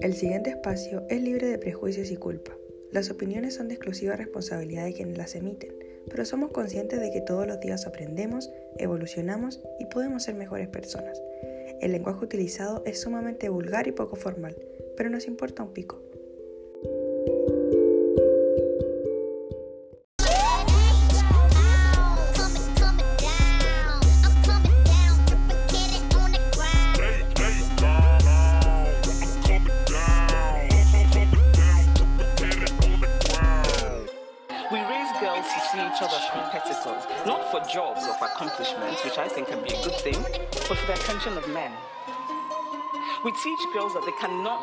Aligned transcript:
El 0.00 0.14
siguiente 0.14 0.50
espacio 0.50 1.04
es 1.08 1.20
libre 1.20 1.48
de 1.48 1.58
prejuicios 1.58 2.12
y 2.12 2.16
culpa. 2.16 2.56
Las 2.92 3.10
opiniones 3.10 3.54
son 3.54 3.66
de 3.66 3.74
exclusiva 3.74 4.14
responsabilidad 4.14 4.84
de 4.84 4.92
quienes 4.92 5.18
las 5.18 5.34
emiten, 5.34 5.74
pero 6.08 6.24
somos 6.24 6.52
conscientes 6.52 7.00
de 7.00 7.10
que 7.10 7.20
todos 7.20 7.48
los 7.48 7.58
días 7.58 7.84
aprendemos, 7.84 8.48
evolucionamos 8.76 9.60
y 9.80 9.86
podemos 9.86 10.22
ser 10.22 10.36
mejores 10.36 10.68
personas. 10.68 11.20
El 11.80 11.90
lenguaje 11.90 12.24
utilizado 12.24 12.84
es 12.86 13.00
sumamente 13.00 13.48
vulgar 13.48 13.88
y 13.88 13.92
poco 13.92 14.14
formal, 14.14 14.56
pero 14.96 15.10
nos 15.10 15.26
importa 15.26 15.64
un 15.64 15.72
pico. 15.72 16.00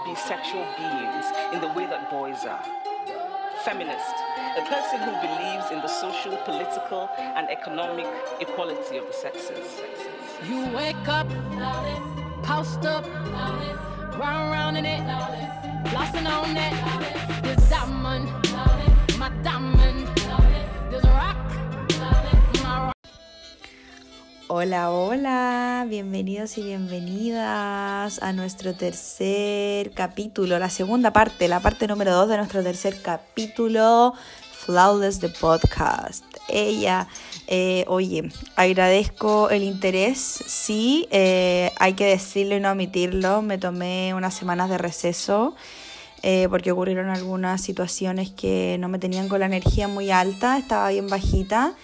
Be 0.05 0.13
sexual 0.13 0.63
beings 0.77 1.25
in 1.51 1.59
the 1.61 1.67
way 1.69 1.87
that 1.87 2.11
boys 2.11 2.45
are. 2.45 2.63
Feminist, 3.63 4.15
a 4.55 4.61
person 4.69 4.99
who 4.99 5.11
believes 5.19 5.71
in 5.71 5.79
the 5.79 5.87
social, 5.87 6.37
political, 6.45 7.09
and 7.17 7.49
economic 7.49 8.05
equality 8.39 8.97
of 8.97 9.07
the 9.07 9.13
sexes. 9.13 9.81
You 10.47 10.67
wake 10.75 11.07
up, 11.07 11.27
post 12.43 12.85
up, 12.85 13.03
run 14.19 14.51
around 14.51 14.75
in 14.77 14.85
it, 14.85 15.01
flossing 15.89 16.27
on 16.29 16.55
it. 16.55 17.43
This 17.43 17.67
diamond, 17.67 18.29
my 19.17 19.29
diamond, 19.41 19.74
Hola, 24.47 24.91
hola, 24.91 25.87
bienvenidos 25.89 26.59
y 26.59 26.61
bienvenidas 26.61 28.21
a 28.21 28.31
nuestro 28.31 28.75
tercer 28.75 29.89
capítulo, 29.89 30.59
la 30.59 30.69
segunda 30.69 31.11
parte, 31.11 31.47
la 31.47 31.61
parte 31.61 31.87
número 31.87 32.13
dos 32.13 32.29
de 32.29 32.37
nuestro 32.37 32.61
tercer 32.61 33.01
capítulo, 33.01 34.13
Flawless 34.51 35.19
the 35.19 35.29
Podcast. 35.29 36.23
Ella, 36.47 37.07
eh, 37.47 37.85
oye, 37.87 38.29
agradezco 38.55 39.49
el 39.49 39.63
interés, 39.63 40.19
sí, 40.19 41.07
eh, 41.09 41.71
hay 41.79 41.93
que 41.93 42.05
decirlo 42.05 42.55
y 42.55 42.59
no 42.59 42.71
omitirlo, 42.71 43.41
me 43.41 43.57
tomé 43.57 44.13
unas 44.13 44.35
semanas 44.35 44.69
de 44.69 44.77
receso. 44.77 45.55
Eh, 46.27 46.47
porque 46.49 46.71
ocurrieron 46.71 47.09
algunas 47.09 47.61
situaciones 47.61 48.31
que 48.31 48.77
no 48.79 48.89
me 48.89 48.97
tenían 48.97 49.27
con 49.27 49.41
la 49.41 49.45
energía 49.45 49.87
muy 49.87 50.09
alta, 50.09 50.57
estaba 50.57 50.89
bien 50.89 51.07
bajita 51.07 51.75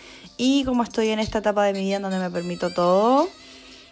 y 0.43 0.63
como 0.63 0.81
estoy 0.81 1.09
en 1.09 1.19
esta 1.19 1.37
etapa 1.37 1.63
de 1.65 1.73
mi 1.73 1.81
vida 1.81 1.97
en 1.97 2.01
donde 2.01 2.17
me 2.17 2.31
permito 2.31 2.71
todo, 2.71 3.29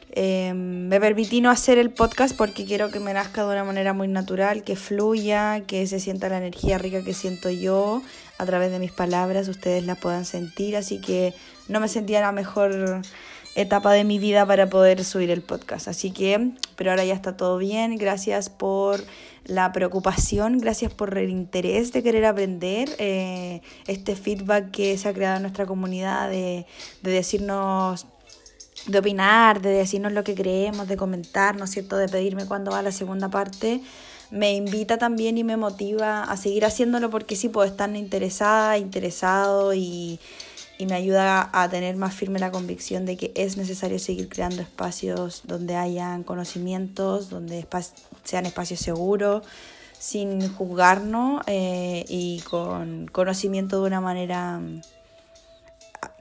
eh, 0.09 0.51
me 0.55 0.99
permití 0.99 1.41
no 1.41 1.51
hacer 1.51 1.77
el 1.77 1.91
podcast 1.91 2.35
porque 2.35 2.65
quiero 2.65 2.89
que 2.89 2.99
me 2.99 3.13
nazca 3.13 3.43
de 3.43 3.51
una 3.51 3.63
manera 3.63 3.93
muy 3.93 4.07
natural, 4.07 4.63
que 4.63 4.75
fluya, 4.75 5.61
que 5.67 5.85
se 5.85 5.99
sienta 5.99 6.27
la 6.27 6.39
energía 6.39 6.79
rica 6.79 7.03
que 7.03 7.13
siento 7.13 7.51
yo 7.51 8.01
a 8.39 8.45
través 8.47 8.71
de 8.71 8.79
mis 8.79 8.91
palabras, 8.91 9.47
ustedes 9.47 9.85
la 9.85 9.93
puedan 9.93 10.25
sentir, 10.25 10.75
así 10.75 10.99
que 10.99 11.35
no 11.67 11.79
me 11.79 11.87
sentía 11.87 12.19
la 12.19 12.31
mejor 12.31 13.03
etapa 13.53 13.93
de 13.93 14.03
mi 14.03 14.17
vida 14.17 14.43
para 14.47 14.71
poder 14.71 15.03
subir 15.03 15.29
el 15.29 15.43
podcast. 15.43 15.87
Así 15.87 16.09
que, 16.09 16.49
pero 16.75 16.89
ahora 16.89 17.05
ya 17.05 17.13
está 17.13 17.37
todo 17.37 17.59
bien. 17.59 17.95
Gracias 17.97 18.49
por 18.49 19.03
la 19.45 19.71
preocupación, 19.71 20.59
gracias 20.59 20.93
por 20.93 21.17
el 21.17 21.29
interés 21.29 21.91
de 21.91 22.03
querer 22.03 22.25
aprender, 22.25 22.89
eh, 22.97 23.61
este 23.87 24.15
feedback 24.15 24.71
que 24.71 24.97
se 24.97 25.09
ha 25.09 25.13
creado 25.13 25.37
en 25.37 25.43
nuestra 25.43 25.65
comunidad 25.65 26.29
de, 26.29 26.65
de 27.01 27.11
decirnos 27.11 28.07
de 28.87 28.99
opinar, 28.99 29.61
de 29.61 29.69
decirnos 29.71 30.13
lo 30.13 30.23
que 30.23 30.35
creemos, 30.35 30.87
de 30.87 30.97
comentar, 30.97 31.57
¿no 31.57 31.65
es 31.65 31.71
cierto?, 31.71 31.97
de 31.97 32.07
pedirme 32.07 32.45
cuándo 32.45 32.71
va 32.71 32.81
la 32.81 32.91
segunda 32.91 33.29
parte, 33.29 33.81
me 34.31 34.53
invita 34.53 34.97
también 34.97 35.37
y 35.37 35.43
me 35.43 35.57
motiva 35.57 36.23
a 36.23 36.37
seguir 36.37 36.63
haciéndolo 36.63 37.09
porque 37.09 37.35
sí 37.35 37.49
puedo 37.49 37.67
estar 37.67 37.93
interesada, 37.95 38.77
interesado 38.77 39.73
y, 39.73 40.19
y 40.79 40.85
me 40.85 40.95
ayuda 40.95 41.49
a 41.51 41.67
tener 41.67 41.97
más 41.97 42.15
firme 42.15 42.39
la 42.39 42.51
convicción 42.51 43.05
de 43.05 43.17
que 43.17 43.33
es 43.35 43.57
necesario 43.57 43.99
seguir 43.99 44.29
creando 44.29 44.61
espacios 44.61 45.41
donde 45.43 45.75
hayan 45.75 46.23
conocimientos, 46.23 47.29
donde 47.29 47.67
sean 48.23 48.45
espacios 48.45 48.79
seguros, 48.79 49.45
sin 49.99 50.47
juzgarnos 50.53 51.41
eh, 51.47 52.05
y 52.07 52.39
con 52.49 53.07
conocimiento 53.07 53.81
de 53.81 53.87
una 53.87 53.99
manera 53.99 54.59
mm, 54.59 54.81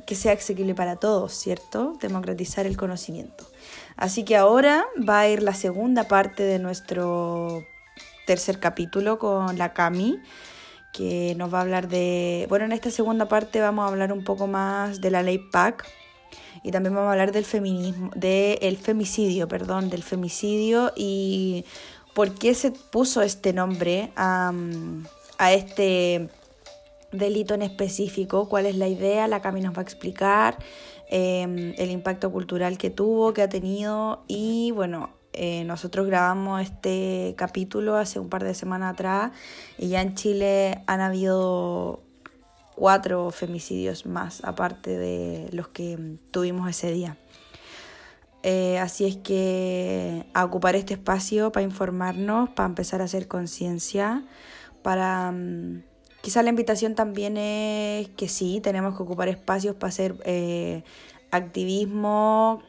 que 0.05 0.17
sea 0.17 0.33
accesible 0.33 0.75
para 0.75 0.97
todos, 0.97 1.35
¿cierto? 1.35 1.97
Democratizar 2.01 2.67
el 2.67 2.77
conocimiento. 2.77 3.45
Así 3.97 4.25
que 4.25 4.37
ahora 4.37 4.87
va 5.09 5.21
a 5.21 5.29
ir 5.29 5.41
la 5.41 5.55
segunda 5.55 6.09
parte 6.09 6.43
de 6.43 6.59
nuestro 6.59 7.65
tercer 8.27 8.59
capítulo 8.59 9.21
con 9.21 9.57
la 9.57 9.73
Cami 9.73 10.19
que 10.99 11.37
nos 11.37 11.55
va 11.55 11.59
a 11.59 11.61
hablar 11.63 11.89
de, 11.89 12.47
bueno, 12.49 12.65
en 12.65 12.73
esta 12.73 12.91
segunda 12.91 13.29
parte 13.29 13.61
vamos 13.61 13.85
a 13.85 13.89
hablar 13.89 14.13
un 14.13 14.25
poco 14.25 14.49
más 14.49 15.01
de 15.01 15.13
la 15.13 15.23
ley 15.23 15.39
PAC 15.39 15.87
y 16.65 16.73
también 16.73 16.93
vamos 16.93 17.07
a 17.07 17.13
hablar 17.13 17.31
del 17.31 17.45
feminismo, 17.45 18.11
del 18.17 18.77
femicidio, 18.77 19.47
perdón, 19.47 19.91
del 19.91 20.03
femicidio 20.03 20.93
y 20.97 21.65
por 22.15 22.35
qué 22.35 22.53
se 22.55 22.73
puso 22.73 23.23
este 23.23 23.53
nombre 23.53 24.11
a, 24.17 24.53
a 25.39 25.53
este 25.53 26.29
delito 27.13 27.55
en 27.55 27.63
específico, 27.63 28.49
cuál 28.49 28.67
es 28.67 28.75
la 28.75 28.89
idea, 28.89 29.29
la 29.29 29.41
Cami 29.41 29.61
nos 29.61 29.75
va 29.75 29.79
a 29.79 29.85
explicar 29.85 30.59
eh, 31.09 31.75
el 31.79 31.91
impacto 31.93 32.33
cultural 32.33 32.77
que 32.77 32.91
tuvo, 32.91 33.33
que 33.33 33.43
ha 33.43 33.49
tenido 33.49 34.25
y 34.27 34.73
bueno, 34.73 35.11
eh, 35.33 35.65
nosotros 35.65 36.07
grabamos 36.07 36.63
este 36.63 37.35
capítulo 37.37 37.97
hace 37.97 38.19
un 38.19 38.29
par 38.29 38.45
de 38.45 38.55
semanas 38.55 38.95
atrás 38.95 39.33
y 39.77 39.89
ya 39.89 40.03
en 40.03 40.15
Chile 40.15 40.83
han 40.87 41.01
habido 41.01 42.03
cuatro 42.75 43.31
femicidios 43.31 44.07
más, 44.07 44.45
aparte 44.45 44.97
de 44.97 45.49
los 45.53 45.69
que 45.69 46.17
tuvimos 46.31 46.71
ese 46.71 46.93
día. 46.93 47.17
Eh, 48.43 48.79
así 48.79 49.05
es 49.05 49.17
que 49.17 50.27
a 50.33 50.45
ocupar 50.45 50.77
este 50.77 50.95
espacio 50.95 51.53
para 51.53 51.65
informarnos, 51.65 52.49
para 52.51 52.69
empezar 52.69 53.01
a 53.01 53.05
hacer 53.05 53.29
conciencia, 53.29 54.25
para... 54.83 55.35
Quizá 56.21 56.43
la 56.43 56.51
invitación 56.51 56.97
también 56.97 57.37
es 57.37 58.09
que 58.11 58.29
sí, 58.29 58.61
tenemos 58.61 58.97
que 58.97 59.05
ocupar 59.05 59.29
espacios 59.29 59.77
para 59.77 59.89
hacer 59.89 60.17
eh, 60.25 60.83
activismo, 61.31 62.61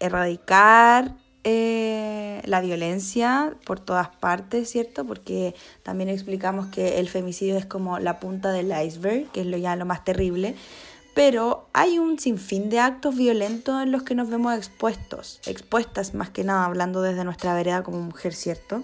erradicar 0.00 1.14
eh, 1.44 2.40
la 2.44 2.60
violencia 2.60 3.54
por 3.64 3.80
todas 3.80 4.08
partes, 4.08 4.70
¿cierto? 4.70 5.04
Porque 5.04 5.54
también 5.82 6.08
explicamos 6.08 6.66
que 6.66 7.00
el 7.00 7.08
femicidio 7.08 7.56
es 7.56 7.66
como 7.66 7.98
la 7.98 8.20
punta 8.20 8.52
del 8.52 8.72
iceberg, 8.72 9.30
que 9.32 9.40
es 9.40 9.46
lo 9.46 9.56
ya 9.56 9.74
lo 9.76 9.84
más 9.84 10.04
terrible, 10.04 10.54
pero 11.14 11.68
hay 11.72 11.98
un 11.98 12.18
sinfín 12.18 12.70
de 12.70 12.78
actos 12.78 13.16
violentos 13.16 13.82
en 13.82 13.92
los 13.92 14.02
que 14.02 14.14
nos 14.14 14.30
vemos 14.30 14.56
expuestos, 14.56 15.40
expuestas 15.46 16.14
más 16.14 16.30
que 16.30 16.44
nada, 16.44 16.64
hablando 16.64 17.02
desde 17.02 17.24
nuestra 17.24 17.54
vereda 17.54 17.82
como 17.82 18.00
mujer, 18.00 18.34
¿cierto? 18.34 18.82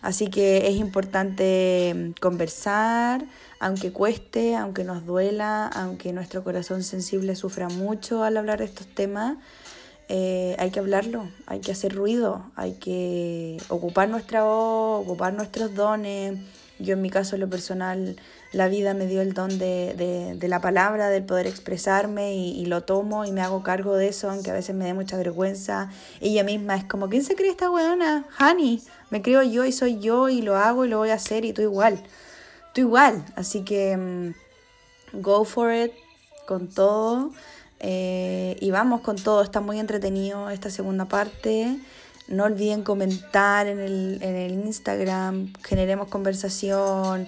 Así 0.00 0.28
que 0.28 0.68
es 0.68 0.76
importante 0.76 1.92
mm, 1.94 2.20
conversar, 2.20 3.24
aunque 3.60 3.92
cueste, 3.92 4.54
aunque 4.56 4.84
nos 4.84 5.04
duela, 5.04 5.66
aunque 5.66 6.12
nuestro 6.12 6.44
corazón 6.44 6.82
sensible 6.84 7.34
sufra 7.34 7.68
mucho 7.68 8.22
al 8.22 8.36
hablar 8.36 8.60
de 8.60 8.66
estos 8.66 8.86
temas, 8.86 9.36
eh, 10.08 10.56
hay 10.58 10.70
que 10.70 10.80
hablarlo, 10.80 11.28
hay 11.46 11.60
que 11.60 11.72
hacer 11.72 11.94
ruido, 11.94 12.50
hay 12.56 12.74
que 12.74 13.58
ocupar 13.68 14.08
nuestra 14.08 14.42
voz, 14.42 15.04
ocupar 15.04 15.34
nuestros 15.34 15.74
dones. 15.74 16.38
Yo 16.78 16.94
en 16.94 17.02
mi 17.02 17.10
caso, 17.10 17.36
lo 17.36 17.50
personal, 17.50 18.16
la 18.52 18.68
vida 18.68 18.94
me 18.94 19.06
dio 19.06 19.20
el 19.20 19.34
don 19.34 19.58
de, 19.58 20.36
de, 20.38 20.48
la 20.48 20.60
palabra, 20.60 21.10
del 21.10 21.24
poder 21.24 21.46
expresarme 21.46 22.34
y, 22.36 22.64
lo 22.66 22.84
tomo 22.84 23.24
y 23.24 23.32
me 23.32 23.42
hago 23.42 23.62
cargo 23.62 23.96
de 23.96 24.08
eso, 24.08 24.30
aunque 24.30 24.50
a 24.50 24.54
veces 24.54 24.74
me 24.74 24.86
dé 24.86 24.94
mucha 24.94 25.16
vergüenza. 25.16 25.90
Ella 26.20 26.44
misma 26.44 26.76
es 26.76 26.84
como, 26.84 27.08
¿quién 27.08 27.24
se 27.24 27.34
cree 27.34 27.50
esta 27.50 27.70
weona? 27.70 28.26
Honey, 28.40 28.80
me 29.10 29.20
creo 29.20 29.42
yo 29.42 29.64
y 29.64 29.72
soy 29.72 29.98
yo 29.98 30.28
y 30.28 30.40
lo 30.40 30.56
hago 30.56 30.84
y 30.84 30.88
lo 30.88 30.98
voy 30.98 31.10
a 31.10 31.14
hacer 31.14 31.44
y 31.44 31.52
tú 31.52 31.62
igual. 31.62 32.02
Tú 32.72 32.80
igual. 32.82 33.24
Así 33.34 33.64
que 33.64 33.96
mm, 33.96 35.20
go 35.20 35.44
for 35.44 35.74
it 35.74 35.92
con 36.46 36.68
todo. 36.68 37.32
Eh, 37.80 38.56
y 38.60 38.70
vamos 38.70 39.00
con 39.02 39.16
todo, 39.16 39.42
está 39.42 39.60
muy 39.60 39.78
entretenido 39.78 40.50
esta 40.50 40.70
segunda 40.70 41.06
parte. 41.06 41.78
No 42.28 42.44
olviden 42.44 42.82
comentar 42.82 43.66
en 43.66 43.80
el, 43.80 44.18
en 44.20 44.34
el 44.34 44.52
Instagram, 44.52 45.52
generemos 45.64 46.08
conversación. 46.08 47.26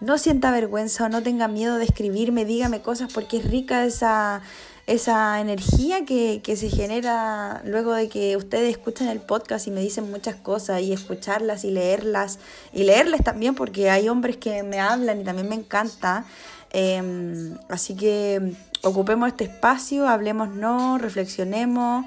No 0.00 0.16
sienta 0.16 0.50
vergüenza 0.50 1.04
o 1.04 1.08
no 1.10 1.22
tenga 1.22 1.46
miedo 1.46 1.76
de 1.76 1.84
escribirme, 1.84 2.46
dígame 2.46 2.80
cosas 2.80 3.12
porque 3.12 3.36
es 3.36 3.44
rica 3.44 3.84
esa, 3.84 4.40
esa 4.86 5.40
energía 5.42 6.06
que, 6.06 6.40
que 6.42 6.56
se 6.56 6.70
genera 6.70 7.60
luego 7.66 7.92
de 7.92 8.08
que 8.08 8.38
ustedes 8.38 8.70
escuchan 8.70 9.08
el 9.08 9.20
podcast 9.20 9.66
y 9.66 9.70
me 9.70 9.82
dicen 9.82 10.10
muchas 10.10 10.36
cosas 10.36 10.80
y 10.80 10.94
escucharlas 10.94 11.64
y 11.64 11.70
leerlas 11.70 12.38
y 12.72 12.84
leerles 12.84 13.22
también 13.22 13.54
porque 13.54 13.90
hay 13.90 14.08
hombres 14.08 14.38
que 14.38 14.62
me 14.62 14.80
hablan 14.80 15.20
y 15.20 15.24
también 15.24 15.50
me 15.50 15.56
encanta. 15.56 16.24
Em, 16.72 17.58
así 17.68 17.94
que 17.94 18.54
ocupemos 18.82 19.28
este 19.28 19.44
espacio, 19.44 20.08
hablemos 20.08 20.48
no, 20.48 20.98
reflexionemos 20.98 22.06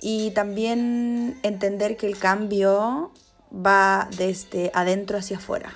y 0.00 0.30
también 0.32 1.38
entender 1.42 1.96
que 1.96 2.06
el 2.06 2.18
cambio 2.18 3.12
va 3.54 4.08
desde 4.16 4.70
adentro 4.74 5.18
hacia 5.18 5.36
afuera. 5.36 5.72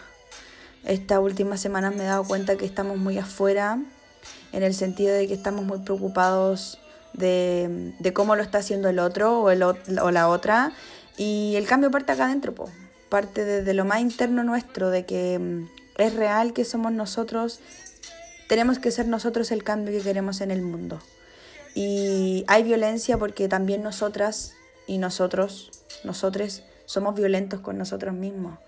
Esta 0.85 1.21
última 1.21 1.57
semana 1.57 1.91
me 1.91 2.05
he 2.05 2.07
dado 2.07 2.25
cuenta 2.25 2.57
que 2.57 2.65
estamos 2.65 2.97
muy 2.97 3.19
afuera, 3.19 3.79
en 4.53 4.63
el 4.63 4.75
sentido 4.75 5.15
de 5.15 5.27
que 5.27 5.35
estamos 5.35 5.65
muy 5.65 5.81
preocupados 5.81 6.79
de, 7.13 8.13
cómo 8.15 8.37
lo 8.37 8.43
está 8.43 8.59
haciendo 8.59 8.89
el 8.89 8.99
otro 8.99 9.41
o, 9.41 9.51
el, 9.51 9.63
o 9.63 10.11
la 10.11 10.29
otra. 10.29 10.73
Y 11.17 11.55
el 11.57 11.67
cambio 11.67 11.91
parte 11.91 12.13
acá 12.13 12.27
adentro, 12.27 12.55
parte 13.09 13.45
desde 13.45 13.75
lo 13.75 13.85
más 13.85 14.01
interno 14.01 14.45
nuestro, 14.45 14.91
de 14.91 15.07
que 15.07 15.39
mm, 15.39 15.67
es 15.99 16.15
real 16.15 16.53
que 16.53 16.65
somos 16.65 16.93
nosotros, 16.93 17.61
tenemos 18.49 18.79
que 18.79 18.91
ser 18.91 19.07
nosotros 19.09 19.51
el 19.51 19.63
cambio 19.65 19.97
que 19.97 20.03
queremos 20.03 20.41
en 20.41 20.51
el 20.51 20.63
mundo. 20.63 21.01
Y 21.75 22.45
hay 22.47 22.63
violencia 22.63 23.19
porque 23.19 23.49
también 23.49 23.83
nosotras 23.83 24.55
y 24.87 24.99
nosotros, 24.99 25.71
nosotros, 26.05 26.63
somos 26.87 27.15
violentos 27.17 27.61
con 27.61 27.77
nosotros 27.79 28.15
mismos 28.15 28.59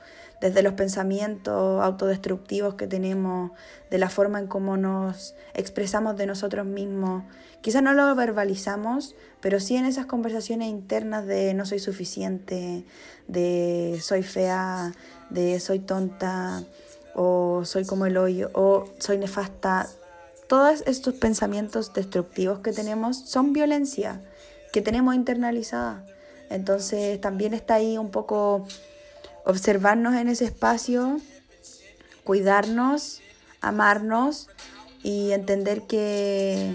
desde 0.41 0.63
los 0.63 0.75
pensamientos 0.75 1.83
autodestructivos 1.83 2.75
que 2.75 2.87
tenemos, 2.87 3.51
de 3.91 3.99
la 3.99 4.09
forma 4.09 4.39
en 4.39 4.47
cómo 4.47 4.77
nos 4.77 5.35
expresamos 5.55 6.17
de 6.17 6.27
nosotros 6.27 6.65
mismos. 6.67 7.25
Quizás 7.61 7.83
no 7.83 7.93
lo 7.93 8.15
verbalizamos, 8.15 9.17
pero 9.41 9.59
sí 9.59 9.77
en 9.77 9.85
esas 9.85 10.07
conversaciones 10.07 10.69
internas 10.69 11.27
de 11.27 11.55
no 11.55 11.67
soy 11.67 11.81
suficiente, 11.81 12.85
de 13.27 13.99
soy 14.01 14.23
fea, 14.23 14.93
de 15.31 15.59
soy 15.59 15.81
tonta, 15.81 16.63
o 17.21 17.65
soy 17.65 17.85
como 17.85 18.07
el 18.07 18.17
hoyo, 18.17 18.49
o 18.55 18.89
soy 19.01 19.19
nefasta. 19.19 19.89
Todos 20.47 20.85
estos 20.87 21.15
pensamientos 21.15 21.93
destructivos 21.93 22.61
que 22.61 22.73
tenemos 22.73 23.29
son 23.29 23.53
violencia 23.53 24.23
que 24.73 24.83
tenemos 24.83 25.17
internalizada. 25.17 26.07
Entonces 26.49 27.21
también 27.21 27.55
está 27.55 27.75
ahí 27.75 27.99
un 27.99 28.13
poco 28.13 28.69
observarnos 29.45 30.15
en 30.15 30.29
ese 30.29 30.45
espacio, 30.45 31.19
cuidarnos, 32.23 33.21
amarnos 33.61 34.49
y 35.03 35.33
entender 35.33 35.83
que 35.89 36.73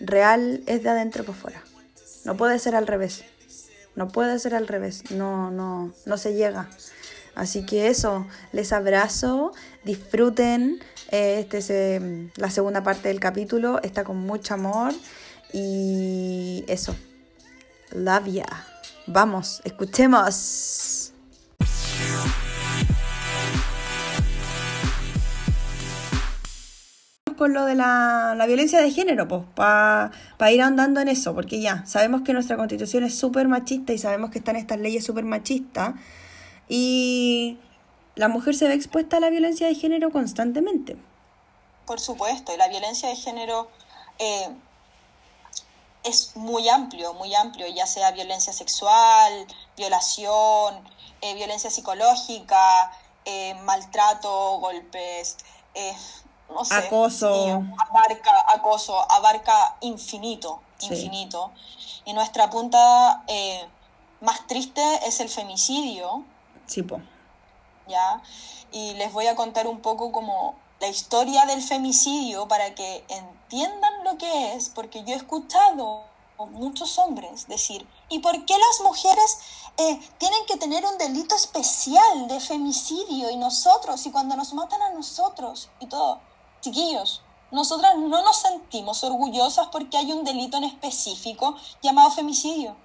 real 0.00 0.64
es 0.66 0.82
de 0.82 0.88
adentro 0.88 1.22
para 1.22 1.38
afuera. 1.38 1.62
No 2.24 2.36
puede 2.36 2.58
ser 2.58 2.74
al 2.74 2.88
revés. 2.88 3.24
No 3.94 4.08
puede 4.08 4.40
ser 4.40 4.56
al 4.56 4.66
revés. 4.66 5.12
No, 5.12 5.52
no, 5.52 5.92
no 6.04 6.16
se 6.16 6.34
llega. 6.34 6.68
Así 7.38 7.64
que 7.64 7.86
eso, 7.86 8.26
les 8.50 8.72
abrazo, 8.72 9.52
disfruten. 9.84 10.80
Eh, 11.12 11.38
este 11.38 11.58
es 11.58 12.02
la 12.36 12.50
segunda 12.50 12.82
parte 12.82 13.08
del 13.08 13.20
capítulo, 13.20 13.80
está 13.84 14.02
con 14.02 14.16
mucho 14.18 14.54
amor 14.54 14.92
y 15.52 16.64
eso. 16.66 16.96
Love 17.92 18.26
ya. 18.26 18.66
Vamos, 19.06 19.62
escuchemos. 19.64 21.12
con 27.36 27.52
lo 27.52 27.66
de 27.66 27.76
la, 27.76 28.44
violencia 28.48 28.82
de 28.82 28.90
género, 28.90 29.28
pues, 29.28 29.42
para 29.54 30.10
ir 30.50 30.60
andando 30.60 31.00
en 31.00 31.06
eso, 31.06 31.36
porque 31.36 31.60
ya, 31.60 31.86
sabemos 31.86 32.22
que 32.22 32.32
nuestra 32.32 32.56
constitución 32.56 33.04
es 33.04 33.16
súper 33.16 33.46
machista 33.46 33.92
y 33.92 33.98
sabemos 33.98 34.30
que 34.30 34.40
están 34.40 34.56
estas 34.56 34.80
leyes 34.80 35.04
súper 35.04 35.24
machistas 35.24 35.94
y 36.68 37.58
la 38.14 38.28
mujer 38.28 38.54
se 38.54 38.68
ve 38.68 38.74
expuesta 38.74 39.18
a 39.18 39.20
la 39.20 39.30
violencia 39.30 39.66
de 39.66 39.74
género 39.74 40.10
constantemente. 40.10 40.96
Por 41.86 42.00
supuesto, 42.00 42.52
y 42.52 42.56
la 42.56 42.68
violencia 42.68 43.08
de 43.08 43.16
género 43.16 43.68
eh, 44.18 44.48
es 46.04 46.36
muy 46.36 46.68
amplio, 46.68 47.14
muy 47.14 47.34
amplio, 47.34 47.66
ya 47.68 47.86
sea 47.86 48.10
violencia 48.12 48.52
sexual, 48.52 49.46
violación, 49.76 50.82
eh, 51.20 51.34
violencia 51.34 51.70
psicológica, 51.70 52.92
eh, 53.24 53.54
maltrato, 53.64 54.58
golpes, 54.58 55.36
eh, 55.74 55.94
no 56.50 56.64
sé, 56.64 56.74
acoso. 56.74 57.62
abarca, 57.78 58.32
acoso, 58.54 59.10
abarca 59.10 59.76
infinito, 59.80 60.60
infinito. 60.80 61.52
Y 62.04 62.14
nuestra 62.14 62.48
punta 62.48 63.22
más 64.20 64.46
triste 64.46 64.82
es 65.06 65.20
el 65.20 65.28
femicidio. 65.28 66.24
Sí, 66.68 66.86
¿Ya? 67.88 68.22
Y 68.70 68.94
les 68.94 69.12
voy 69.12 69.26
a 69.26 69.34
contar 69.34 69.66
un 69.66 69.80
poco 69.80 70.12
como 70.12 70.54
la 70.80 70.88
historia 70.88 71.46
del 71.46 71.62
femicidio 71.62 72.46
para 72.46 72.74
que 72.74 73.04
entiendan 73.08 74.04
lo 74.04 74.16
que 74.18 74.54
es, 74.54 74.68
porque 74.68 75.02
yo 75.04 75.14
he 75.14 75.16
escuchado 75.16 76.04
muchos 76.46 76.98
hombres 76.98 77.48
decir, 77.48 77.86
¿y 78.08 78.20
por 78.20 78.44
qué 78.44 78.54
las 78.56 78.80
mujeres 78.84 79.38
eh, 79.76 80.00
tienen 80.18 80.46
que 80.46 80.56
tener 80.56 80.84
un 80.84 80.96
delito 80.98 81.34
especial 81.34 82.28
de 82.28 82.38
femicidio 82.38 83.30
y 83.30 83.36
nosotros, 83.36 84.06
y 84.06 84.12
cuando 84.12 84.36
nos 84.36 84.52
matan 84.52 84.82
a 84.82 84.90
nosotros 84.90 85.68
y 85.80 85.86
todo? 85.86 86.20
Chiquillos, 86.60 87.22
nosotras 87.50 87.96
no 87.96 88.22
nos 88.22 88.36
sentimos 88.36 89.02
orgullosas 89.02 89.68
porque 89.68 89.96
hay 89.96 90.12
un 90.12 90.24
delito 90.24 90.58
en 90.58 90.64
específico 90.64 91.56
llamado 91.82 92.10
femicidio. 92.10 92.76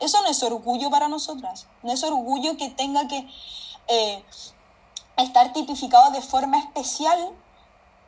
Eso 0.00 0.22
no 0.22 0.28
es 0.28 0.42
orgullo 0.42 0.90
para 0.90 1.08
nosotras, 1.08 1.66
no 1.82 1.92
es 1.92 2.02
orgullo 2.04 2.56
que 2.56 2.70
tenga 2.70 3.08
que 3.08 3.28
eh, 3.88 4.24
estar 5.16 5.52
tipificado 5.52 6.10
de 6.12 6.22
forma 6.22 6.58
especial 6.58 7.30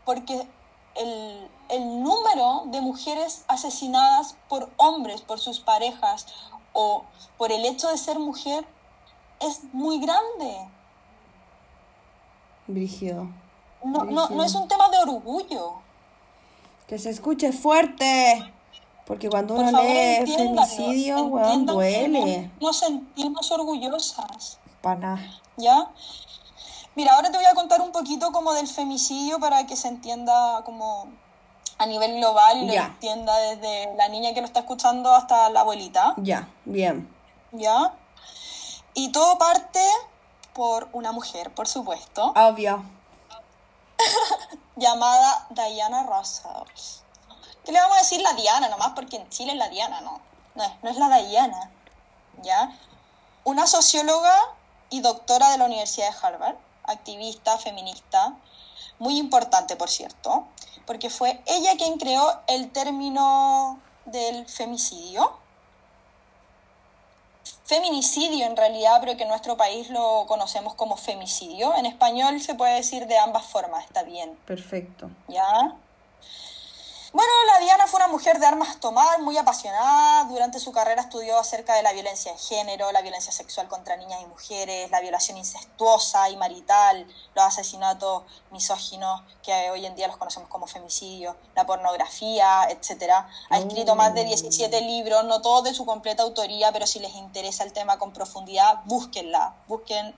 porque 0.04 0.46
el, 0.94 1.48
el 1.68 2.02
número 2.02 2.64
de 2.66 2.80
mujeres 2.80 3.44
asesinadas 3.48 4.36
por 4.48 4.70
hombres, 4.76 5.22
por 5.22 5.40
sus 5.40 5.60
parejas 5.60 6.26
o 6.72 7.04
por 7.38 7.50
el 7.52 7.64
hecho 7.64 7.88
de 7.88 7.98
ser 7.98 8.18
mujer 8.18 8.66
es 9.40 9.62
muy 9.72 9.98
grande. 9.98 10.68
Brígido. 12.66 13.28
No, 13.82 14.04
no, 14.04 14.28
no 14.28 14.44
es 14.44 14.54
un 14.54 14.68
tema 14.68 14.88
de 14.90 14.98
orgullo. 14.98 15.74
Que 16.86 16.98
se 16.98 17.10
escuche 17.10 17.52
fuerte. 17.52 18.52
Porque 19.10 19.28
cuando 19.28 19.54
uno 19.54 19.82
lee 19.82 20.24
femicidio, 20.24 21.24
weón, 21.24 21.66
duele. 21.66 22.48
Nos 22.60 22.76
sentimos 22.76 23.50
orgullosas. 23.50 24.60
Para 24.82 25.18
¿Ya? 25.56 25.90
Mira, 26.94 27.16
ahora 27.16 27.32
te 27.32 27.36
voy 27.36 27.46
a 27.46 27.54
contar 27.54 27.80
un 27.80 27.90
poquito 27.90 28.30
como 28.30 28.52
del 28.52 28.68
femicidio 28.68 29.40
para 29.40 29.66
que 29.66 29.74
se 29.74 29.88
entienda 29.88 30.62
como 30.64 31.08
a 31.78 31.86
nivel 31.86 32.18
global 32.18 32.62
y 32.62 32.66
lo 32.66 32.72
entienda 32.72 33.36
desde 33.36 33.92
la 33.96 34.06
niña 34.06 34.32
que 34.32 34.42
lo 34.42 34.46
está 34.46 34.60
escuchando 34.60 35.12
hasta 35.12 35.50
la 35.50 35.62
abuelita. 35.62 36.14
Ya, 36.18 36.48
bien. 36.64 37.12
¿Ya? 37.50 37.92
Y 38.94 39.10
todo 39.10 39.38
parte 39.38 39.84
por 40.54 40.88
una 40.92 41.10
mujer, 41.10 41.52
por 41.52 41.66
supuesto. 41.66 42.32
Obvio. 42.36 42.84
llamada 44.76 45.48
Diana 45.50 46.04
Rosales. 46.04 47.02
¿Qué 47.64 47.72
le 47.72 47.80
vamos 47.80 47.96
a 47.96 48.00
decir 48.00 48.20
la 48.20 48.32
Diana 48.34 48.68
nomás? 48.68 48.92
Porque 48.94 49.16
en 49.16 49.28
Chile 49.28 49.52
es 49.52 49.58
la 49.58 49.68
Diana, 49.68 50.00
no. 50.00 50.20
No 50.54 50.64
es, 50.64 50.70
no 50.82 50.90
es 50.90 50.96
la 50.96 51.22
Diana. 51.22 51.70
¿Ya? 52.42 52.76
Una 53.44 53.66
socióloga 53.66 54.34
y 54.90 55.00
doctora 55.00 55.50
de 55.50 55.58
la 55.58 55.66
Universidad 55.66 56.10
de 56.10 56.26
Harvard 56.26 56.56
activista, 56.84 57.56
feminista, 57.58 58.34
muy 58.98 59.18
importante, 59.18 59.76
por 59.76 59.88
cierto, 59.88 60.46
porque 60.86 61.10
fue 61.10 61.40
ella 61.46 61.76
quien 61.76 61.98
creó 61.98 62.40
el 62.46 62.70
término 62.70 63.78
del 64.04 64.46
femicidio. 64.46 65.32
Feminicidio 67.64 68.46
en 68.46 68.56
realidad, 68.56 68.98
pero 69.00 69.16
que 69.16 69.22
en 69.22 69.28
nuestro 69.28 69.56
país 69.56 69.90
lo 69.90 70.24
conocemos 70.26 70.74
como 70.74 70.96
femicidio. 70.96 71.74
En 71.76 71.86
español 71.86 72.40
se 72.40 72.54
puede 72.54 72.74
decir 72.74 73.06
de 73.06 73.16
ambas 73.16 73.44
formas, 73.46 73.84
está 73.84 74.02
bien. 74.02 74.36
Perfecto. 74.44 75.08
¿Ya? 75.28 75.76
Bueno, 77.12 77.32
la 77.52 77.58
Diana 77.58 77.88
fue 77.88 77.98
una 77.98 78.06
mujer 78.06 78.38
de 78.38 78.46
armas 78.46 78.78
tomar, 78.78 79.20
muy 79.20 79.36
apasionada. 79.36 80.24
Durante 80.24 80.60
su 80.60 80.70
carrera 80.70 81.02
estudió 81.02 81.40
acerca 81.40 81.74
de 81.74 81.82
la 81.82 81.92
violencia 81.92 82.30
de 82.30 82.38
género, 82.38 82.92
la 82.92 83.02
violencia 83.02 83.32
sexual 83.32 83.66
contra 83.66 83.96
niñas 83.96 84.20
y 84.22 84.26
mujeres, 84.26 84.88
la 84.92 85.00
violación 85.00 85.36
incestuosa 85.36 86.30
y 86.30 86.36
marital, 86.36 87.04
los 87.34 87.44
asesinatos 87.44 88.22
misóginos, 88.52 89.22
que 89.42 89.70
hoy 89.70 89.86
en 89.86 89.96
día 89.96 90.06
los 90.06 90.18
conocemos 90.18 90.48
como 90.48 90.68
femicidio, 90.68 91.36
la 91.56 91.66
pornografía, 91.66 92.68
etc. 92.70 93.12
Ha 93.48 93.58
escrito 93.58 93.96
más 93.96 94.14
de 94.14 94.24
17 94.24 94.80
libros, 94.82 95.24
no 95.24 95.42
todos 95.42 95.64
de 95.64 95.74
su 95.74 95.84
completa 95.84 96.22
autoría, 96.22 96.70
pero 96.70 96.86
si 96.86 97.00
les 97.00 97.14
interesa 97.16 97.64
el 97.64 97.72
tema 97.72 97.98
con 97.98 98.12
profundidad, 98.12 98.82
búsquenla. 98.84 99.54
Busquen 99.66 100.14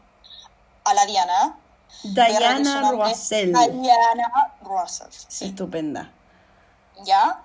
a 0.85 0.93
la 0.93 1.07
Diana. 1.07 1.59
Diana 2.03 2.91
Russell. 2.91 3.53
Diana 3.53 4.57
Russell. 4.61 5.09
Estupenda. 5.41 6.13
¿Ya? 7.05 7.43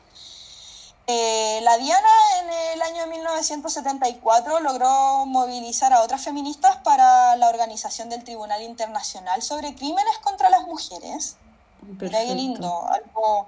Eh, 1.09 1.61
la 1.63 1.77
Diana 1.77 2.09
en 2.41 2.49
el 2.73 2.81
año 2.81 3.07
1974 3.07 4.59
logró 4.59 5.25
movilizar 5.25 5.93
a 5.93 6.01
otras 6.01 6.21
feministas 6.21 6.75
para 6.77 7.35
la 7.37 7.47
organización 7.47 8.09
del 8.09 8.23
Tribunal 8.25 8.61
Internacional 8.61 9.41
sobre 9.41 9.73
Crímenes 9.73 10.17
contra 10.19 10.49
las 10.49 10.63
Mujeres. 10.63 11.37
Mira 11.81 11.97
qué 11.97 12.09
Perfecto. 12.09 12.33
lindo, 12.33 12.87
algo 12.89 13.47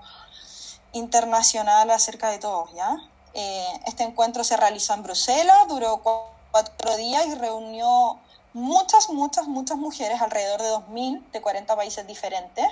internacional 0.93 1.89
acerca 1.91 2.29
de 2.29 2.39
todo, 2.39 2.69
¿ya? 2.73 2.95
Eh, 3.33 3.67
este 3.85 4.03
encuentro 4.03 4.43
se 4.43 4.57
realizó 4.57 4.93
en 4.93 5.03
Bruselas, 5.03 5.67
duró 5.67 6.01
cu- 6.01 6.11
cuatro 6.51 6.95
días 6.97 7.25
y 7.27 7.35
reunió 7.35 8.17
muchas, 8.53 9.09
muchas, 9.09 9.47
muchas 9.47 9.77
mujeres, 9.77 10.21
alrededor 10.21 10.61
de 10.61 10.69
2.000 10.69 11.31
de 11.31 11.41
40 11.41 11.75
países 11.75 12.07
diferentes, 12.07 12.65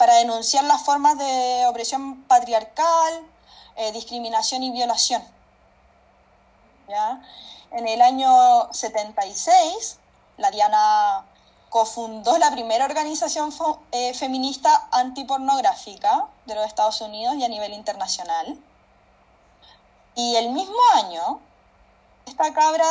para 0.00 0.14
denunciar 0.14 0.64
las 0.64 0.82
formas 0.82 1.18
de 1.18 1.66
opresión 1.68 2.22
patriarcal, 2.22 3.20
eh, 3.76 3.92
discriminación 3.92 4.62
y 4.62 4.70
violación. 4.70 5.22
¿ya? 6.88 7.20
En 7.70 7.86
el 7.86 8.00
año 8.00 8.72
76, 8.72 9.98
la 10.38 10.50
Diana 10.50 11.26
cofundó 11.68 12.38
la 12.38 12.50
primera 12.50 12.86
organización 12.86 13.52
eh, 13.92 14.14
feminista 14.14 14.88
antipornográfica 14.90 16.28
de 16.46 16.54
los 16.54 16.64
Estados 16.66 17.02
Unidos 17.02 17.34
y 17.36 17.44
a 17.44 17.48
nivel 17.48 17.74
internacional. 17.74 18.58
Y 20.14 20.34
el 20.36 20.48
mismo 20.48 20.78
año, 20.94 21.40
esta 22.24 22.54
cabra 22.54 22.86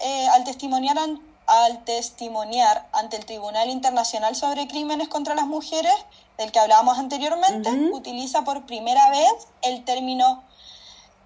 eh, 0.00 0.28
al, 0.28 0.44
testimoniar 0.44 0.98
an- 0.98 1.20
al 1.46 1.84
testimoniar 1.84 2.86
ante 2.92 3.16
el 3.16 3.26
Tribunal 3.26 3.68
Internacional 3.68 4.34
sobre 4.34 4.66
Crímenes 4.66 5.08
contra 5.08 5.34
las 5.34 5.46
Mujeres, 5.46 5.94
del 6.38 6.50
que 6.52 6.58
hablábamos 6.58 6.98
anteriormente, 6.98 7.70
utiliza 7.92 8.42
por 8.44 8.64
primera 8.66 9.10
vez 9.10 9.30
el 9.62 9.84
término 9.84 10.42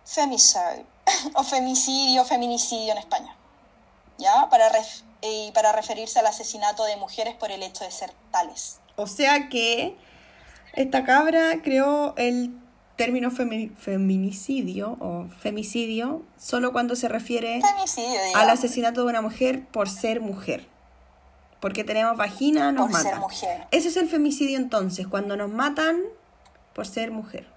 femicide, 0.05 0.85
o 1.35 1.43
femicidio, 1.45 2.25
feminicidio 2.25 2.93
en 2.93 2.99
España, 2.99 3.37
¿ya? 4.19 4.49
Para, 4.51 4.71
ref- 4.71 5.03
y 5.23 5.51
para 5.53 5.73
referirse 5.73 6.19
al 6.19 6.27
asesinato 6.27 6.85
de 6.85 6.97
mujeres 6.97 7.35
por 7.37 7.51
el 7.51 7.63
hecho 7.63 7.85
de 7.85 7.91
ser 7.91 8.13
tales. 8.31 8.81
O 8.97 9.07
sea 9.07 9.49
que 9.49 9.97
esta 10.75 11.05
cabra 11.05 11.63
creó 11.63 12.15
el 12.17 12.51
término 12.99 13.31
femi- 13.31 13.75
feminicidio 13.77 14.99
o 15.01 15.27
femicidio 15.41 16.23
solo 16.37 16.73
cuando 16.73 16.95
se 16.97 17.09
refiere 17.09 17.63
al 18.35 18.51
asesinato 18.51 19.03
de 19.05 19.07
una 19.09 19.23
mujer 19.23 19.65
por 19.69 19.89
ser 19.89 20.21
mujer. 20.21 20.67
Porque 21.61 21.83
tenemos 21.85 22.17
vagina, 22.17 22.71
nos 22.73 22.91
por 22.91 22.97
ser 23.01 23.05
matan. 23.07 23.21
mujer. 23.21 23.67
Ese 23.71 23.89
es 23.89 23.97
el 23.97 24.09
femicidio 24.09 24.59
entonces, 24.59 25.07
cuando 25.09 25.37
nos 25.37 25.49
matan 25.51 26.01
por 26.75 26.87
ser 26.87 27.11
mujer. 27.11 27.49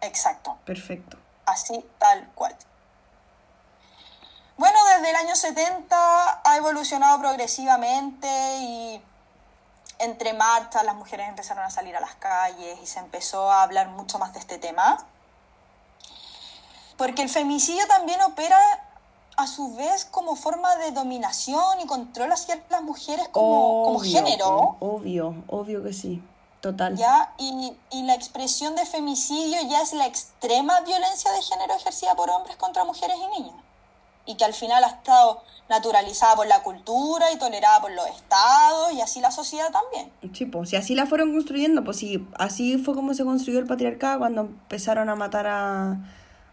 Exacto. 0.00 0.56
Perfecto. 0.64 1.18
así 1.44 1.84
tal 1.98 2.28
cual. 2.34 2.56
Bueno, 4.56 4.76
desde 4.94 5.10
el 5.10 5.16
año 5.16 5.34
70 5.36 6.40
ha 6.44 6.56
evolucionado 6.56 7.18
progresivamente 7.18 8.28
y 8.60 9.02
entre 10.00 10.32
marchas 10.32 10.84
las 10.84 10.94
mujeres 10.94 11.28
empezaron 11.28 11.64
a 11.64 11.70
salir 11.70 11.96
a 11.96 12.00
las 12.00 12.14
calles 12.16 12.78
y 12.82 12.86
se 12.86 12.98
empezó 12.98 13.50
a 13.50 13.62
hablar 13.62 13.88
mucho 13.88 14.18
más 14.18 14.32
de 14.32 14.40
este 14.40 14.58
tema. 14.58 14.98
Porque 16.96 17.22
el 17.22 17.28
femicidio 17.28 17.86
también 17.86 18.20
opera 18.22 18.58
a 19.36 19.46
su 19.46 19.74
vez 19.74 20.04
como 20.04 20.36
forma 20.36 20.76
de 20.76 20.90
dominación 20.90 21.80
y 21.80 21.86
control 21.86 22.32
hacia 22.32 22.62
las 22.68 22.82
mujeres 22.82 23.28
como, 23.28 23.84
como 23.84 24.00
género. 24.00 24.76
Obvio, 24.80 25.34
obvio 25.48 25.82
que 25.82 25.92
sí. 25.92 26.22
Total. 26.60 26.94
¿ya? 26.94 27.32
Y, 27.38 27.74
y 27.90 28.02
la 28.02 28.14
expresión 28.14 28.76
de 28.76 28.84
femicidio 28.84 29.62
ya 29.62 29.80
es 29.80 29.94
la 29.94 30.06
extrema 30.06 30.80
violencia 30.82 31.32
de 31.32 31.40
género 31.40 31.74
ejercida 31.74 32.14
por 32.14 32.28
hombres 32.28 32.56
contra 32.56 32.84
mujeres 32.84 33.16
y 33.16 33.40
niñas. 33.40 33.54
Y 34.26 34.36
que 34.36 34.44
al 34.44 34.54
final 34.54 34.84
ha 34.84 34.88
estado 34.88 35.42
naturalizada 35.68 36.36
por 36.36 36.46
la 36.46 36.62
cultura 36.62 37.32
y 37.32 37.38
tolerada 37.38 37.80
por 37.80 37.90
los 37.92 38.06
estados 38.08 38.92
y 38.92 39.00
así 39.00 39.20
la 39.20 39.30
sociedad 39.30 39.68
también. 39.70 40.10
Sí, 40.34 40.46
pues 40.46 40.70
si 40.70 40.76
así 40.76 40.94
la 40.94 41.06
fueron 41.06 41.32
construyendo, 41.32 41.82
pues 41.84 41.96
sí, 41.98 42.26
así 42.38 42.76
fue 42.78 42.94
como 42.94 43.14
se 43.14 43.24
construyó 43.24 43.58
el 43.60 43.66
patriarcado 43.66 44.18
cuando 44.18 44.42
empezaron 44.42 45.08
a 45.08 45.14
matar 45.16 45.46
a, 45.46 45.96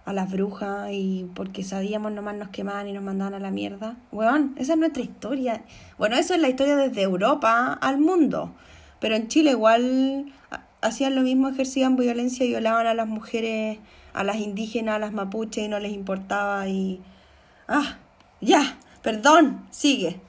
a 0.06 0.14
las 0.14 0.32
brujas 0.32 0.90
y 0.92 1.30
porque 1.36 1.64
sabíamos 1.64 2.12
nomás 2.12 2.36
nos 2.36 2.50
quemaban 2.50 2.88
y 2.88 2.94
nos 2.94 3.04
mandaban 3.04 3.34
a 3.34 3.40
la 3.40 3.52
mierda. 3.52 3.96
Weón, 4.12 4.56
esa 4.58 4.74
es 4.74 4.80
nuestra 4.80 5.04
historia. 5.04 5.64
Bueno, 5.98 6.16
eso 6.16 6.34
es 6.34 6.40
la 6.40 6.50
historia 6.50 6.76
desde 6.76 7.02
Europa 7.02 7.78
al 7.82 7.98
mundo. 7.98 8.54
Pero 9.00 9.16
en 9.16 9.28
Chile 9.28 9.52
igual 9.52 10.32
ha- 10.52 10.62
hacían 10.82 11.16
lo 11.16 11.22
mismo, 11.22 11.50
ejercían 11.50 11.96
violencia 11.98 12.46
y 12.46 12.50
violaban 12.50 12.88
a 12.88 12.94
las 12.94 13.08
mujeres, 13.08 13.80
a 14.14 14.24
las 14.24 14.38
indígenas, 14.38 14.96
a 14.96 15.00
las 15.00 15.12
mapuches 15.12 15.66
y 15.66 15.68
no 15.68 15.80
les 15.80 15.92
importaba 15.92 16.68
y... 16.68 17.02
Ah, 17.68 17.98
ya, 18.42 18.78
perdón, 19.02 19.68
sigue. 19.72 20.22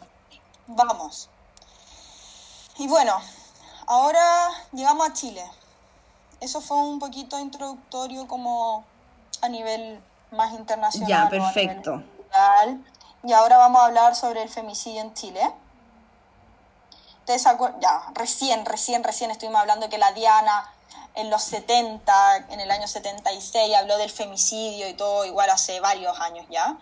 Vamos. 0.67 1.29
Y 2.79 2.89
bueno, 2.89 3.21
ahora 3.87 4.51
llegamos 4.73 5.09
a 5.09 5.13
Chile. 5.13 5.45
Eso 6.41 6.61
fue 6.61 6.77
un 6.77 6.99
poquito 6.99 7.39
introductorio 7.39 8.27
como 8.29 8.85
a 9.41 9.49
nivel 9.49 10.01
más 10.31 10.53
internacional. 10.53 11.09
Ya, 11.09 11.29
perfecto. 11.29 12.03
Y 13.25 13.33
ahora 13.33 13.59
vamos 13.59 13.83
a 13.83 13.87
hablar 13.87 14.15
sobre 14.15 14.43
el 14.43 14.49
femicidio 14.49 15.01
en 15.01 15.15
Chile. 15.15 15.41
Ustedes 17.21 17.45
Ya, 17.81 18.11
recién, 18.15 18.65
recién, 18.65 19.05
recién 19.05 19.31
estuvimos 19.31 19.61
hablando 19.61 19.89
que 19.89 19.99
la 19.99 20.13
Diana 20.13 20.71
en 21.15 21.31
los 21.31 21.43
70, 21.43 22.37
en 22.51 22.61
el 22.61 22.71
año 22.71 22.87
76, 22.87 23.75
habló 23.75 23.99
del 23.99 24.09
femicidio 24.09 24.89
y 24.89 24.95
todo, 24.95 25.25
igual 25.25 25.51
hace 25.51 25.81
varios 25.81 26.19
años 26.21 26.47
ya. 26.49 26.79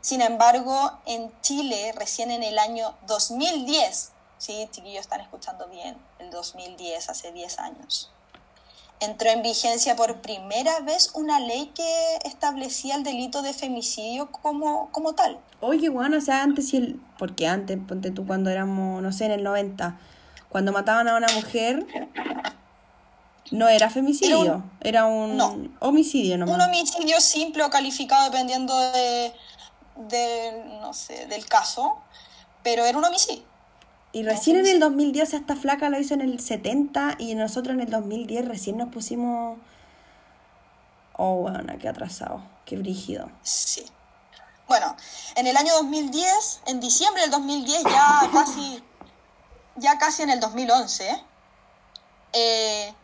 Sin 0.00 0.20
embargo, 0.22 0.92
en 1.06 1.30
Chile, 1.42 1.92
recién 1.96 2.30
en 2.30 2.42
el 2.42 2.58
año 2.58 2.94
2010, 3.06 4.12
sí, 4.38 4.68
chiquillos 4.70 5.00
están 5.00 5.20
escuchando 5.20 5.66
bien, 5.68 5.96
el 6.18 6.30
2010, 6.30 7.10
hace 7.10 7.32
10 7.32 7.58
años, 7.58 8.10
entró 9.00 9.28
en 9.30 9.42
vigencia 9.42 9.96
por 9.96 10.20
primera 10.20 10.80
vez 10.80 11.10
una 11.14 11.40
ley 11.40 11.72
que 11.74 12.18
establecía 12.24 12.94
el 12.94 13.02
delito 13.04 13.42
de 13.42 13.52
femicidio 13.52 14.30
como, 14.30 14.90
como 14.92 15.14
tal. 15.14 15.38
Oye, 15.60 15.88
bueno, 15.88 16.18
o 16.18 16.20
sea, 16.20 16.42
antes 16.42 16.68
sí 16.68 16.76
el... 16.76 17.00
Porque 17.18 17.48
antes, 17.48 17.76
ponte 17.86 18.10
tú 18.12 18.24
cuando 18.26 18.48
éramos, 18.50 19.02
no 19.02 19.12
sé, 19.12 19.26
en 19.26 19.32
el 19.32 19.42
90, 19.42 19.98
cuando 20.48 20.70
mataban 20.72 21.08
a 21.08 21.16
una 21.16 21.26
mujer, 21.34 21.84
no 23.50 23.66
era 23.68 23.90
femicidio, 23.90 24.42
Era 24.44 24.54
un- 24.54 24.70
era 24.80 25.06
un 25.06 25.36
No. 25.36 25.56
homicidio 25.80 26.38
nomás. 26.38 26.54
Un 26.54 26.60
homicidio 26.60 27.20
simple 27.20 27.64
o 27.64 27.70
calificado 27.70 28.24
dependiendo 28.30 28.76
de, 28.92 29.32
de, 29.98 30.64
no 30.80 30.94
sé, 30.94 31.26
del 31.26 31.46
caso, 31.46 31.98
pero 32.62 32.84
era 32.84 32.96
un 32.96 33.04
homicidio. 33.04 33.44
Y 34.12 34.22
recién 34.22 34.56
en 34.56 34.66
el 34.66 34.80
2010, 34.80 35.34
esta 35.34 35.54
flaca 35.54 35.90
lo 35.90 35.98
hizo 35.98 36.14
en 36.14 36.22
el 36.22 36.40
70 36.40 37.16
y 37.18 37.34
nosotros 37.34 37.74
en 37.74 37.80
el 37.80 37.90
2010 37.90 38.48
recién 38.48 38.78
nos 38.78 38.88
pusimos... 38.88 39.58
Oh, 41.14 41.34
bueno, 41.36 41.74
qué 41.80 41.88
atrasado, 41.88 42.42
qué 42.64 42.76
brígido. 42.76 43.30
Sí. 43.42 43.84
Bueno, 44.66 44.96
en 45.34 45.46
el 45.46 45.56
año 45.56 45.74
2010, 45.74 46.62
en 46.66 46.80
diciembre 46.80 47.22
del 47.22 47.32
2010, 47.32 47.82
ya 47.84 48.30
casi, 48.32 48.82
ya 49.76 49.98
casi 49.98 50.22
en 50.22 50.30
el 50.30 50.40
2011, 50.40 51.22
eh, 52.32 52.94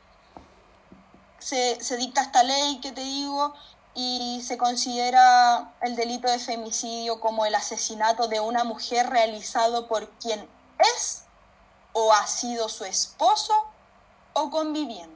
se, 1.38 1.78
se 1.82 1.96
dicta 1.96 2.22
esta 2.22 2.42
ley 2.44 2.80
que 2.80 2.92
te 2.92 3.02
digo 3.02 3.54
y 3.94 4.42
se 4.44 4.58
considera 4.58 5.72
el 5.80 5.94
delito 5.94 6.28
de 6.28 6.38
femicidio 6.38 7.20
como 7.20 7.46
el 7.46 7.54
asesinato 7.54 8.26
de 8.28 8.40
una 8.40 8.64
mujer 8.64 9.08
realizado 9.08 9.86
por 9.86 10.08
quien 10.18 10.48
es 10.96 11.22
o 11.92 12.12
ha 12.12 12.26
sido 12.26 12.68
su 12.68 12.84
esposo 12.84 13.54
o 14.32 14.50
conviviente. 14.50 15.14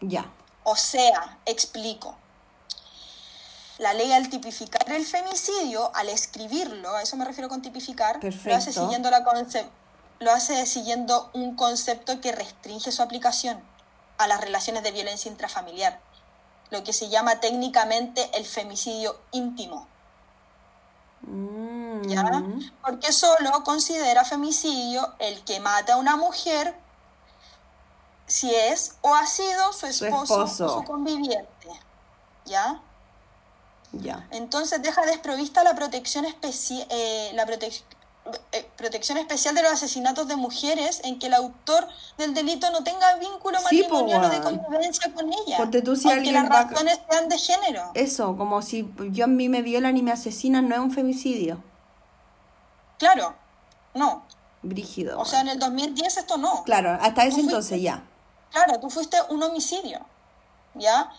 Ya. 0.00 0.30
O 0.64 0.74
sea, 0.74 1.38
explico. 1.44 2.16
La 3.78 3.92
ley 3.94 4.12
al 4.12 4.28
tipificar 4.28 4.90
el 4.90 5.06
femicidio, 5.06 5.94
al 5.94 6.08
escribirlo, 6.08 6.96
a 6.96 7.02
eso 7.02 7.16
me 7.16 7.24
refiero 7.24 7.48
con 7.48 7.62
tipificar, 7.62 8.18
lo 8.22 8.54
hace, 8.56 8.72
siguiendo 8.72 9.08
la 9.10 9.24
lo 10.18 10.32
hace 10.32 10.66
siguiendo 10.66 11.30
un 11.32 11.54
concepto 11.54 12.20
que 12.20 12.32
restringe 12.32 12.90
su 12.90 13.02
aplicación 13.02 13.62
a 14.16 14.26
las 14.26 14.40
relaciones 14.40 14.82
de 14.82 14.90
violencia 14.90 15.30
intrafamiliar, 15.30 16.00
lo 16.70 16.84
que 16.84 16.92
se 16.92 17.08
llama 17.08 17.40
técnicamente 17.40 18.30
el 18.34 18.44
femicidio 18.44 19.18
íntimo. 19.32 19.86
Mm. 21.22 22.02
¿ya? 22.08 22.42
Porque 22.82 23.12
solo 23.12 23.64
considera 23.64 24.24
femicidio 24.24 25.14
el 25.18 25.42
que 25.44 25.60
mata 25.60 25.94
a 25.94 25.96
una 25.96 26.16
mujer 26.16 26.74
si 28.26 28.54
es 28.54 28.96
o 29.00 29.14
ha 29.14 29.26
sido 29.26 29.72
su 29.72 29.86
esposo, 29.86 30.44
esposo. 30.44 30.66
o 30.66 30.80
su 30.80 30.84
conviviente, 30.84 31.68
¿ya? 32.44 32.80
Ya. 33.92 34.28
Entonces 34.30 34.82
deja 34.82 35.06
desprovista 35.06 35.64
la 35.64 35.74
protección 35.74 36.26
eh, 36.26 37.30
la, 37.34 37.44
eh, 37.44 37.82
protección 38.76 39.18
especial 39.18 39.54
de 39.54 39.62
los 39.62 39.72
asesinatos 39.72 40.28
de 40.28 40.36
mujeres 40.36 41.00
en 41.04 41.18
que 41.18 41.26
el 41.26 41.34
autor 41.34 41.86
del 42.16 42.34
delito 42.34 42.70
no 42.70 42.82
tenga 42.84 43.14
vínculo 43.16 43.58
Sí, 43.58 43.64
matrimonial 43.82 44.24
o 44.24 44.28
de 44.28 44.40
convivencia 44.40 45.12
con 45.14 45.32
ella. 45.32 45.56
Ponte 45.56 45.82
tú 45.82 45.96
si 45.96 46.08
aunque 46.08 46.18
alguien 46.28 46.34
las 46.34 46.50
va- 46.50 46.64
razones 46.70 47.00
sean 47.10 47.28
de 47.28 47.38
género. 47.38 47.90
Eso, 47.94 48.36
como 48.36 48.62
si 48.62 48.88
yo 49.10 49.24
a 49.24 49.28
mí 49.28 49.48
me 49.48 49.62
violan 49.62 49.96
y 49.96 50.02
me 50.02 50.12
asesinan, 50.12 50.68
no 50.68 50.74
es 50.74 50.80
un 50.80 50.90
femicidio. 50.92 51.62
Claro, 52.98 53.34
no. 53.94 54.24
Brígido. 54.62 55.18
O 55.20 55.24
sea, 55.24 55.40
en 55.40 55.48
el 55.48 55.58
2010 55.58 56.16
esto 56.16 56.36
no. 56.36 56.64
claro, 56.64 56.98
hasta 57.00 57.22
ese 57.22 57.32
fuiste- 57.36 57.40
entonces 57.50 57.82
ya. 57.82 58.02
Claro, 58.50 58.80
tú 58.80 58.90
fuiste 58.90 59.16
un 59.28 59.42
homicidio, 59.42 60.00
¿ya? 60.74 61.10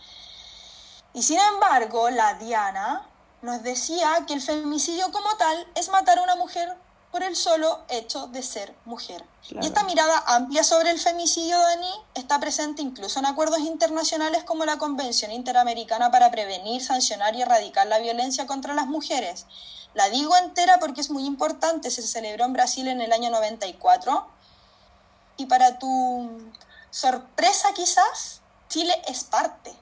Y 1.13 1.21
sin 1.23 1.39
embargo, 1.53 2.09
la 2.09 2.33
Diana 2.35 3.03
nos 3.41 3.63
decía 3.63 4.25
que 4.27 4.33
el 4.33 4.41
femicidio 4.41 5.11
como 5.11 5.35
tal 5.37 5.65
es 5.75 5.89
matar 5.89 6.19
a 6.19 6.23
una 6.23 6.35
mujer 6.35 6.75
por 7.11 7.23
el 7.23 7.35
solo 7.35 7.79
hecho 7.89 8.27
de 8.27 8.43
ser 8.43 8.75
mujer. 8.85 9.23
Claro. 9.47 9.65
Y 9.65 9.67
esta 9.67 9.83
mirada 9.83 10.23
amplia 10.27 10.63
sobre 10.63 10.91
el 10.91 10.99
femicidio, 10.99 11.57
Dani, 11.57 11.91
está 12.13 12.39
presente 12.39 12.81
incluso 12.81 13.19
en 13.19 13.25
acuerdos 13.25 13.59
internacionales 13.59 14.43
como 14.43 14.65
la 14.65 14.77
Convención 14.77 15.31
Interamericana 15.31 16.11
para 16.11 16.29
Prevenir, 16.29 16.83
Sancionar 16.83 17.35
y 17.35 17.41
Erradicar 17.41 17.87
la 17.87 17.99
Violencia 17.99 18.45
contra 18.45 18.75
las 18.75 18.87
Mujeres. 18.87 19.47
La 19.95 20.09
digo 20.09 20.35
entera 20.37 20.77
porque 20.79 21.01
es 21.01 21.09
muy 21.09 21.25
importante, 21.25 21.89
se 21.89 22.03
celebró 22.03 22.45
en 22.45 22.53
Brasil 22.53 22.87
en 22.87 23.01
el 23.01 23.11
año 23.11 23.31
94 23.31 24.27
y 25.37 25.47
para 25.47 25.79
tu 25.79 26.29
sorpresa 26.91 27.69
quizás, 27.73 28.41
Chile 28.67 28.93
es 29.07 29.23
parte. 29.23 29.73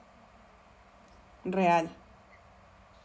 Real. 1.43 1.89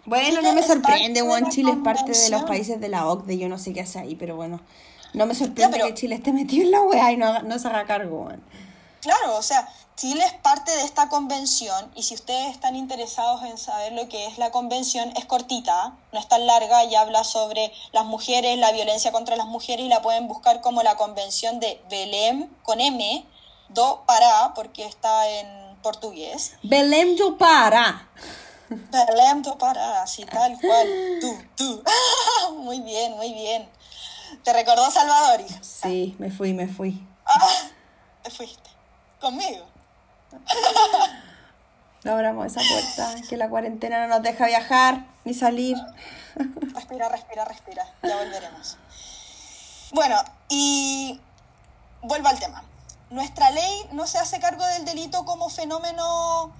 Bueno, 0.05 0.29
Chile 0.29 0.43
no 0.43 0.53
me 0.53 0.63
sorprende, 0.63 1.23
weón. 1.23 1.51
Chile 1.51 1.73
es 1.73 1.79
parte 1.79 2.13
de 2.13 2.31
los 2.31 2.43
países 2.43 2.81
de 2.81 2.89
la 2.89 3.07
OCDE. 3.09 3.39
Yo 3.39 3.49
no 3.49 3.59
sé 3.59 3.73
qué 3.73 3.81
hace 3.83 3.99
ahí, 3.99 4.15
pero 4.17 4.37
bueno. 4.37 4.61
No 5.15 5.27
me 5.27 5.35
sorprende 5.35 5.77
pero- 5.77 5.87
que 5.87 5.95
Chile 5.95 6.15
esté 6.17 6.33
metido 6.33 6.65
en 6.65 6.71
la 6.71 6.81
weá 6.83 7.13
y 7.13 7.17
no, 7.17 7.43
no 7.43 7.59
se 7.59 7.69
haga 7.69 7.85
cargo, 7.87 8.23
weón. 8.23 8.43
Claro, 9.03 9.37
o 9.37 9.43
sea, 9.43 9.69
Chile 9.97 10.25
es 10.25 10.33
parte 10.35 10.71
de 10.71 10.85
esta 10.85 11.09
convención 11.09 11.91
y 11.95 12.05
si 12.05 12.15
ustedes 12.15 12.51
están 12.53 12.77
interesados 12.77 13.43
en 13.43 13.59
saber 13.59 13.93
lo 13.93 14.09
que 14.09 14.27
es 14.27 14.39
la 14.39 14.51
convención, 14.51 15.13
es 15.17 15.25
cortita, 15.27 15.95
no 16.13 16.19
es 16.19 16.29
tan 16.29 16.47
larga 16.47 16.85
y 16.85 16.95
habla 16.95 17.25
sobre 17.25 17.73
las 17.93 18.05
mujeres, 18.05 18.57
la 18.59 18.73
violencia 18.73 19.13
contra 19.13 19.37
las 19.37 19.47
mujeres 19.47 19.85
y 19.85 19.89
la 19.89 20.03
pueden 20.03 20.29
buscar 20.29 20.61
como 20.61 20.83
la 20.83 20.97
convención 20.97 21.61
de 21.61 21.83
Belém 21.91 22.49
con 22.63 22.81
M, 22.81 23.27
do 23.69 24.03
Pará, 24.07 24.53
porque 24.55 24.85
está 24.87 25.29
en 25.29 25.77
portugués. 25.83 26.53
Belém 26.63 27.17
do 27.17 27.37
Pará. 27.37 28.09
Do 29.45 29.59
Pará, 29.59 30.03
así 30.03 30.25
tal 30.25 30.59
cual. 30.61 30.89
Tú, 31.21 31.39
tú. 31.57 31.83
muy 32.59 32.81
bien, 32.81 33.13
muy 33.13 33.33
bien. 33.33 33.69
¿Te 34.43 34.53
recordó 34.53 34.91
Salvador? 34.91 35.41
hija? 35.41 35.59
Sí, 35.63 36.17
me 36.19 36.31
fui, 36.31 36.53
me 36.55 36.69
fui. 36.69 37.07
Ah, 37.27 37.71
te 38.23 38.31
fuiste. 38.31 38.71
Conmigo. 39.21 39.67
No 42.05 42.15
abramos 42.15 42.47
esa 42.47 42.61
puerta, 42.69 43.15
que 43.29 43.37
la 43.37 43.49
cuarentena 43.49 44.09
no 44.09 44.15
nos 44.15 44.25
deja 44.25 44.47
viajar 44.47 45.07
ni 45.25 45.35
salir. 45.35 45.77
Respira, 46.75 47.09
respira, 47.09 47.45
respira. 47.45 47.87
Ya 48.03 48.17
volveremos. 48.17 48.77
Bueno, 49.93 50.17
y 50.49 51.21
vuelvo 52.01 52.27
al 52.27 52.41
tema. 52.41 52.65
Nuestra 53.11 53.53
ley 53.53 53.87
no 53.93 54.09
se 54.09 54.19
hace 54.19 54.41
cargo 54.41 54.67
del 54.67 54.85
delito 54.85 55.25
como 55.25 55.49
fenómeno 55.49 56.53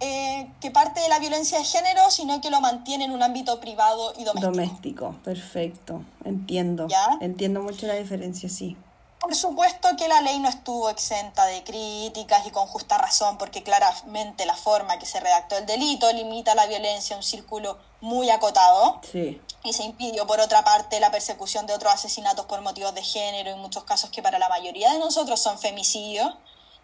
eh, 0.00 0.50
que 0.60 0.70
parte 0.70 1.00
de 1.00 1.08
la 1.08 1.18
violencia 1.18 1.58
de 1.58 1.64
género, 1.64 2.10
sino 2.10 2.40
que 2.40 2.50
lo 2.50 2.60
mantiene 2.60 3.04
en 3.04 3.10
un 3.10 3.22
ámbito 3.22 3.60
privado 3.60 4.14
y 4.16 4.24
doméstico. 4.24 4.50
Doméstico, 4.50 5.14
perfecto. 5.22 6.02
Entiendo. 6.24 6.88
¿Ya? 6.88 7.18
Entiendo 7.20 7.62
mucho 7.62 7.86
la 7.86 7.94
diferencia, 7.94 8.48
sí. 8.48 8.76
Por 9.20 9.34
supuesto 9.34 9.88
que 9.98 10.08
la 10.08 10.22
ley 10.22 10.38
no 10.38 10.48
estuvo 10.48 10.88
exenta 10.88 11.44
de 11.44 11.62
críticas 11.62 12.46
y 12.46 12.50
con 12.50 12.66
justa 12.66 12.96
razón, 12.96 13.36
porque 13.36 13.62
claramente 13.62 14.46
la 14.46 14.54
forma 14.54 14.98
que 14.98 15.04
se 15.04 15.20
redactó 15.20 15.58
el 15.58 15.66
delito 15.66 16.10
limita 16.12 16.54
la 16.54 16.66
violencia 16.66 17.14
a 17.14 17.18
un 17.18 17.22
círculo 17.22 17.76
muy 18.00 18.30
acotado. 18.30 19.00
Sí. 19.12 19.40
y 19.62 19.74
se 19.74 19.82
impidió 19.82 20.26
por 20.26 20.40
otra 20.40 20.64
parte 20.64 20.98
la 21.00 21.10
persecución 21.10 21.66
de 21.66 21.74
otros 21.74 21.92
asesinatos 21.92 22.46
por 22.46 22.62
motivos 22.62 22.94
de 22.94 23.02
género, 23.02 23.50
en 23.50 23.58
muchos 23.58 23.84
casos 23.84 24.08
que 24.08 24.22
para 24.22 24.38
la 24.38 24.48
mayoría 24.48 24.90
de 24.90 24.98
nosotros 24.98 25.38
son 25.38 25.58
femicidios, 25.58 26.34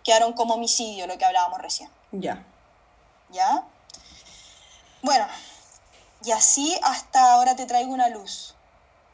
quedaron 0.05 0.35
como 0.35 0.55
homicidio, 0.55 1.07
lo 1.07 1.17
que 1.17 1.25
hablábamos 1.25 1.59
recién. 1.63 1.89
Ya. 2.13 2.45
¿Ya? 3.31 3.65
Bueno, 5.03 5.27
y 6.25 6.33
así 6.33 6.77
hasta 6.83 7.33
ahora 7.33 7.57
te 7.57 7.67
traigo 7.67 7.93
una 7.93 8.09
luz. 8.09 8.55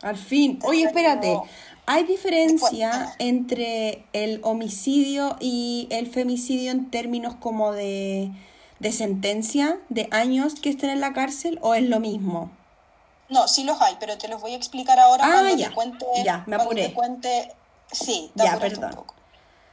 Al 0.03 0.17
fin. 0.17 0.59
Te 0.59 0.67
Oye, 0.67 0.85
espérate. 0.85 1.39
¿Hay 1.87 2.05
diferencia 2.05 3.15
entre 3.19 4.05
el 4.13 4.41
homicidio 4.45 5.37
y 5.41 5.89
el 5.91 6.07
femicidio 6.11 6.71
en 6.71 6.91
términos 6.91 7.35
como 7.41 7.73
de, 7.73 8.31
de 8.79 8.93
sentencia, 8.93 9.79
de 9.89 10.09
años 10.13 10.55
que 10.55 10.71
estén 10.71 10.91
en 10.91 11.01
la 11.01 11.13
cárcel, 11.13 11.59
o 11.61 11.75
es 11.75 11.83
lo 11.83 11.99
mismo? 11.99 12.51
No, 13.29 13.49
sí 13.49 13.65
los 13.65 13.81
hay, 13.81 13.97
pero 13.99 14.17
te 14.19 14.29
los 14.29 14.41
voy 14.41 14.53
a 14.53 14.57
explicar 14.57 14.99
ahora 15.01 15.25
Ah, 15.27 15.31
cuando 15.33 15.57
ya. 15.57 15.69
te 15.69 15.75
cuente. 15.75 16.07
Ya, 16.25 16.45
me 16.47 16.57
apuré. 16.57 16.89
te 16.89 16.95
cuente. 16.95 17.53
Sí, 17.91 18.31
te 18.37 18.45
Ya, 18.45 18.53
apuraste 18.53 18.77
un 18.79 18.81
perdón. 18.83 18.97
poco. 19.05 19.15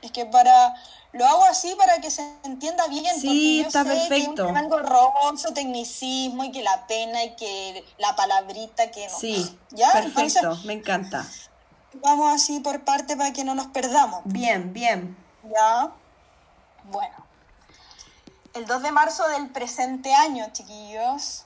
Es 0.01 0.11
que 0.11 0.25
para. 0.25 0.73
Lo 1.11 1.25
hago 1.25 1.43
así 1.45 1.73
para 1.75 1.99
que 2.01 2.11
se 2.11 2.21
entienda 2.43 2.85
bien. 2.87 3.05
Sí, 3.19 3.27
porque 3.27 3.57
yo 3.61 3.67
está 3.67 3.83
sé 3.83 3.89
Que 3.89 3.95
perfecto. 4.09 4.45
es 4.45 4.51
un 4.51 4.57
engorroso 4.57 5.53
tecnicismo 5.53 6.43
y 6.43 6.51
que 6.51 6.61
la 6.61 6.85
pena 6.85 7.23
y 7.23 7.35
que 7.35 7.83
la 7.97 8.15
palabrita 8.15 8.91
que 8.91 9.07
no. 9.07 9.17
Sí. 9.17 9.57
¿Ya? 9.71 9.91
Perfecto. 9.91 10.39
Entonces, 10.39 10.65
Me 10.65 10.73
encanta. 10.73 11.25
vamos 11.95 12.31
así 12.33 12.59
por 12.59 12.83
parte 12.85 13.17
para 13.17 13.33
que 13.33 13.43
no 13.43 13.55
nos 13.55 13.67
perdamos. 13.67 14.21
Bien, 14.25 14.71
bien. 14.71 15.17
¿Ya? 15.43 15.91
Bueno. 16.85 17.15
El 18.53 18.65
2 18.65 18.81
de 18.83 18.91
marzo 18.91 19.27
del 19.29 19.49
presente 19.49 20.13
año, 20.13 20.47
chiquillos, 20.51 21.45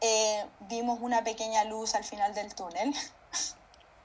eh, 0.00 0.46
vimos 0.60 0.98
una 1.02 1.22
pequeña 1.24 1.64
luz 1.64 1.94
al 1.94 2.04
final 2.04 2.34
del 2.34 2.54
túnel. 2.54 2.94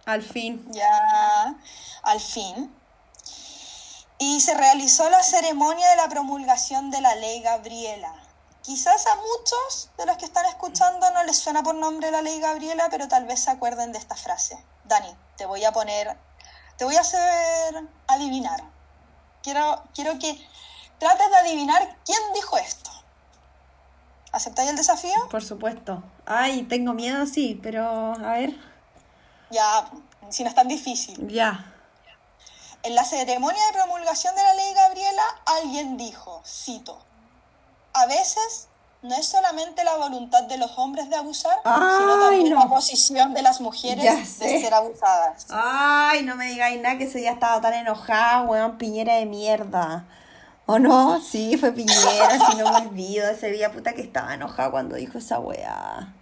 Al 0.06 0.22
fin. 0.24 0.66
ya 0.72 1.56
al 2.04 2.20
fin. 2.20 2.74
Y 4.22 4.40
se 4.40 4.54
realizó 4.54 5.10
la 5.10 5.24
ceremonia 5.24 5.90
de 5.90 5.96
la 5.96 6.08
promulgación 6.08 6.92
de 6.92 7.02
la 7.02 7.16
ley 7.16 7.42
Gabriela. 7.42 8.14
Quizás 8.62 9.08
a 9.08 9.16
muchos 9.16 9.90
de 9.98 10.06
los 10.06 10.16
que 10.18 10.26
están 10.26 10.46
escuchando 10.46 11.10
no 11.10 11.24
les 11.24 11.40
suena 11.40 11.64
por 11.64 11.74
nombre 11.74 12.12
la 12.12 12.22
ley 12.22 12.40
Gabriela, 12.40 12.88
pero 12.92 13.08
tal 13.08 13.26
vez 13.26 13.40
se 13.40 13.50
acuerden 13.50 13.92
de 13.92 13.98
esta 13.98 14.16
frase. 14.16 14.64
Dani, 14.86 15.12
te 15.38 15.48
voy 15.48 15.66
a 15.66 15.72
poner, 15.72 16.16
te 16.78 16.86
voy 16.86 16.98
a 16.98 17.02
hacer 17.02 17.90
adivinar. 18.06 18.64
Quiero, 19.42 19.82
quiero 19.96 20.20
que 20.20 20.40
trates 21.00 21.30
de 21.32 21.38
adivinar 21.38 21.98
quién 22.06 22.20
dijo 22.36 22.60
esto. 22.60 22.92
¿Aceptáis 24.32 24.70
el 24.70 24.76
desafío? 24.76 25.30
Por 25.32 25.44
supuesto. 25.44 26.04
Ay, 26.28 26.62
tengo 26.62 26.94
miedo, 26.94 27.26
sí, 27.26 27.60
pero 27.64 28.14
a 28.14 28.34
ver. 28.34 28.56
Ya, 29.50 29.90
si 30.30 30.44
no 30.44 30.50
es 30.50 30.56
tan 30.56 30.68
difícil. 30.68 31.28
Ya. 31.28 31.71
En 32.84 32.96
la 32.96 33.04
ceremonia 33.04 33.62
de 33.68 33.74
promulgación 33.74 34.36
de 34.36 34.42
la 34.42 34.54
ley 34.56 34.74
Gabriela, 34.74 35.24
alguien 35.46 35.98
dijo, 35.98 36.42
cito, 36.46 36.98
a 37.94 38.06
veces 38.08 38.68
no 39.04 39.16
es 39.16 39.28
solamente 39.28 39.84
la 39.84 39.98
voluntad 39.98 40.44
de 40.44 40.58
los 40.58 40.78
hombres 40.78 41.10
de 41.10 41.16
abusar, 41.16 41.58
sino 41.64 42.20
también 42.20 42.50
no. 42.50 42.60
la 42.60 42.68
posición 42.68 43.34
de 43.34 43.42
las 43.42 43.62
mujeres 43.62 44.40
de 44.40 44.62
ser 44.62 44.74
abusadas. 44.74 45.48
Ay, 45.50 46.24
no 46.24 46.36
me 46.36 46.48
digáis 46.48 46.82
nada 46.82 46.98
que 46.98 47.06
ese 47.06 47.20
día 47.20 47.32
estaba 47.32 47.60
tan 47.62 47.74
enojada, 47.74 48.44
weón, 48.44 48.78
Piñera 48.78 49.16
de 49.16 49.26
mierda. 49.26 50.06
¿O 50.68 50.80
no? 50.80 51.20
Sí, 51.20 51.58
fue 51.58 51.72
Piñera, 51.72 52.40
si 52.50 52.58
no 52.58 52.72
me 52.72 52.88
olvido. 52.88 53.28
Ese 53.30 53.52
día, 53.52 53.72
puta, 53.72 53.94
que 53.94 54.02
estaba 54.02 54.34
enojada 54.34 54.72
cuando 54.72 54.96
dijo 54.96 55.18
esa 55.18 55.40
weá. 55.40 56.14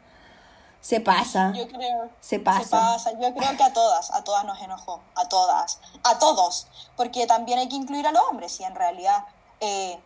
Se 0.82 1.02
pasa. 1.02 1.52
Yo 1.56 1.68
creo. 1.68 2.10
Se 2.22 2.40
pasa. 2.40 2.64
Se 2.64 2.70
pasa. 2.70 3.12
Yo 3.20 3.34
creo 3.36 3.58
que 3.58 3.64
a 3.64 3.74
todas, 3.74 4.12
a 4.12 4.24
todas 4.24 4.46
nos 4.46 4.60
enojó. 4.62 5.02
A 5.16 5.28
todas. 5.28 5.80
A 6.04 6.20
todos. 6.20 6.68
Porque 6.96 7.28
también 7.28 7.60
hay 7.60 7.68
que 7.70 7.76
incluir 7.76 8.08
a 8.08 8.12
los 8.12 8.22
hombres. 8.30 8.60
Y 8.60 8.64
en 8.64 8.76
realidad 8.76 9.26
eh, 9.60 10.00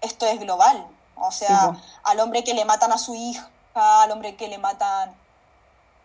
esto 0.00 0.26
es 0.26 0.38
global. 0.40 0.86
O 1.16 1.32
sea, 1.32 1.72
Sí, 1.74 1.80
al 2.04 2.20
hombre 2.20 2.44
que 2.44 2.54
le 2.54 2.64
matan 2.64 2.92
a 2.92 2.98
su 2.98 3.14
hija, 3.14 3.48
al 3.74 4.10
hombre 4.12 4.36
que 4.36 4.48
le 4.48 4.56
matan, 4.58 5.14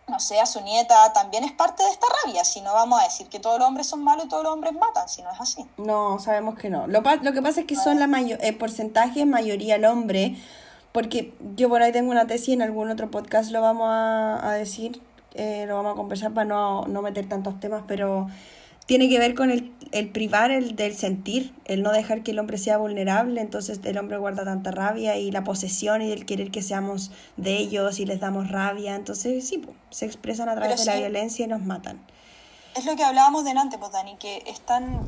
no 0.08 0.20
sé, 0.20 0.38
a 0.40 0.46
su 0.46 0.60
nieta, 0.60 1.12
también 1.12 1.42
es 1.44 1.52
parte 1.52 1.82
de 1.84 1.90
esta 1.90 2.06
rabia. 2.24 2.44
Si 2.44 2.60
no 2.60 2.74
vamos 2.74 3.00
a 3.00 3.04
decir 3.04 3.28
que 3.28 3.40
todos 3.40 3.58
los 3.58 3.66
hombres 3.66 3.86
son 3.88 4.04
malos 4.04 4.26
y 4.26 4.28
todos 4.28 4.42
los 4.42 4.52
hombres 4.52 4.72
matan, 4.74 5.08
si 5.08 5.22
no 5.22 5.30
es 5.32 5.40
así. 5.40 5.66
No, 5.78 6.18
sabemos 6.18 6.58
que 6.58 6.68
no. 6.68 6.86
Lo, 6.88 7.02
pa- 7.02 7.16
lo 7.16 7.32
que 7.32 7.40
pasa 7.42 7.60
es 7.60 7.66
que 7.66 7.76
son 7.76 7.98
la 7.98 8.06
mayor, 8.08 8.38
el 8.42 8.58
porcentaje 8.58 9.24
mayoría 9.24 9.76
el 9.76 9.84
hombre, 9.86 10.36
porque 10.96 11.34
yo 11.56 11.68
por 11.68 11.82
ahí 11.82 11.92
tengo 11.92 12.10
una 12.10 12.26
tesis, 12.26 12.54
en 12.54 12.62
algún 12.62 12.88
otro 12.90 13.10
podcast 13.10 13.50
lo 13.50 13.60
vamos 13.60 13.86
a, 13.90 14.48
a 14.48 14.54
decir, 14.54 15.02
eh, 15.34 15.66
lo 15.68 15.76
vamos 15.76 15.92
a 15.92 15.94
conversar 15.94 16.32
para 16.32 16.46
no, 16.46 16.86
no 16.86 17.02
meter 17.02 17.28
tantos 17.28 17.60
temas, 17.60 17.82
pero 17.86 18.28
tiene 18.86 19.10
que 19.10 19.18
ver 19.18 19.34
con 19.34 19.50
el, 19.50 19.74
el 19.92 20.08
privar 20.08 20.50
el 20.50 20.74
del 20.74 20.96
sentir, 20.96 21.52
el 21.66 21.82
no 21.82 21.92
dejar 21.92 22.22
que 22.22 22.30
el 22.30 22.38
hombre 22.38 22.56
sea 22.56 22.78
vulnerable, 22.78 23.42
entonces 23.42 23.78
el 23.84 23.98
hombre 23.98 24.16
guarda 24.16 24.46
tanta 24.46 24.70
rabia 24.70 25.18
y 25.18 25.30
la 25.30 25.44
posesión 25.44 26.00
y 26.00 26.12
el 26.12 26.24
querer 26.24 26.50
que 26.50 26.62
seamos 26.62 27.10
de 27.36 27.58
ellos 27.58 28.00
y 28.00 28.06
les 28.06 28.18
damos 28.18 28.50
rabia, 28.50 28.94
entonces 28.94 29.46
sí, 29.46 29.58
po, 29.58 29.74
se 29.90 30.06
expresan 30.06 30.48
a 30.48 30.54
través 30.54 30.82
de 30.82 30.86
la 30.86 30.96
violencia 30.96 31.44
y 31.44 31.48
nos 31.48 31.60
matan. 31.60 32.00
es 32.74 32.86
lo 32.86 32.96
que 32.96 33.04
hablábamos 33.04 33.44
delante, 33.44 33.76
pues 33.76 33.92
Dani, 33.92 34.16
que 34.16 34.42
están, 34.46 35.06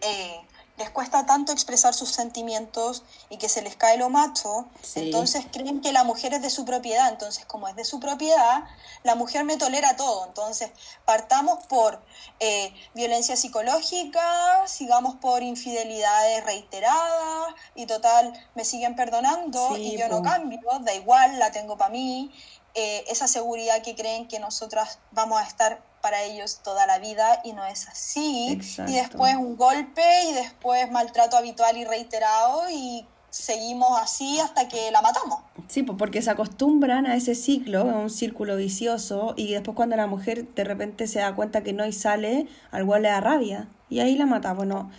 eh, 0.00 0.40
les 0.82 0.90
cuesta 0.90 1.24
tanto 1.26 1.52
expresar 1.52 1.94
sus 1.94 2.10
sentimientos 2.10 3.04
y 3.30 3.36
que 3.36 3.48
se 3.48 3.62
les 3.62 3.76
cae 3.76 3.96
lo 3.98 4.10
macho, 4.10 4.66
Sí. 4.82 4.98
entonces 5.00 5.46
creen 5.52 5.80
que 5.80 5.92
la 5.92 6.02
mujer 6.02 6.34
es 6.34 6.42
de 6.42 6.50
su 6.50 6.64
propiedad, 6.64 7.08
entonces 7.08 7.46
como 7.46 7.68
es 7.68 7.76
de 7.76 7.84
su 7.84 8.00
propiedad, 8.00 8.64
la 9.04 9.14
mujer 9.14 9.44
me 9.44 9.56
tolera 9.56 9.94
todo, 9.96 10.26
entonces 10.26 10.70
partamos 11.04 11.64
por 11.68 12.02
eh, 12.40 12.74
violencia 12.94 13.36
psicológica, 13.36 14.66
sigamos 14.66 15.14
por 15.16 15.44
infidelidades 15.44 16.42
reiteradas 16.44 17.54
y 17.76 17.86
total, 17.86 18.32
me 18.56 18.64
siguen 18.64 18.96
perdonando 18.96 19.76
Sí, 19.76 19.94
y 19.94 19.98
yo 19.98 20.08
no 20.08 20.20
cambio, 20.22 20.60
da 20.80 20.92
igual, 20.94 21.38
la 21.38 21.52
tengo 21.52 21.76
para 21.78 21.90
mí, 21.90 22.32
eh, 22.74 23.04
esa 23.06 23.28
seguridad 23.28 23.82
que 23.82 23.94
creen 23.94 24.26
que 24.26 24.40
nosotras 24.40 24.98
vamos 25.12 25.40
a 25.40 25.44
estar 25.44 25.80
para 26.02 26.22
ellos 26.22 26.60
toda 26.62 26.86
la 26.86 26.98
vida 26.98 27.40
y 27.44 27.54
no 27.54 27.64
es 27.64 27.88
así. 27.88 28.48
Exacto. 28.50 28.92
Y 28.92 28.96
después 28.96 29.36
un 29.36 29.56
golpe 29.56 30.02
y 30.28 30.34
después 30.34 30.90
maltrato 30.90 31.36
habitual 31.38 31.76
y 31.78 31.84
reiterado 31.84 32.68
y 32.70 33.06
seguimos 33.32 33.98
así 33.98 34.38
hasta 34.40 34.68
que 34.68 34.90
la 34.90 35.00
matamos. 35.00 35.40
Sí, 35.66 35.82
pues 35.82 35.96
porque 35.98 36.20
se 36.20 36.30
acostumbran 36.30 37.06
a 37.06 37.16
ese 37.16 37.34
ciclo, 37.34 37.80
a 37.80 37.98
un 37.98 38.10
círculo 38.10 38.56
vicioso, 38.56 39.32
y 39.36 39.52
después 39.52 39.74
cuando 39.74 39.96
la 39.96 40.06
mujer 40.06 40.46
de 40.54 40.64
repente 40.64 41.06
se 41.06 41.20
da 41.20 41.34
cuenta 41.34 41.62
que 41.62 41.72
no 41.72 41.86
y 41.86 41.92
sale, 41.92 42.46
al 42.70 42.82
igual 42.82 43.02
le 43.02 43.08
da 43.08 43.20
rabia, 43.20 43.68
y 43.88 44.00
ahí 44.00 44.16
la 44.16 44.26
mata. 44.26 44.52
Bueno, 44.52 44.90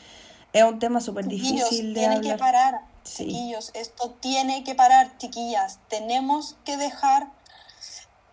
es 0.51 0.63
un 0.63 0.79
tema 0.79 0.99
súper 0.99 1.27
difícil 1.27 1.93
de 1.93 1.99
tiene 1.99 2.21
que 2.21 2.35
parar. 2.35 2.81
Sí. 3.03 3.25
Chiquillos, 3.25 3.71
esto 3.75 4.15
tiene 4.19 4.63
que 4.63 4.73
parar, 4.73 5.15
chiquillas. 5.17 5.79
Tenemos 5.87 6.55
que 6.65 6.77
dejar 6.77 7.27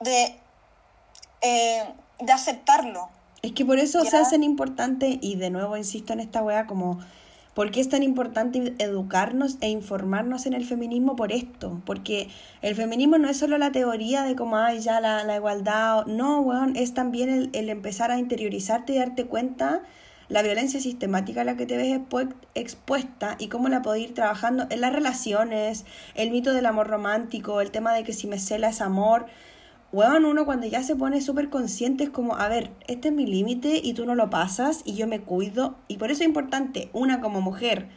de, 0.01 0.41
eh, 1.43 1.85
de 2.21 2.33
aceptarlo. 2.33 3.09
Es 3.43 3.53
que 3.53 3.65
por 3.65 3.79
eso 3.79 4.05
se 4.05 4.11
Ya. 4.13 4.21
hacen 4.21 4.43
importante, 4.43 5.19
y 5.21 5.37
de 5.37 5.51
nuevo 5.51 5.77
insisto 5.77 6.13
en 6.13 6.21
esta 6.21 6.43
wea, 6.43 6.67
como, 6.67 6.99
¿por 7.55 7.71
qué 7.71 7.81
es 7.81 7.89
tan 7.89 8.03
importante 8.03 8.75
educarnos 8.79 9.57
e 9.61 9.69
informarnos 9.71 10.47
en 10.47 10.53
el 10.53 10.65
feminismo 10.67 11.17
por 11.17 11.33
esto? 11.33 11.81
Porque 11.87 12.29
el 12.63 12.75
feminismo 12.75 13.17
no 13.19 13.29
es 13.31 13.39
solo 13.39 13.57
la 13.59 13.73
teoría 13.73 14.23
de 14.25 14.37
como, 14.37 14.59
ay, 14.59 14.81
ya 14.81 15.01
la, 15.01 15.25
la 15.25 15.37
igualdad, 15.37 16.01
o- 16.01 16.05
no, 16.05 16.41
weón, 16.41 16.77
es 16.77 16.93
también 16.95 17.31
el, 17.31 17.51
el 17.55 17.71
empezar 17.71 18.11
a 18.11 18.19
interiorizarte 18.19 18.93
y 18.93 18.99
darte 18.99 19.25
cuenta 19.25 19.83
la 20.29 20.43
violencia 20.43 20.79
sistemática 20.79 21.41
a 21.41 21.45
la 21.45 21.57
que 21.57 21.67
te 21.67 21.77
ves 21.77 21.99
expu- 21.99 22.35
expuesta 22.55 23.37
y 23.41 23.49
cómo 23.49 23.69
la 23.69 23.83
podés 23.83 24.03
ir 24.05 24.15
trabajando 24.15 24.67
en 24.71 24.81
las 24.81 24.93
relaciones, 24.93 25.85
el 26.15 26.31
mito 26.31 26.53
del 26.53 26.67
amor 26.67 26.87
romántico, 26.89 27.61
el 27.61 27.71
tema 27.73 27.93
de 27.95 28.05
que 28.05 28.13
si 28.13 28.27
me 28.29 28.39
cela 28.39 28.69
es 28.69 28.81
amor. 28.81 29.27
Weón, 29.93 30.25
uno 30.25 30.45
cuando 30.45 30.69
ya 30.69 30.85
se 30.85 30.95
pone 30.95 31.21
súper 31.21 31.51
consciente 31.51 32.05
es 32.05 32.11
como, 32.11 32.37
a 32.37 32.49
ver, 32.49 32.71
este 32.87 33.09
es 33.09 33.15
mi 33.15 33.27
límite 33.27 33.81
y 33.83 33.93
tú 33.93 34.07
no 34.07 34.15
lo 34.15 34.31
pasas 34.31 34.83
y 34.85 34.95
yo 34.95 35.09
me 35.09 35.21
cuido. 35.21 35.75
Y 35.89 35.97
por 35.97 36.13
eso 36.13 36.23
es 36.23 36.29
importante, 36.29 36.91
una 36.93 37.21
como 37.21 37.41
mujer, 37.41 37.89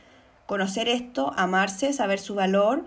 conocer 0.47 0.88
esto, 0.88 1.34
amarse, 1.38 1.93
saber 1.93 2.19
su 2.19 2.34
valor. 2.34 2.84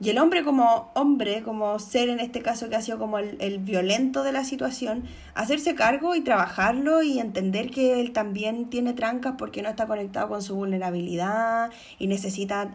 Y 0.00 0.08
el 0.08 0.18
hombre 0.18 0.42
como 0.42 0.90
hombre, 0.94 1.42
como 1.42 1.78
ser 1.78 2.08
en 2.08 2.18
este 2.18 2.40
caso 2.40 2.70
que 2.70 2.76
ha 2.76 2.82
sido 2.82 2.98
como 2.98 3.18
el, 3.18 3.36
el 3.40 3.58
violento 3.58 4.22
de 4.22 4.32
la 4.32 4.42
situación, 4.42 5.04
hacerse 5.34 5.74
cargo 5.74 6.14
y 6.14 6.22
trabajarlo 6.22 7.02
y 7.02 7.18
entender 7.18 7.70
que 7.70 8.00
él 8.00 8.12
también 8.12 8.70
tiene 8.70 8.94
trancas 8.94 9.34
porque 9.36 9.60
no 9.60 9.68
está 9.68 9.86
conectado 9.86 10.28
con 10.28 10.42
su 10.42 10.54
vulnerabilidad 10.54 11.70
y 11.98 12.06
necesita 12.06 12.72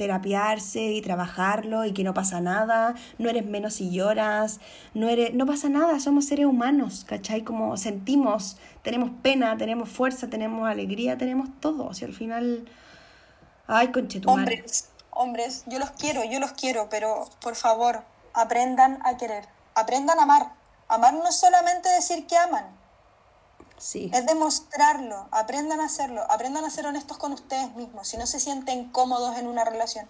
terapiarse 0.00 0.80
y 0.80 1.02
trabajarlo 1.02 1.84
y 1.84 1.92
que 1.92 2.04
no 2.04 2.14
pasa 2.14 2.40
nada, 2.40 2.94
no 3.18 3.28
eres 3.28 3.44
menos 3.44 3.74
si 3.74 3.90
lloras, 3.90 4.58
no 4.94 5.10
eres, 5.10 5.34
no 5.34 5.44
pasa 5.44 5.68
nada, 5.68 6.00
somos 6.00 6.24
seres 6.24 6.46
humanos, 6.46 7.04
¿cachai? 7.06 7.42
Como 7.42 7.76
sentimos, 7.76 8.56
tenemos 8.80 9.10
pena, 9.22 9.58
tenemos 9.58 9.90
fuerza, 9.90 10.30
tenemos 10.30 10.66
alegría, 10.66 11.18
tenemos 11.18 11.50
todo, 11.60 11.84
o 11.88 11.92
sea, 11.92 12.08
al 12.08 12.14
final, 12.14 12.66
ay, 13.66 13.92
conchetumare. 13.92 14.40
Hombres, 14.40 14.88
hombres, 15.10 15.64
yo 15.66 15.78
los 15.78 15.90
quiero, 15.90 16.24
yo 16.24 16.40
los 16.40 16.52
quiero, 16.52 16.88
pero 16.88 17.28
por 17.42 17.54
favor, 17.54 18.02
aprendan 18.32 19.00
a 19.04 19.18
querer, 19.18 19.44
aprendan 19.74 20.18
a 20.18 20.22
amar. 20.22 20.52
Amar 20.88 21.12
no 21.12 21.28
es 21.28 21.36
solamente 21.36 21.90
decir 21.90 22.26
que 22.26 22.38
aman, 22.38 22.64
Sí, 23.80 24.10
es 24.12 24.26
demostrarlo, 24.26 25.26
aprendan 25.30 25.80
a 25.80 25.86
hacerlo, 25.86 26.22
aprendan 26.30 26.64
a 26.66 26.70
ser 26.70 26.86
honestos 26.86 27.16
con 27.16 27.32
ustedes 27.32 27.74
mismos. 27.74 28.06
Si 28.08 28.18
no 28.18 28.26
se 28.26 28.38
sienten 28.38 28.90
cómodos 28.90 29.38
en 29.38 29.46
una 29.46 29.64
relación, 29.64 30.06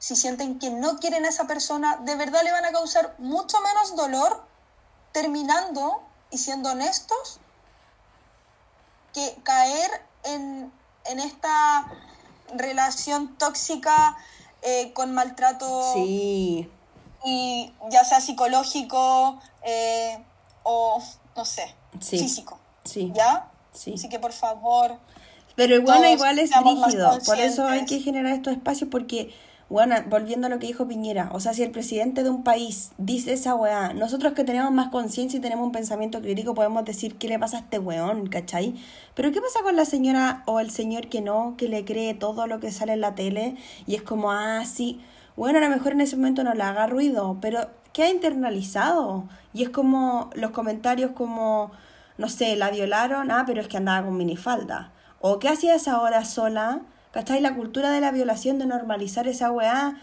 si 0.00 0.16
sienten 0.16 0.58
que 0.58 0.70
no 0.70 0.98
quieren 0.98 1.24
a 1.24 1.28
esa 1.28 1.46
persona, 1.46 1.98
de 1.98 2.16
verdad 2.16 2.42
le 2.42 2.50
van 2.50 2.64
a 2.64 2.72
causar 2.72 3.14
mucho 3.18 3.60
menos 3.60 3.94
dolor 3.94 4.44
terminando 5.12 6.02
y 6.30 6.38
siendo 6.38 6.72
honestos 6.72 7.38
que 9.14 9.38
caer 9.44 9.90
en, 10.24 10.72
en 11.04 11.20
esta 11.20 11.86
relación 12.56 13.38
tóxica 13.38 14.16
eh, 14.62 14.92
con 14.94 15.14
maltrato 15.14 15.92
sí, 15.94 16.68
y 17.24 17.72
ya 17.88 18.04
sea 18.04 18.20
psicológico 18.20 19.40
eh, 19.62 20.22
o 20.64 21.00
no 21.36 21.44
sé, 21.44 21.72
Sí. 22.00 22.18
físico. 22.18 22.58
Sí, 22.86 23.12
¿Ya? 23.14 23.48
sí. 23.72 23.94
Así 23.94 24.08
que 24.08 24.18
por 24.18 24.32
favor, 24.32 24.98
Pero 25.54 25.76
igual, 25.76 25.98
todos 25.98 26.12
igual 26.12 26.38
es 26.38 26.50
rígido, 26.50 27.18
por 27.24 27.38
eso 27.38 27.66
hay 27.66 27.84
que 27.84 28.00
generar 28.00 28.32
estos 28.32 28.52
espacios 28.52 28.88
porque, 28.90 29.32
bueno, 29.68 29.96
volviendo 30.08 30.46
a 30.46 30.50
lo 30.50 30.58
que 30.58 30.66
dijo 30.66 30.86
Piñera, 30.86 31.30
o 31.32 31.40
sea, 31.40 31.52
si 31.52 31.62
el 31.62 31.70
presidente 31.70 32.22
de 32.22 32.30
un 32.30 32.44
país 32.44 32.92
dice 32.98 33.32
esa 33.32 33.54
weá, 33.54 33.92
nosotros 33.92 34.32
que 34.32 34.44
tenemos 34.44 34.72
más 34.72 34.88
conciencia 34.88 35.38
y 35.38 35.40
tenemos 35.40 35.66
un 35.66 35.72
pensamiento 35.72 36.20
crítico 36.20 36.54
podemos 36.54 36.84
decir 36.84 37.16
qué 37.16 37.28
le 37.28 37.38
pasa 37.38 37.58
a 37.58 37.60
este 37.60 37.78
weón, 37.78 38.28
¿cachai? 38.28 38.74
Pero 39.14 39.32
¿qué 39.32 39.40
pasa 39.40 39.60
con 39.62 39.76
la 39.76 39.84
señora 39.84 40.42
o 40.46 40.60
el 40.60 40.70
señor 40.70 41.08
que 41.08 41.20
no, 41.20 41.54
que 41.56 41.68
le 41.68 41.84
cree 41.84 42.14
todo 42.14 42.46
lo 42.46 42.60
que 42.60 42.70
sale 42.70 42.92
en 42.92 43.00
la 43.00 43.14
tele 43.14 43.56
y 43.86 43.96
es 43.96 44.02
como, 44.02 44.30
ah, 44.30 44.64
sí, 44.64 45.00
bueno, 45.36 45.58
a 45.58 45.62
lo 45.62 45.68
mejor 45.68 45.92
en 45.92 46.00
ese 46.00 46.16
momento 46.16 46.44
no 46.44 46.54
le 46.54 46.62
haga 46.62 46.86
ruido, 46.86 47.36
pero 47.40 47.68
queda 47.92 48.10
internalizado 48.10 49.24
y 49.52 49.62
es 49.62 49.70
como 49.70 50.30
los 50.34 50.50
comentarios 50.50 51.12
como, 51.12 51.70
no 52.18 52.28
sé, 52.28 52.56
la 52.56 52.70
violaron, 52.70 53.30
ah, 53.30 53.44
pero 53.46 53.60
es 53.60 53.68
que 53.68 53.76
andaba 53.76 54.04
con 54.04 54.16
minifalda. 54.16 54.92
O 55.20 55.38
qué 55.38 55.48
hacía 55.48 55.74
esa 55.74 56.00
hora 56.00 56.24
sola, 56.24 56.80
¿cachai? 57.12 57.40
La 57.40 57.54
cultura 57.54 57.90
de 57.90 58.00
la 58.00 58.10
violación, 58.10 58.58
de 58.58 58.66
normalizar 58.66 59.26
esa 59.28 59.50
weá. 59.50 59.96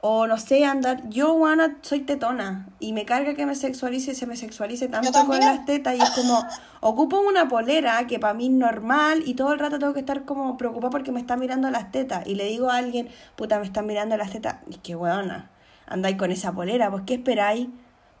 O 0.00 0.28
no 0.28 0.38
sé, 0.38 0.64
andar. 0.64 1.08
Yo, 1.08 1.34
Juana, 1.34 1.78
soy 1.82 2.00
tetona. 2.00 2.68
Y 2.78 2.92
me 2.92 3.04
carga 3.04 3.34
que 3.34 3.46
me 3.46 3.56
sexualice 3.56 4.12
y 4.12 4.14
se 4.14 4.26
me 4.26 4.36
sexualice 4.36 4.86
tanto 4.86 5.26
con 5.26 5.40
las 5.40 5.64
tetas. 5.64 5.96
Y 5.96 6.00
es 6.00 6.10
como, 6.10 6.46
ocupo 6.80 7.18
una 7.18 7.48
polera 7.48 8.06
que 8.06 8.20
para 8.20 8.34
mí 8.34 8.46
es 8.46 8.52
normal. 8.52 9.22
Y 9.26 9.34
todo 9.34 9.52
el 9.52 9.58
rato 9.58 9.80
tengo 9.80 9.94
que 9.94 10.00
estar 10.00 10.24
como 10.24 10.56
preocupada 10.56 10.90
porque 10.90 11.10
me 11.10 11.18
están 11.18 11.40
mirando 11.40 11.68
las 11.70 11.90
tetas. 11.90 12.26
Y 12.28 12.36
le 12.36 12.44
digo 12.44 12.70
a 12.70 12.76
alguien, 12.76 13.08
puta, 13.34 13.58
me 13.58 13.64
están 13.64 13.86
mirando 13.86 14.16
las 14.16 14.30
tetas. 14.30 14.56
Y 14.68 14.76
que 14.76 14.94
weona, 14.94 15.50
andáis 15.86 16.16
con 16.16 16.30
esa 16.30 16.52
polera. 16.52 16.90
Pues, 16.92 17.02
¿qué 17.04 17.14
esperáis? 17.14 17.66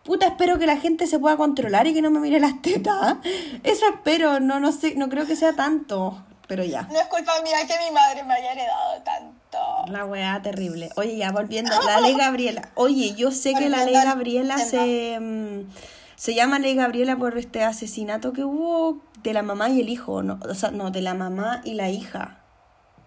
Puta, 0.08 0.26
espero 0.26 0.58
que 0.58 0.64
la 0.66 0.78
gente 0.78 1.06
se 1.06 1.18
pueda 1.18 1.36
controlar 1.36 1.86
y 1.86 1.92
que 1.92 2.00
no 2.00 2.10
me 2.10 2.18
mire 2.18 2.40
las 2.40 2.62
tetas. 2.62 3.18
Eso 3.62 3.84
espero, 3.94 4.40
no, 4.40 4.58
no 4.58 4.72
sé, 4.72 4.94
no 4.94 5.10
creo 5.10 5.26
que 5.26 5.36
sea 5.36 5.52
tanto. 5.52 6.24
Pero 6.46 6.64
ya. 6.64 6.84
no 6.90 6.98
es 6.98 7.06
culpa 7.08 7.32
mía 7.42 7.58
que 7.66 7.74
mi 7.86 7.90
madre 7.94 8.24
me 8.24 8.32
haya 8.32 8.52
heredado 8.52 9.02
tanto. 9.02 9.58
La 9.92 10.06
weá 10.06 10.40
terrible. 10.40 10.88
Oye, 10.96 11.18
ya 11.18 11.30
volviendo, 11.30 11.70
la 11.86 12.00
ley 12.00 12.14
Gabriela. 12.16 12.70
Oye, 12.74 13.12
yo 13.16 13.30
sé 13.32 13.52
que 13.52 13.68
la 13.68 13.84
ley 13.84 13.92
Gabriela 13.92 14.56
se, 14.56 15.18
mm, 15.20 15.68
se 16.16 16.34
llama 16.34 16.58
ley 16.58 16.74
Gabriela 16.74 17.16
por 17.18 17.36
este 17.36 17.62
asesinato 17.64 18.32
que 18.32 18.44
hubo 18.44 19.02
de 19.22 19.34
la 19.34 19.42
mamá 19.42 19.68
y 19.68 19.82
el 19.82 19.90
hijo, 19.90 20.22
no, 20.22 20.40
o 20.48 20.54
sea, 20.54 20.70
no, 20.70 20.90
de 20.90 21.02
la 21.02 21.12
mamá 21.12 21.60
y 21.64 21.74
la 21.74 21.90
hija 21.90 22.38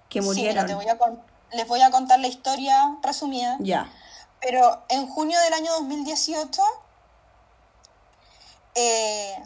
que 0.10 0.22
Sí, 0.22 0.28
murieron. 0.28 0.68
te 0.68 0.76
voy 0.76 0.88
a 0.88 1.00
con- 1.00 1.20
les 1.52 1.68
voy 1.68 1.82
a 1.82 1.90
contar 1.90 2.20
la 2.20 2.28
historia 2.28 2.96
resumida. 3.02 3.58
Ya. 3.60 3.90
Pero 4.40 4.84
en 4.90 5.08
junio 5.08 5.40
del 5.42 5.54
año 5.54 5.72
2018 5.80 6.62
eh, 8.76 9.44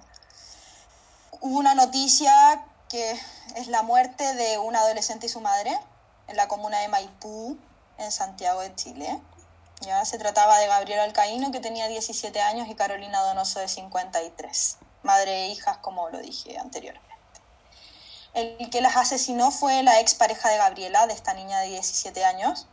una 1.42 1.76
noticia 1.76 2.66
que 2.90 3.20
es 3.56 3.68
la 3.68 3.82
muerte 3.84 4.36
de 4.36 4.58
un 4.58 4.76
adolescente 4.76 5.26
y 5.26 5.30
su 5.30 5.42
madre 5.42 5.78
en 6.28 6.38
la 6.38 6.48
comuna 6.48 6.80
de 6.80 6.88
Maipú, 6.88 7.58
en 7.98 8.12
Santiago 8.12 8.62
de 8.62 8.74
Chile. 8.76 9.20
Ya 9.82 10.04
se 10.06 10.18
trataba 10.18 10.58
de 10.58 10.68
Gabriela 10.68 11.04
Alcaíno, 11.04 11.52
que 11.52 11.60
tenía 11.60 11.88
17 11.88 12.42
años, 12.42 12.68
y 12.70 12.76
Carolina 12.76 13.22
Donoso, 13.22 13.60
de 13.60 13.68
53. 13.68 14.78
Madre 15.04 15.46
e 15.46 15.48
hijas, 15.50 15.78
como 15.78 16.10
lo 16.10 16.20
dije 16.20 16.58
anteriormente. 16.58 17.06
El 18.34 18.70
que 18.70 18.82
las 18.82 18.98
asesinó 18.98 19.52
fue 19.52 19.84
la 19.84 20.00
expareja 20.00 20.50
de 20.50 20.58
Gabriela, 20.58 21.08
de 21.08 21.14
esta 21.14 21.34
niña 21.34 21.60
de 21.60 21.68
17 21.68 22.26
años, 22.26 22.68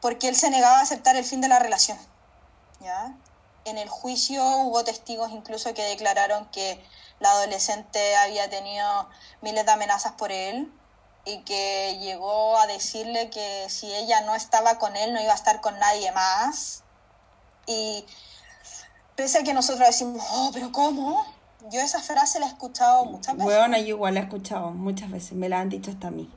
porque 0.00 0.28
él 0.28 0.36
se 0.36 0.50
negaba 0.50 0.78
a 0.78 0.82
aceptar 0.82 1.16
el 1.16 1.24
fin 1.24 1.40
de 1.40 1.48
la 1.48 1.58
relación. 1.58 1.98
¿ya? 2.80 3.14
En 3.64 3.78
el 3.78 3.88
juicio 3.88 4.42
hubo 4.42 4.84
testigos 4.84 5.30
incluso 5.32 5.74
que 5.74 5.82
declararon 5.82 6.46
que 6.50 6.82
la 7.20 7.30
adolescente 7.32 8.16
había 8.16 8.48
tenido 8.48 9.08
miles 9.42 9.66
de 9.66 9.72
amenazas 9.72 10.12
por 10.12 10.32
él 10.32 10.72
y 11.24 11.42
que 11.42 11.98
llegó 12.00 12.56
a 12.56 12.66
decirle 12.66 13.28
que 13.30 13.66
si 13.68 13.92
ella 13.94 14.22
no 14.22 14.34
estaba 14.34 14.78
con 14.78 14.96
él 14.96 15.12
no 15.12 15.20
iba 15.20 15.32
a 15.32 15.36
estar 15.36 15.60
con 15.60 15.78
nadie 15.78 16.10
más. 16.12 16.82
Y 17.66 18.04
pese 19.16 19.38
a 19.38 19.42
que 19.42 19.52
nosotros 19.52 19.86
decimos, 19.86 20.24
oh, 20.32 20.50
pero 20.52 20.72
¿cómo? 20.72 21.24
Yo 21.70 21.80
esa 21.80 22.00
frase 22.00 22.40
la 22.40 22.46
he 22.46 22.48
escuchado 22.48 23.04
muchas 23.04 23.36
veces. 23.36 23.44
Bueno, 23.44 23.76
yo 23.76 23.88
igual 23.88 24.14
la 24.14 24.20
he 24.20 24.22
escuchado 24.22 24.70
muchas 24.70 25.10
veces, 25.10 25.32
me 25.32 25.48
la 25.48 25.60
han 25.60 25.68
dicho 25.68 25.90
hasta 25.90 26.08
a 26.08 26.10
mí. 26.10 26.30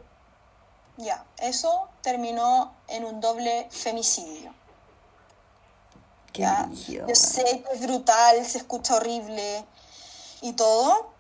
Ya, 0.98 1.26
eso 1.38 1.90
terminó 2.02 2.74
en 2.88 3.06
un 3.06 3.22
doble 3.22 3.68
femicidio. 3.72 4.54
Qué 6.34 6.48
Yo 7.08 7.16
sé 7.16 7.44
que 7.44 7.76
es 7.76 7.82
brutal, 7.82 8.44
se 8.44 8.58
escucha 8.58 8.96
horrible 8.96 9.64
y 10.42 10.54
todo. 10.54 11.14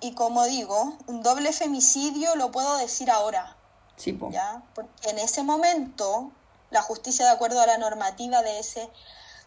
Y 0.00 0.14
como 0.14 0.44
digo, 0.44 0.96
un 1.08 1.22
doble 1.22 1.52
femicidio 1.52 2.36
lo 2.36 2.52
puedo 2.52 2.76
decir 2.78 3.10
ahora, 3.10 3.56
Sí, 3.96 4.12
po. 4.12 4.30
¿ya? 4.30 4.62
Porque 4.74 5.10
en 5.10 5.18
ese 5.18 5.42
momento, 5.42 6.30
la 6.70 6.82
justicia, 6.82 7.26
de 7.26 7.32
acuerdo 7.32 7.60
a 7.60 7.66
la 7.66 7.78
normativa 7.78 8.42
de, 8.42 8.58
ese, 8.60 8.88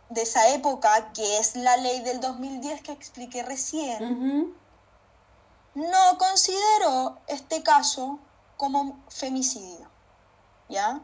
de 0.10 0.22
esa 0.22 0.50
época, 0.50 1.12
que 1.14 1.40
es 1.40 1.56
la 1.56 1.78
ley 1.78 2.02
del 2.02 2.20
2010 2.20 2.82
que 2.82 2.92
expliqué 2.92 3.44
recién, 3.44 4.56
no 5.74 6.18
consideró 6.18 7.18
este 7.28 7.64
caso 7.64 8.20
como 8.56 9.04
femicidio, 9.10 9.90
¿ya? 10.70 11.02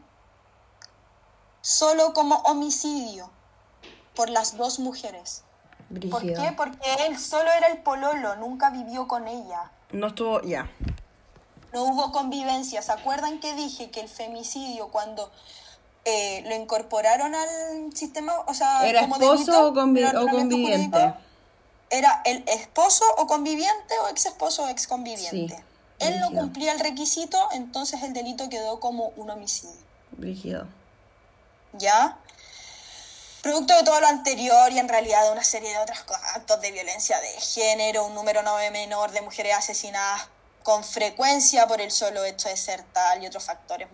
Solo 1.62 2.14
como 2.14 2.36
homicidio 2.38 3.30
por 4.16 4.30
las 4.30 4.58
dos 4.58 4.80
mujeres. 4.80 5.44
¿Por 6.10 6.22
qué? 6.22 6.54
Porque 6.56 6.80
él 7.08 7.18
solo 7.20 7.52
era 7.52 7.68
el 7.68 7.80
pololo, 7.80 8.36
nunca 8.38 8.70
vivió 8.70 9.08
con 9.08 9.28
ella. 9.28 9.72
No 9.92 10.08
estuvo, 10.08 10.42
ya. 10.42 10.70
No 11.74 11.84
hubo 11.84 12.12
convivencia. 12.12 12.82
¿Se 12.82 12.92
acuerdan 12.92 13.40
que 13.40 13.54
dije 13.56 13.92
que 13.92 14.00
el 14.02 14.08
femicidio 14.10 14.88
cuando 14.90 15.32
eh, 16.06 16.44
lo 16.48 16.56
incorporaron 16.56 17.36
al 17.36 17.96
sistema, 17.96 18.40
o 18.48 18.54
sea, 18.54 18.88
¿Era 18.88 19.02
como 19.02 19.16
esposo 19.16 19.38
delito, 19.38 19.68
o, 19.68 19.74
convi- 19.74 20.10
o 20.10 20.28
conviviente? 20.32 20.98
jurídico, 20.98 21.18
Era 21.90 22.22
el 22.26 22.44
esposo 22.48 23.04
o 23.18 23.28
conviviente 23.28 24.00
o 24.04 24.08
ex 24.10 24.26
esposo 24.26 24.64
o 24.64 24.70
ex 24.70 24.88
conviviente. 24.88 25.56
Sí, 25.58 25.64
Él 26.00 26.20
no 26.22 26.32
cumplía 26.32 26.72
el 26.72 26.80
requisito, 26.80 27.38
entonces 27.52 28.02
el 28.04 28.14
delito 28.14 28.48
quedó 28.50 28.80
como 28.80 29.10
un 29.18 29.30
homicidio. 29.30 29.76
Brígido. 30.12 30.66
¿Ya? 31.74 32.18
Producto 33.42 33.76
de 33.76 33.82
todo 33.82 34.00
lo 34.00 34.06
anterior 34.06 34.72
y 34.72 34.78
en 34.78 34.88
realidad 34.88 35.24
de 35.24 35.32
una 35.32 35.44
serie 35.44 35.72
de 35.72 35.80
otros 35.80 35.98
actos 36.36 36.62
de 36.62 36.72
violencia 36.72 37.20
de 37.20 37.42
género, 37.42 38.06
un 38.06 38.14
número 38.14 38.44
no 38.44 38.56
menor 38.72 39.12
de 39.12 39.22
mujeres 39.22 39.56
asesinadas 39.56 40.28
con 40.62 40.84
frecuencia 40.84 41.66
por 41.66 41.82
el 41.82 41.90
solo 41.90 42.24
hecho 42.24 42.50
de 42.50 42.56
ser 42.56 42.84
tal 42.94 43.24
y 43.24 43.26
otros 43.26 43.44
factores 43.44 43.88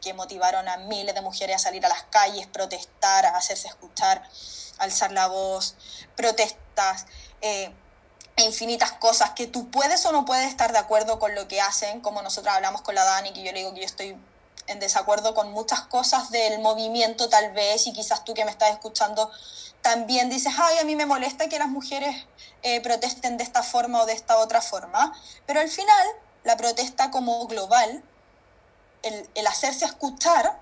que 0.00 0.14
motivaron 0.14 0.66
a 0.66 0.78
miles 0.78 1.14
de 1.14 1.20
mujeres 1.20 1.56
a 1.56 1.58
salir 1.58 1.84
a 1.84 1.90
las 1.90 2.04
calles, 2.04 2.46
protestar, 2.46 3.26
a 3.26 3.36
hacerse 3.36 3.68
escuchar, 3.68 4.22
alzar 4.78 5.12
la 5.12 5.26
voz, 5.26 5.74
protestas, 6.16 7.04
eh, 7.42 7.70
e 8.36 8.44
infinitas 8.44 8.92
cosas 8.92 9.32
que 9.32 9.46
tú 9.46 9.70
puedes 9.70 10.06
o 10.06 10.12
no 10.12 10.24
puedes 10.24 10.48
estar 10.48 10.72
de 10.72 10.78
acuerdo 10.78 11.18
con 11.18 11.34
lo 11.34 11.48
que 11.48 11.60
hacen, 11.60 12.00
como 12.00 12.22
nosotros 12.22 12.54
hablamos 12.54 12.80
con 12.80 12.94
la 12.94 13.04
Dani, 13.04 13.34
que 13.34 13.42
yo 13.42 13.52
le 13.52 13.58
digo 13.58 13.74
que 13.74 13.80
yo 13.80 13.86
estoy 13.86 14.16
en 14.66 14.80
desacuerdo 14.80 15.34
con 15.34 15.52
muchas 15.52 15.82
cosas 15.82 16.30
del 16.30 16.60
movimiento 16.60 17.28
tal 17.28 17.52
vez, 17.52 17.86
y 17.86 17.92
quizás 17.92 18.24
tú 18.24 18.34
que 18.34 18.44
me 18.44 18.50
estás 18.50 18.70
escuchando 18.70 19.30
también 19.82 20.28
dices, 20.28 20.52
ay, 20.58 20.78
a 20.78 20.84
mí 20.84 20.96
me 20.96 21.06
molesta 21.06 21.48
que 21.48 21.58
las 21.58 21.68
mujeres 21.68 22.26
eh, 22.62 22.80
protesten 22.80 23.36
de 23.36 23.44
esta 23.44 23.62
forma 23.62 24.02
o 24.02 24.06
de 24.06 24.14
esta 24.14 24.38
otra 24.38 24.60
forma, 24.60 25.12
pero 25.46 25.60
al 25.60 25.68
final 25.68 26.06
la 26.42 26.56
protesta 26.56 27.10
como 27.10 27.46
global, 27.46 28.02
el, 29.02 29.28
el 29.34 29.46
hacerse 29.46 29.84
escuchar, 29.84 30.58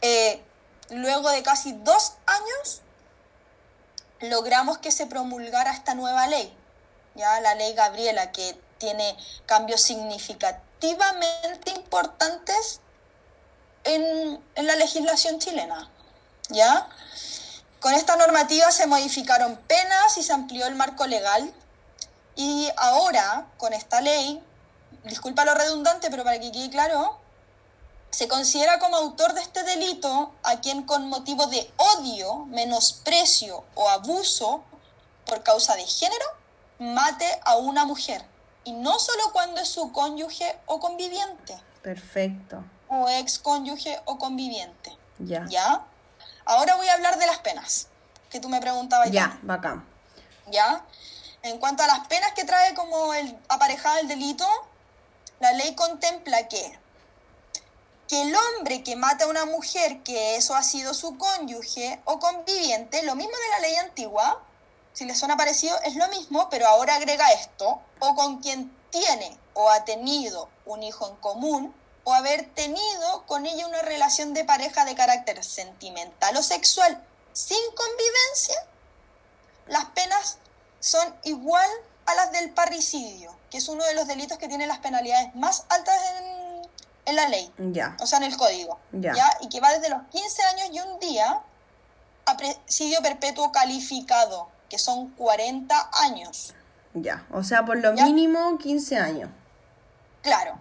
eh, 0.00 0.42
luego 0.90 1.30
de 1.30 1.42
casi 1.42 1.72
dos 1.72 2.14
años, 2.26 2.82
logramos 4.20 4.78
que 4.78 4.90
se 4.90 5.06
promulgara 5.06 5.72
esta 5.72 5.94
nueva 5.94 6.26
ley, 6.26 6.56
ya 7.14 7.40
la 7.40 7.54
ley 7.54 7.74
Gabriela, 7.74 8.32
que 8.32 8.58
tiene 8.78 9.16
cambios 9.46 9.90
significativamente 10.84 11.70
importantes 11.70 12.80
en, 13.84 14.42
en 14.54 14.66
la 14.66 14.76
legislación 14.76 15.38
chilena, 15.38 15.90
¿ya? 16.50 16.88
Con 17.80 17.94
esta 17.94 18.16
normativa 18.16 18.70
se 18.70 18.86
modificaron 18.86 19.56
penas 19.56 20.16
y 20.16 20.22
se 20.22 20.32
amplió 20.32 20.66
el 20.66 20.74
marco 20.74 21.06
legal 21.06 21.52
y 22.36 22.68
ahora, 22.76 23.46
con 23.58 23.72
esta 23.72 24.00
ley, 24.00 24.42
disculpa 25.04 25.44
lo 25.44 25.54
redundante, 25.54 26.10
pero 26.10 26.24
para 26.24 26.40
que 26.40 26.50
quede 26.50 26.70
claro, 26.70 27.18
se 28.10 28.28
considera 28.28 28.78
como 28.78 28.96
autor 28.96 29.34
de 29.34 29.42
este 29.42 29.62
delito 29.64 30.32
a 30.42 30.60
quien 30.60 30.84
con 30.84 31.08
motivo 31.08 31.46
de 31.46 31.70
odio, 31.76 32.46
menosprecio 32.46 33.64
o 33.74 33.88
abuso 33.88 34.62
por 35.26 35.42
causa 35.42 35.74
de 35.74 35.86
género 35.86 36.24
mate 36.78 37.26
a 37.44 37.56
una 37.56 37.84
mujer. 37.84 38.24
Y 38.64 38.72
no 38.72 38.98
solo 38.98 39.32
cuando 39.32 39.60
es 39.60 39.68
su 39.68 39.92
cónyuge 39.92 40.58
o 40.66 40.80
conviviente, 40.80 41.56
Perfecto. 41.82 42.64
o 42.88 43.08
ex 43.08 43.38
cónyuge 43.38 44.00
o 44.06 44.18
conviviente. 44.18 44.96
Ya. 45.18 45.46
¿Ya? 45.48 45.84
Ahora 46.46 46.76
voy 46.76 46.88
a 46.88 46.94
hablar 46.94 47.18
de 47.18 47.26
las 47.26 47.38
penas, 47.38 47.88
que 48.30 48.40
tú 48.40 48.48
me 48.48 48.60
preguntabas. 48.60 49.10
Ya, 49.10 49.38
bacán. 49.42 49.86
¿Ya? 50.50 50.84
En 51.42 51.58
cuanto 51.58 51.82
a 51.82 51.86
las 51.86 52.06
penas 52.06 52.32
que 52.32 52.44
trae 52.44 52.74
como 52.74 53.12
el 53.14 53.38
aparejada 53.48 54.00
el 54.00 54.08
delito, 54.08 54.46
la 55.40 55.52
ley 55.52 55.74
contempla 55.74 56.48
que 56.48 56.78
que 58.08 58.20
el 58.20 58.34
hombre 58.34 58.82
que 58.82 58.96
mata 58.96 59.24
a 59.24 59.28
una 59.28 59.46
mujer 59.46 60.02
que 60.02 60.36
eso 60.36 60.54
ha 60.54 60.62
sido 60.62 60.92
su 60.92 61.16
cónyuge 61.16 62.00
o 62.04 62.18
conviviente, 62.18 63.02
lo 63.02 63.14
mismo 63.14 63.32
de 63.32 63.48
la 63.48 63.58
ley 63.60 63.76
antigua, 63.76 64.42
si 64.94 65.04
les 65.04 65.18
suena 65.18 65.36
parecido, 65.36 65.76
es 65.82 65.96
lo 65.96 66.08
mismo, 66.08 66.48
pero 66.48 66.66
ahora 66.66 66.94
agrega 66.94 67.30
esto, 67.32 67.82
o 67.98 68.14
con 68.14 68.40
quien 68.40 68.74
tiene 68.90 69.36
o 69.52 69.70
ha 69.70 69.84
tenido 69.84 70.48
un 70.64 70.82
hijo 70.82 71.08
en 71.08 71.16
común, 71.16 71.74
o 72.04 72.14
haber 72.14 72.46
tenido 72.54 73.24
con 73.26 73.46
ella 73.46 73.66
una 73.66 73.82
relación 73.82 74.34
de 74.34 74.44
pareja 74.44 74.84
de 74.84 74.94
carácter 74.94 75.42
sentimental 75.42 76.36
o 76.36 76.42
sexual 76.42 77.02
sin 77.32 77.58
convivencia, 77.74 78.54
las 79.66 79.86
penas 79.86 80.38
son 80.80 81.14
igual 81.24 81.68
a 82.06 82.14
las 82.14 82.32
del 82.32 82.50
parricidio, 82.50 83.34
que 83.50 83.58
es 83.58 83.68
uno 83.68 83.84
de 83.84 83.94
los 83.94 84.06
delitos 84.06 84.38
que 84.38 84.48
tiene 84.48 84.66
las 84.66 84.78
penalidades 84.78 85.34
más 85.34 85.64
altas 85.70 85.98
en, 86.18 86.68
en 87.06 87.16
la 87.16 87.28
ley, 87.28 87.52
o 88.00 88.06
sea, 88.06 88.18
en 88.18 88.24
el 88.24 88.36
código, 88.36 88.78
Ya. 88.92 89.38
Y 89.40 89.48
que 89.48 89.60
va 89.60 89.72
desde 89.72 89.88
los 89.88 90.02
15 90.08 90.42
años 90.42 90.68
y 90.72 90.80
un 90.80 91.00
día 91.00 91.42
a 92.26 92.36
presidio 92.36 93.02
perpetuo 93.02 93.50
calificado, 93.50 94.48
que 94.74 94.78
son 94.80 95.10
40 95.10 95.88
años. 96.02 96.52
Ya. 96.94 97.24
O 97.30 97.44
sea, 97.44 97.64
por 97.64 97.76
lo 97.78 97.94
Ya. 97.94 98.06
mínimo 98.06 98.58
15 98.58 98.98
años. 98.98 99.30
Claro. 100.20 100.58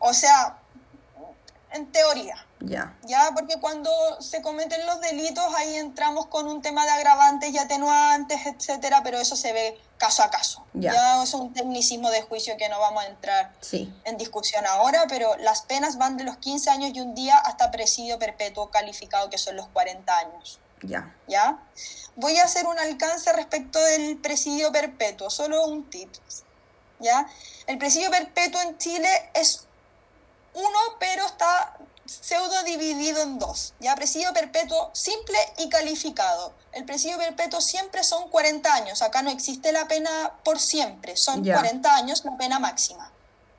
O 0.00 0.12
sea, 0.12 0.56
en 1.70 1.86
teoría. 1.92 2.34
Ya. 2.58 2.92
Ya, 3.04 3.30
porque 3.32 3.60
cuando 3.60 3.90
se 4.20 4.42
cometen 4.42 4.84
los 4.86 5.00
delitos 5.00 5.44
ahí 5.56 5.76
entramos 5.76 6.26
con 6.26 6.48
un 6.48 6.62
tema 6.62 6.84
de 6.84 6.90
agravantes 6.90 7.50
y 7.50 7.58
atenuantes, 7.58 8.44
etcétera, 8.46 9.02
pero 9.04 9.18
eso 9.18 9.36
se 9.36 9.52
ve 9.52 9.80
caso 9.98 10.24
a 10.24 10.30
caso. 10.30 10.64
Ya. 10.72 10.90
eso 10.90 11.22
es 11.22 11.34
un 11.34 11.52
tecnicismo 11.52 12.10
de 12.10 12.22
juicio 12.22 12.56
que 12.56 12.68
no 12.68 12.80
vamos 12.80 13.04
a 13.04 13.06
entrar 13.06 13.52
Sí. 13.60 13.92
en 14.04 14.16
discusión 14.16 14.66
ahora, 14.66 15.04
pero 15.08 15.36
las 15.36 15.62
penas 15.62 15.96
van 15.96 16.16
de 16.16 16.24
los 16.24 16.38
15 16.38 16.70
años 16.70 16.90
y 16.92 17.00
un 17.00 17.14
día 17.14 17.38
hasta 17.38 17.70
presidio 17.70 18.18
perpetuo 18.18 18.70
calificado, 18.70 19.30
que 19.30 19.38
son 19.38 19.54
los 19.54 19.68
40 19.68 20.18
años. 20.18 20.58
Ya. 20.86 21.14
¿Ya? 21.26 21.58
Voy 22.16 22.36
a 22.38 22.44
hacer 22.44 22.66
un 22.66 22.78
alcance 22.78 23.32
respecto 23.32 23.78
del 23.78 24.18
presidio 24.18 24.70
perpetuo, 24.72 25.30
solo 25.30 25.64
un 25.66 25.88
tip. 25.90 26.10
¿Ya? 27.00 27.28
El 27.66 27.78
presidio 27.78 28.10
perpetuo 28.10 28.60
en 28.60 28.78
Chile 28.78 29.08
es 29.34 29.64
uno, 30.54 30.78
pero 31.00 31.26
está 31.26 31.76
pseudo 32.06 32.62
dividido 32.64 33.22
en 33.22 33.38
dos. 33.38 33.74
¿Ya? 33.80 33.94
Presidio 33.96 34.32
perpetuo 34.32 34.90
simple 34.92 35.38
y 35.58 35.68
calificado. 35.68 36.52
El 36.72 36.84
presidio 36.84 37.18
perpetuo 37.18 37.60
siempre 37.60 38.04
son 38.04 38.28
40 38.30 38.72
años. 38.74 39.02
Acá 39.02 39.22
no 39.22 39.30
existe 39.30 39.72
la 39.72 39.88
pena 39.88 40.32
por 40.44 40.60
siempre. 40.60 41.16
Son 41.16 41.42
Ya. 41.42 41.54
40 41.54 41.94
años 41.94 42.24
la 42.24 42.36
pena 42.36 42.58
máxima. 42.58 43.10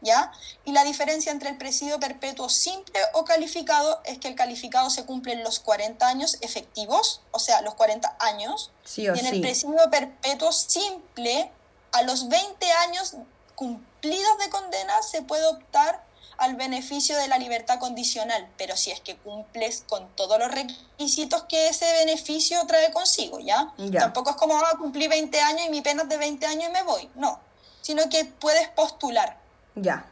¿Ya? 0.02 0.32
Y 0.66 0.72
la 0.72 0.84
diferencia 0.84 1.32
entre 1.32 1.50
el 1.50 1.58
presidio 1.58 2.00
perpetuo 2.00 2.50
simple 2.50 3.00
o 3.14 3.26
calificado 3.26 4.02
es 4.06 4.20
que 4.20 4.28
el 4.28 4.36
calificado 4.36 4.90
se 4.90 5.06
cumple 5.06 5.34
en 5.34 5.44
los 5.44 5.60
40 5.60 6.08
años 6.08 6.38
efectivos, 6.42 7.22
o 7.32 7.40
sea, 7.40 7.62
los 7.62 7.74
40 7.76 8.16
años, 8.20 8.72
Sí 8.84 9.10
o 9.10 9.16
y 9.16 9.20
en 9.20 9.26
sí. 9.26 9.36
el 9.36 9.42
presidio 9.42 9.90
perpetuo 9.90 10.52
simple, 10.52 11.52
a 11.92 12.04
los 12.04 12.28
20 12.28 12.72
años 12.72 13.16
cumplidos 13.56 14.38
de 14.40 14.50
condena, 14.50 15.02
se 15.02 15.22
puede 15.22 15.46
optar 15.48 16.04
al 16.38 16.56
beneficio 16.56 17.18
de 17.18 17.28
la 17.28 17.38
libertad 17.38 17.80
condicional, 17.80 18.50
pero 18.58 18.76
si 18.76 18.92
es 18.92 19.00
que 19.00 19.16
cumples 19.18 19.84
con 19.88 20.08
todos 20.16 20.38
los 20.38 20.52
requisitos 20.52 21.44
que 21.44 21.70
ese 21.70 21.92
beneficio 21.94 22.66
trae 22.68 22.92
consigo, 22.92 23.40
¿ya? 23.40 23.74
Ya. 23.78 24.02
Tampoco 24.02 24.32
es 24.32 24.36
como, 24.36 24.58
ah, 24.58 24.74
cumplí 24.78 25.08
20 25.08 25.40
años 25.40 25.66
y 25.68 25.70
mi 25.70 25.82
pena 25.82 26.04
es 26.04 26.10
de 26.10 26.18
20 26.18 26.46
años 26.46 26.70
y 26.70 26.72
me 26.72 26.84
voy, 26.84 27.10
no, 27.16 27.40
sino 27.82 28.10
que 28.10 28.26
puedes 28.26 28.68
postular, 28.70 29.38
Ya. 29.76 30.06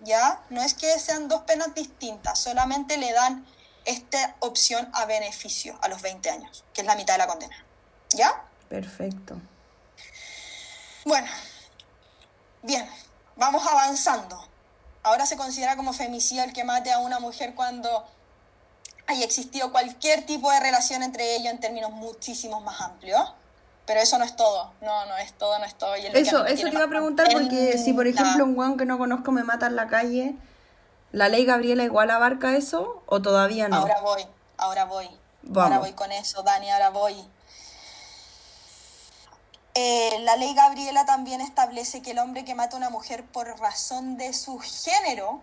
¿ya? 0.00 0.40
No 0.50 0.62
es 0.62 0.74
que 0.74 0.98
sean 0.98 1.28
dos 1.28 1.42
penas 1.42 1.74
distintas, 1.74 2.38
solamente 2.38 2.96
le 2.96 3.12
dan 3.12 3.46
esta 3.84 4.36
opción 4.40 4.88
a 4.92 5.06
beneficio 5.06 5.78
a 5.82 5.88
los 5.88 6.02
20 6.02 6.30
años, 6.30 6.64
que 6.72 6.82
es 6.82 6.86
la 6.86 6.94
mitad 6.94 7.14
de 7.14 7.18
la 7.18 7.26
condena, 7.26 7.56
¿ya? 8.10 8.44
Perfecto. 8.68 9.40
Bueno, 11.04 11.28
bien, 12.62 12.88
vamos 13.36 13.66
avanzando. 13.66 14.46
Ahora 15.02 15.24
se 15.24 15.36
considera 15.36 15.76
como 15.76 15.92
femicidio 15.92 16.42
el 16.44 16.52
que 16.52 16.64
mate 16.64 16.92
a 16.92 16.98
una 16.98 17.18
mujer 17.18 17.54
cuando 17.54 18.06
haya 19.06 19.24
existido 19.24 19.72
cualquier 19.72 20.26
tipo 20.26 20.50
de 20.50 20.60
relación 20.60 21.02
entre 21.02 21.36
ellos 21.36 21.52
en 21.52 21.60
términos 21.60 21.92
muchísimos 21.92 22.62
más 22.62 22.80
amplios. 22.80 23.32
Pero 23.88 24.00
eso 24.00 24.18
no 24.18 24.24
es 24.26 24.36
todo, 24.36 24.70
no, 24.82 25.06
no 25.06 25.16
es 25.16 25.32
todo, 25.32 25.58
no 25.58 25.64
es 25.64 25.74
todo. 25.74 25.96
y 25.96 26.04
es 26.04 26.14
Eso, 26.14 26.44
eso 26.44 26.68
te 26.68 26.74
iba 26.74 26.84
a 26.84 26.88
preguntar 26.88 27.26
porque 27.32 27.78
si 27.78 27.94
por 27.94 28.06
ejemplo 28.06 28.44
un 28.44 28.56
weón 28.56 28.76
que 28.76 28.84
no 28.84 28.98
conozco 28.98 29.32
me 29.32 29.44
mata 29.44 29.66
en 29.66 29.76
la 29.76 29.88
calle, 29.88 30.34
¿la 31.10 31.30
ley 31.30 31.46
Gabriela 31.46 31.84
igual 31.84 32.10
abarca 32.10 32.54
eso 32.54 33.02
o 33.06 33.22
todavía 33.22 33.66
no? 33.68 33.76
Ahora 33.76 34.02
voy, 34.02 34.26
ahora 34.58 34.84
voy. 34.84 35.08
Vamos. 35.40 35.62
Ahora 35.62 35.78
voy 35.78 35.92
con 35.92 36.12
eso, 36.12 36.42
Dani, 36.42 36.70
ahora 36.70 36.90
voy. 36.90 37.14
Eh, 39.72 40.18
la 40.20 40.36
ley 40.36 40.52
Gabriela 40.54 41.06
también 41.06 41.40
establece 41.40 42.02
que 42.02 42.10
el 42.10 42.18
hombre 42.18 42.44
que 42.44 42.54
mata 42.54 42.76
a 42.76 42.78
una 42.78 42.90
mujer 42.90 43.24
por 43.24 43.58
razón 43.58 44.18
de 44.18 44.34
su 44.34 44.58
género 44.58 45.40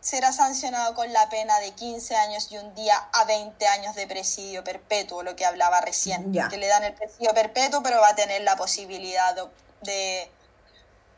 será 0.00 0.32
sancionado 0.32 0.94
con 0.94 1.12
la 1.12 1.28
pena 1.28 1.58
de 1.60 1.72
15 1.72 2.16
años 2.16 2.50
y 2.50 2.56
un 2.56 2.74
día 2.74 2.96
a 3.12 3.24
20 3.24 3.66
años 3.66 3.94
de 3.94 4.06
presidio 4.06 4.64
perpetuo, 4.64 5.22
lo 5.22 5.36
que 5.36 5.44
hablaba 5.44 5.80
recién. 5.80 6.32
Ya. 6.32 6.48
Que 6.48 6.56
le 6.56 6.68
dan 6.68 6.84
el 6.84 6.94
presidio 6.94 7.34
perpetuo, 7.34 7.82
pero 7.82 8.00
va 8.00 8.08
a 8.08 8.14
tener 8.14 8.42
la 8.42 8.56
posibilidad 8.56 9.34
de, 9.34 9.42
de, 9.82 10.30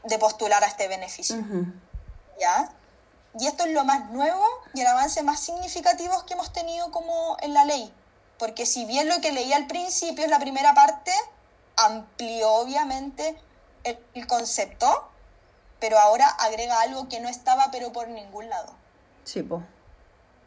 de 0.05 0.19
postular 0.19 0.63
a 0.65 0.67
este 0.67 0.89
beneficio. 0.89 1.37
¿ya? 2.41 2.73
Y 3.39 3.47
esto 3.47 3.65
es 3.65 3.73
lo 3.73 3.85
más 3.85 4.11
nuevo 4.11 4.45
y 4.75 4.81
el 4.81 4.87
avance 4.87 5.23
más 5.23 5.41
significativo 5.41 6.27
que 6.27 6.35
hemos 6.35 6.53
tenido 6.53 6.91
como 6.91 7.37
en 7.41 7.55
la 7.55 7.65
ley. 7.65 7.93
Porque 8.39 8.67
si 8.67 8.85
bien 8.85 9.09
lo 9.09 9.21
que 9.21 9.33
leí 9.33 9.53
al 9.53 9.69
principio 9.69 10.25
es 10.25 10.31
la 10.31 10.41
primera 10.41 10.75
parte, 10.75 11.13
amplió 11.77 12.51
obviamente 12.55 13.41
el, 13.85 13.99
el 14.15 14.27
concepto, 14.27 15.12
pero 15.83 15.99
ahora 15.99 16.29
agrega 16.29 16.81
algo 16.81 17.09
que 17.09 17.19
no 17.21 17.29
estaba 17.29 17.71
pero 17.73 17.93
por 17.93 18.07
ningún 18.09 18.49
lado, 18.49 18.73
Sí, 19.25 19.43
po, 19.43 19.63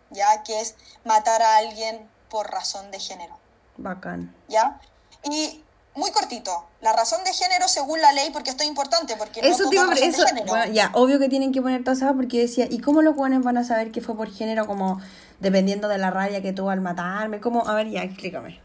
¿ya? 0.10 0.42
Que 0.44 0.62
es 0.62 0.76
matar 1.04 1.42
a 1.44 1.58
alguien 1.58 2.10
por 2.30 2.50
razón 2.50 2.90
de 2.90 3.00
género. 3.00 3.38
bacán. 3.78 4.34
¿ya? 4.48 4.80
Y 5.24 5.62
muy 5.94 6.12
cortito, 6.12 6.66
la 6.82 6.94
razón 6.94 7.24
de 7.26 7.34
género 7.34 7.68
según 7.68 8.00
la 8.02 8.12
ley, 8.14 8.30
porque 8.32 8.50
esto 8.50 8.64
es 8.64 8.70
importante, 8.70 9.16
porque 9.18 9.42
no 9.42 9.48
Eso 9.48 9.60
todo 9.60 9.70
te 9.72 9.76
iba 9.76 9.84
a 9.86 9.94
es 9.94 10.00
pre- 10.00 10.08
razón 10.08 10.22
de 10.22 10.28
género. 10.28 10.48
bueno, 10.48 10.74
ya, 10.74 10.92
obvio 10.94 11.20
que 11.20 11.28
tienen 11.30 11.52
que 11.52 11.62
poner 11.62 11.84
todas 11.84 12.00
esas 12.00 12.14
porque 12.14 12.40
decía, 12.40 12.68
¿y 12.70 12.80
cómo 12.80 13.02
los 13.02 13.16
buenos 13.16 13.44
van 13.44 13.58
a 13.58 13.64
saber 13.66 13.92
que 13.92 14.00
fue 14.02 14.16
por 14.16 14.32
género 14.34 14.66
como 14.68 15.02
dependiendo 15.40 15.88
de 15.90 15.98
la 15.98 16.12
rabia 16.12 16.42
que 16.42 16.54
tuvo 16.54 16.70
al 16.70 16.80
matarme? 16.82 17.42
¿Cómo? 17.42 17.68
A 17.68 17.74
ver, 17.76 17.90
ya, 17.90 18.04
explícame. 18.04 18.62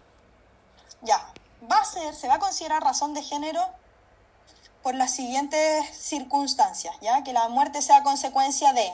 Ya, 1.02 1.18
va 1.70 1.78
a 1.78 1.84
ser, 1.84 2.14
se 2.14 2.28
va 2.28 2.34
a 2.34 2.38
considerar 2.38 2.82
razón 2.82 3.14
de 3.14 3.22
género 3.22 3.60
por 4.82 4.94
las 4.94 5.10
siguientes 5.12 5.86
circunstancias, 5.96 6.94
¿ya? 7.00 7.22
Que 7.22 7.32
la 7.32 7.48
muerte 7.48 7.82
sea 7.82 8.02
consecuencia 8.02 8.72
de 8.72 8.90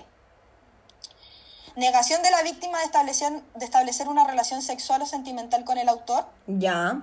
negación 1.76 2.22
de 2.22 2.30
la 2.30 2.42
víctima 2.42 2.78
de 2.78 2.84
establecer, 2.84 3.42
de 3.54 3.64
establecer 3.64 4.08
una 4.08 4.24
relación 4.24 4.62
sexual 4.62 5.02
o 5.02 5.06
sentimental 5.06 5.64
con 5.64 5.78
el 5.78 5.88
autor, 5.88 6.26
Ya, 6.46 7.02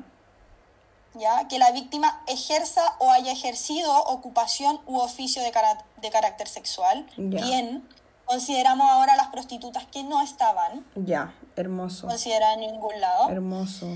¿ya? 1.14 1.48
Que 1.48 1.60
la 1.60 1.72
víctima 1.72 2.24
ejerza 2.28 2.96
o 3.00 3.12
haya 3.12 3.32
ejercido 3.32 3.96
ocupación 4.06 4.82
u 4.88 4.98
oficio 4.98 5.42
de, 5.44 5.52
cara- 5.52 5.86
de 5.98 6.10
carácter 6.10 6.48
sexual. 6.48 7.08
Ya. 7.18 7.42
Bien, 7.44 7.88
consideramos 8.26 8.90
ahora 8.90 9.16
las 9.16 9.28
prostitutas 9.28 9.86
que 9.86 10.04
no 10.04 10.22
estaban 10.22 10.86
ya, 10.96 11.34
hermoso, 11.56 12.08
consideradas 12.08 12.56
en 12.56 12.62
ningún 12.62 13.00
lado. 13.00 13.30
hermoso. 13.30 13.88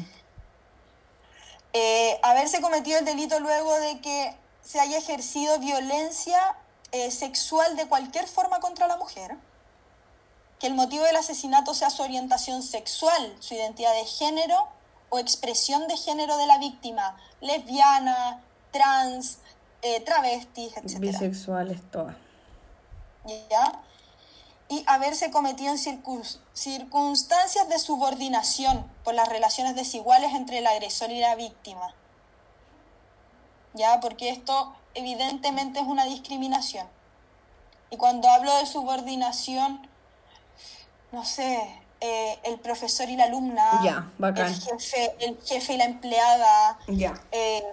Eh, 1.74 2.20
haberse 2.24 2.62
cometido 2.62 3.00
el 3.00 3.06
delito 3.06 3.40
luego 3.40 3.78
de 3.80 4.00
que 4.00 4.36
se 4.68 4.80
haya 4.82 4.98
ejercido 4.98 5.60
violencia 5.60 6.56
eh, 6.92 7.10
sexual 7.12 7.76
de 7.78 7.88
cualquier 7.88 8.28
forma 8.28 8.60
contra 8.60 8.88
la 8.88 8.98
mujer, 8.98 9.38
que 10.60 10.68
el 10.68 10.74
motivo 10.74 11.04
del 11.06 11.16
asesinato 11.16 11.74
sea 11.74 11.90
su 11.90 12.02
orientación 12.04 12.64
sexual, 12.64 13.36
su 13.40 13.54
identidad 13.54 13.94
de 13.94 14.06
género 14.06 14.68
o 15.10 15.20
expresión 15.20 15.88
de 15.88 15.96
género 15.96 16.36
de 16.38 16.48
la 16.48 16.58
víctima, 16.58 17.16
lesbiana, 17.40 18.44
trans, 18.72 19.38
eh, 19.84 20.02
travestis, 20.02 20.76
etc. 20.76 21.00
Bisexuales 21.00 21.80
todas. 21.92 22.16
¿ya? 23.50 23.82
Y 24.70 24.84
haberse 24.88 25.32
cometido 25.32 25.72
en 25.72 25.78
circun- 25.78 26.40
circunstancias 26.54 27.70
de 27.70 27.80
subordinación 27.80 28.86
por 29.06 29.14
las 29.14 29.30
relaciones 29.30 29.76
desiguales 29.76 30.34
entre 30.34 30.58
el 30.58 30.68
agresor 30.68 31.12
y 31.12 31.22
la 31.22 31.36
víctima. 31.36 31.94
¿Ya? 33.74 34.00
Porque 34.00 34.30
esto 34.30 34.74
evidentemente 34.96 35.80
es 35.80 35.86
una 35.86 36.06
discriminación. 36.06 36.88
Y 37.90 37.98
cuando 37.98 38.30
hablo 38.30 38.56
de 38.58 38.66
subordinación, 38.66 39.88
no 41.12 41.24
sé, 41.26 41.60
eh, 42.02 42.38
el 42.44 42.60
profesor 42.60 43.08
y 43.10 43.16
la 43.16 43.26
alumna, 43.26 44.08
bacán. 44.18 44.48
el 44.48 44.56
jefe, 44.60 45.16
el 45.20 45.38
jefe 45.44 45.74
y 45.74 45.78
la 45.78 45.86
empleada, 45.86 46.78
Ya. 46.88 47.20
eh, 47.32 47.64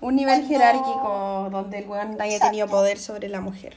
Un 0.00 0.14
nivel 0.14 0.36
Cuando- 0.46 0.48
jerárquico 0.48 1.48
donde 1.50 1.78
el 1.78 1.88
weón 1.88 2.20
haya 2.20 2.38
tenido 2.38 2.66
Exacto. 2.66 2.70
poder 2.70 2.98
sobre 3.00 3.28
la 3.28 3.40
mujer. 3.40 3.76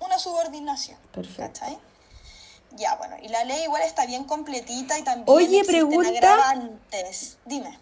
una 0.00 0.18
subordinación. 0.18 0.96
Perfecto. 1.12 1.60
¿Cachai? 1.60 1.78
Ya, 2.72 2.94
bueno, 2.96 3.16
y 3.22 3.28
la 3.28 3.44
ley 3.44 3.62
igual 3.64 3.82
está 3.82 4.06
bien 4.06 4.24
completita 4.24 4.98
y 4.98 5.02
también 5.02 5.24
Oye, 5.28 5.44
existen 5.60 5.88
pregunta. 5.88 6.08
agravantes. 6.08 7.36
Dime. 7.44 7.78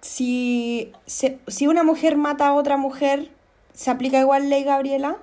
Si, 0.00 0.92
se- 1.06 1.38
si 1.48 1.66
una 1.66 1.82
mujer 1.82 2.16
mata 2.16 2.48
a 2.48 2.54
otra 2.54 2.76
mujer, 2.76 3.30
¿se 3.74 3.90
aplica 3.90 4.18
igual 4.20 4.48
ley 4.50 4.62
Gabriela? 4.64 5.16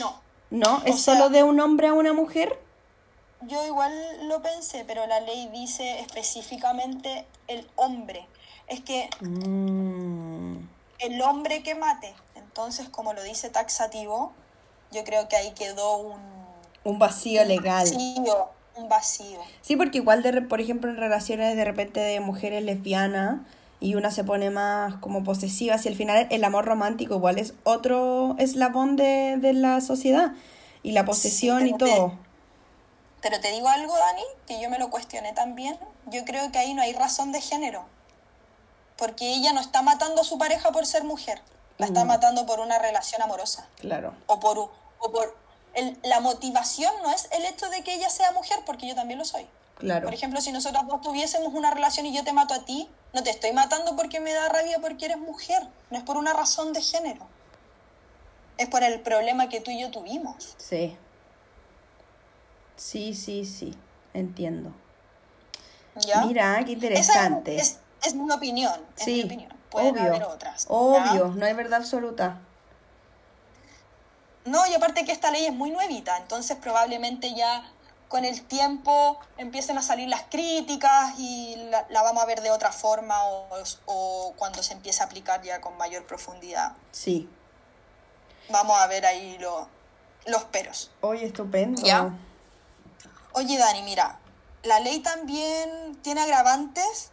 No, 0.00 0.20
¿No? 0.50 0.82
¿Es 0.86 1.00
solo 1.00 1.28
de 1.28 1.42
un 1.42 1.60
hombre 1.60 1.88
a 1.88 1.92
una 1.92 2.12
mujer? 2.12 2.58
yo 3.46 3.64
igual 3.64 3.92
lo 4.28 4.42
pensé, 4.42 4.84
pero 4.84 5.06
la 5.06 5.20
ley 5.20 5.48
dice 5.52 6.00
específicamente 6.00 7.24
el 7.46 7.66
hombre. 7.76 8.26
Es 8.66 8.80
que 8.80 9.08
Mm, 9.20 10.56
el 10.98 11.22
hombre 11.22 11.62
que 11.62 11.74
mate, 11.74 12.14
entonces 12.34 12.88
como 12.88 13.12
lo 13.12 13.22
dice 13.22 13.48
taxativo, 13.50 14.32
yo 14.90 15.04
creo 15.04 15.28
que 15.28 15.36
ahí 15.36 15.52
quedó 15.52 15.98
un 15.98 16.20
un 16.84 16.98
vacío 16.98 17.44
legal. 17.44 17.84
vacío, 17.88 18.48
un 18.78 18.88
vacío. 18.88 19.38
Sí, 19.62 19.76
porque 19.76 19.98
igual, 19.98 20.22
de, 20.22 20.42
por 20.42 20.60
ejemplo, 20.60 20.90
en 20.90 20.96
relaciones 20.96 21.56
de 21.56 21.64
repente 21.64 22.00
de 22.00 22.20
mujeres 22.20 22.62
lesbianas 22.62 23.40
y 23.80 23.94
una 23.94 24.10
se 24.10 24.24
pone 24.24 24.50
más 24.50 24.94
como 24.96 25.22
posesiva, 25.24 25.78
si 25.78 25.88
al 25.88 25.94
final 25.94 26.26
el 26.30 26.44
amor 26.44 26.64
romántico 26.64 27.14
igual 27.14 27.38
es 27.38 27.54
otro 27.64 28.34
eslabón 28.38 28.96
de, 28.96 29.36
de 29.38 29.52
la 29.52 29.80
sociedad 29.80 30.32
y 30.82 30.92
la 30.92 31.04
posesión 31.04 31.66
y 31.66 31.72
te- 31.72 31.78
todo. 31.84 32.12
Pero 33.20 33.40
te 33.40 33.50
digo 33.52 33.68
algo, 33.68 33.92
Dani, 33.96 34.22
que 34.46 34.60
yo 34.60 34.70
me 34.70 34.78
lo 34.78 34.90
cuestioné 34.90 35.32
también. 35.32 35.76
Yo 36.06 36.24
creo 36.24 36.52
que 36.52 36.58
ahí 36.58 36.72
no 36.74 36.82
hay 36.82 36.92
razón 36.92 37.32
de 37.32 37.40
género. 37.40 37.84
Porque 38.96 39.34
ella 39.34 39.52
no 39.52 39.60
está 39.60 39.82
matando 39.82 40.20
a 40.22 40.24
su 40.24 40.38
pareja 40.38 40.70
por 40.70 40.86
ser 40.86 41.04
mujer. 41.04 41.40
La 41.78 41.86
está 41.86 42.04
Mm. 42.04 42.08
matando 42.08 42.46
por 42.46 42.60
una 42.60 42.78
relación 42.78 43.20
amorosa. 43.22 43.68
Claro, 43.78 44.12
O 44.26 44.38
por, 44.40 44.58
o 44.58 45.12
por 45.12 45.36
el- 45.74 45.98
la 46.02 46.20
motivación 46.20 46.92
no 47.02 47.10
es 47.12 47.28
el 47.32 47.44
hecho 47.44 47.68
de 47.70 47.82
que 47.82 47.94
ella 47.94 48.10
sea 48.10 48.32
mujer, 48.32 48.58
porque 48.66 48.86
yo 48.88 48.94
también 48.94 49.18
lo 49.18 49.24
soy. 49.24 49.46
claro. 49.76 50.06
Por 50.06 50.14
ejemplo, 50.14 50.40
si 50.40 50.50
nosotros 50.50 50.86
dos 50.88 51.00
tuviésemos 51.02 51.54
una 51.54 51.70
relación 51.70 52.04
y 52.06 52.12
yo 52.14 52.24
te 52.24 52.32
mato 52.32 52.52
a 52.54 52.64
ti, 52.64 52.90
no 53.12 53.22
te 53.22 53.30
estoy 53.30 53.52
matando 53.52 53.94
porque 53.94 54.18
me 54.20 54.32
da 54.34 54.48
rabia 54.48 54.78
porque 54.80 55.04
eres 55.04 55.18
mujer. 55.18 55.68
No 55.90 55.98
es 55.98 56.02
por 56.04 56.16
una 56.16 56.32
razón 56.32 56.72
de 56.72 56.82
género. 56.82 57.26
Es 58.56 58.68
por 58.68 58.82
el 58.82 59.00
problema 59.02 59.48
que 59.48 59.60
tú 59.60 59.70
y 59.70 59.80
yo 59.80 59.90
tuvimos. 59.92 60.56
Sí. 60.58 60.96
Sí, 62.76 63.14
sí, 63.14 63.44
sí. 63.44 63.74
Entiendo. 64.14 64.72
¿Ya? 65.96 66.24
Mira, 66.24 66.56
qué 66.64 66.72
Esa 66.72 66.72
interesante. 66.72 67.56
es, 67.56 67.78
es 68.02 68.14
mi 68.14 68.30
opinión. 68.32 68.80
Es 68.96 69.04
sí, 69.04 69.14
mi 69.14 69.24
opinión. 69.24 69.52
Pueden 69.70 69.90
obvio. 69.96 70.02
haber 70.10 70.24
otras. 70.24 70.64
¿ya? 70.64 70.70
Obvio, 70.74 71.28
no 71.36 71.44
hay 71.46 71.54
verdad 71.54 71.80
absoluta. 71.80 72.40
No, 74.44 74.66
y 74.66 74.74
aparte 74.74 75.04
que 75.04 75.12
esta 75.12 75.30
ley 75.30 75.44
es 75.46 75.52
muy 75.52 75.70
nuevita, 75.70 76.16
entonces 76.16 76.56
probablemente 76.56 77.34
ya 77.34 77.62
con 78.08 78.24
el 78.24 78.42
tiempo 78.42 79.18
empiecen 79.36 79.76
a 79.76 79.82
salir 79.82 80.08
las 80.08 80.22
críticas 80.30 81.18
y 81.18 81.56
la, 81.70 81.86
la 81.90 82.02
vamos 82.02 82.22
a 82.22 82.26
ver 82.26 82.40
de 82.40 82.50
otra 82.50 82.72
forma 82.72 83.22
o, 83.24 83.46
o 83.84 84.32
cuando 84.36 84.62
se 84.62 84.72
empiece 84.72 85.02
a 85.02 85.06
aplicar 85.06 85.42
ya 85.42 85.60
con 85.60 85.76
mayor 85.76 86.06
profundidad. 86.06 86.72
Sí. 86.92 87.28
Vamos 88.48 88.80
a 88.80 88.86
ver 88.86 89.04
ahí 89.04 89.36
lo- 89.38 89.68
los 90.24 90.44
peros. 90.44 90.90
Oye, 91.02 91.26
estupendo. 91.26 91.82
Ya. 91.82 92.10
Oye, 93.34 93.58
Dani, 93.58 93.82
mira, 93.82 94.18
la 94.62 94.80
ley 94.80 95.00
también 95.00 95.96
tiene 96.02 96.22
agravantes 96.22 97.10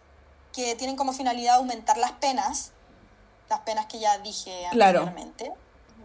que 0.53 0.75
tienen 0.75 0.95
como 0.95 1.11
finalidad 1.11 1.55
aumentar 1.55 1.97
las 1.97 2.13
penas, 2.13 2.71
las 3.49 3.59
penas 3.61 3.85
que 3.87 3.99
ya 3.99 4.17
dije 4.19 4.67
Claro. 4.71 4.99
anteriormente. 5.01 5.51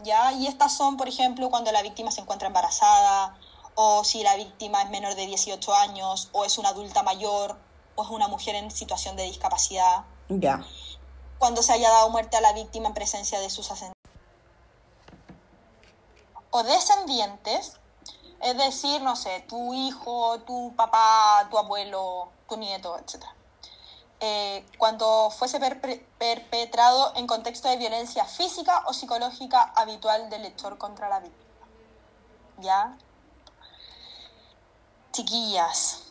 ¿Ya? 0.03 0.33
Y 0.33 0.47
estas 0.47 0.77
son, 0.77 0.97
por 0.97 1.09
ejemplo, 1.09 1.51
cuando 1.51 1.73
la 1.73 1.83
víctima 1.83 2.11
se 2.11 2.21
encuentra 2.21 2.49
embarazada, 2.49 3.37
o 3.75 4.05
si 4.05 4.23
la 4.23 4.37
víctima 4.37 4.83
es 4.83 4.91
menor 4.91 5.15
de 5.15 5.27
18 5.27 5.75
años, 5.75 6.29
o 6.33 6.45
es 6.45 6.59
una 6.59 6.71
adulta 6.71 7.03
mayor, 7.03 7.59
o 7.95 8.05
es 8.05 8.11
una 8.11 8.29
mujer 8.29 8.55
en 8.55 8.71
situación 8.71 9.17
de 9.17 9.25
discapacidad. 9.25 10.05
Ya. 10.29 10.65
cuando 11.39 11.61
se 11.63 11.73
haya 11.73 11.89
dado 11.91 12.11
muerte 12.11 12.37
a 12.37 12.41
la 12.41 12.53
víctima 12.53 12.87
en 12.87 12.95
presencia 12.95 13.41
de 13.41 13.51
sus 13.51 13.69
ascendientes 13.71 14.01
o 16.51 16.63
descendientes, 16.63 17.79
es 18.43 18.57
decir, 18.57 19.03
no 19.03 19.17
sé, 19.17 19.45
tu 19.49 19.75
hijo, 19.75 20.41
tu 20.41 20.75
papá, 20.77 21.47
tu 21.51 21.59
abuelo, 21.59 22.29
tu 22.49 22.57
nieto, 22.57 22.99
etc. 22.99 23.25
Eh, 24.23 24.67
cuando 24.77 25.31
fuese 25.31 25.59
perpe- 25.59 26.05
perpetrado 26.19 27.13
en 27.17 27.27
contexto 27.27 27.69
de 27.69 27.79
violencia 27.79 28.25
física 28.27 28.85
o 28.87 28.93
psicológica 28.93 29.73
habitual 29.75 30.29
del 30.29 30.43
lector 30.43 30.77
contra 30.77 31.09
la 31.09 31.21
víctima. 31.21 31.67
¿Ya? 32.59 32.97
Chiquillas, 35.13 36.03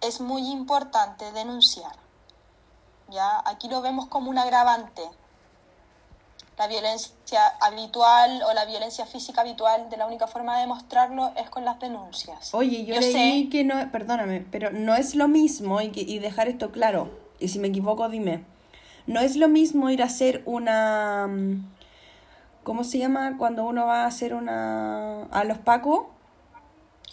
es 0.00 0.20
muy 0.20 0.50
importante 0.50 1.30
denunciar. 1.32 1.94
¿Ya? 3.08 3.42
Aquí 3.44 3.68
lo 3.68 3.82
vemos 3.82 4.06
como 4.06 4.30
un 4.30 4.38
agravante. 4.38 5.02
La 6.62 6.68
violencia 6.68 7.40
habitual 7.60 8.40
o 8.48 8.54
la 8.54 8.64
violencia 8.66 9.04
física 9.04 9.40
habitual, 9.40 9.90
de 9.90 9.96
la 9.96 10.06
única 10.06 10.28
forma 10.28 10.54
de 10.54 10.60
demostrarlo 10.60 11.32
es 11.36 11.50
con 11.50 11.64
las 11.64 11.80
denuncias. 11.80 12.54
Oye, 12.54 12.84
yo, 12.84 12.94
Yo 12.94 13.00
leí 13.00 13.12
sé- 13.44 13.48
que 13.50 13.64
no, 13.64 13.90
perdóname, 13.90 14.46
pero 14.48 14.70
no 14.70 14.94
es 14.94 15.16
lo 15.16 15.26
mismo, 15.26 15.80
y, 15.80 15.90
que- 15.90 16.02
y 16.02 16.20
dejar 16.20 16.46
esto 16.46 16.70
claro, 16.70 17.10
y 17.40 17.48
si 17.48 17.58
me 17.58 17.66
equivoco, 17.66 18.08
dime. 18.08 18.44
No 19.08 19.18
es 19.18 19.34
lo 19.34 19.48
mismo 19.48 19.90
ir 19.90 20.02
a 20.02 20.06
hacer 20.06 20.42
una... 20.46 21.26
mm, 21.28 21.66
¿Cómo 22.62 22.84
se 22.84 22.98
llama 22.98 23.38
cuando 23.38 23.64
uno 23.64 23.86
va 23.86 24.04
a 24.04 24.06
hacer 24.06 24.32
una... 24.32 25.24
a 25.32 25.42
los 25.42 25.58
pacos? 25.58 26.04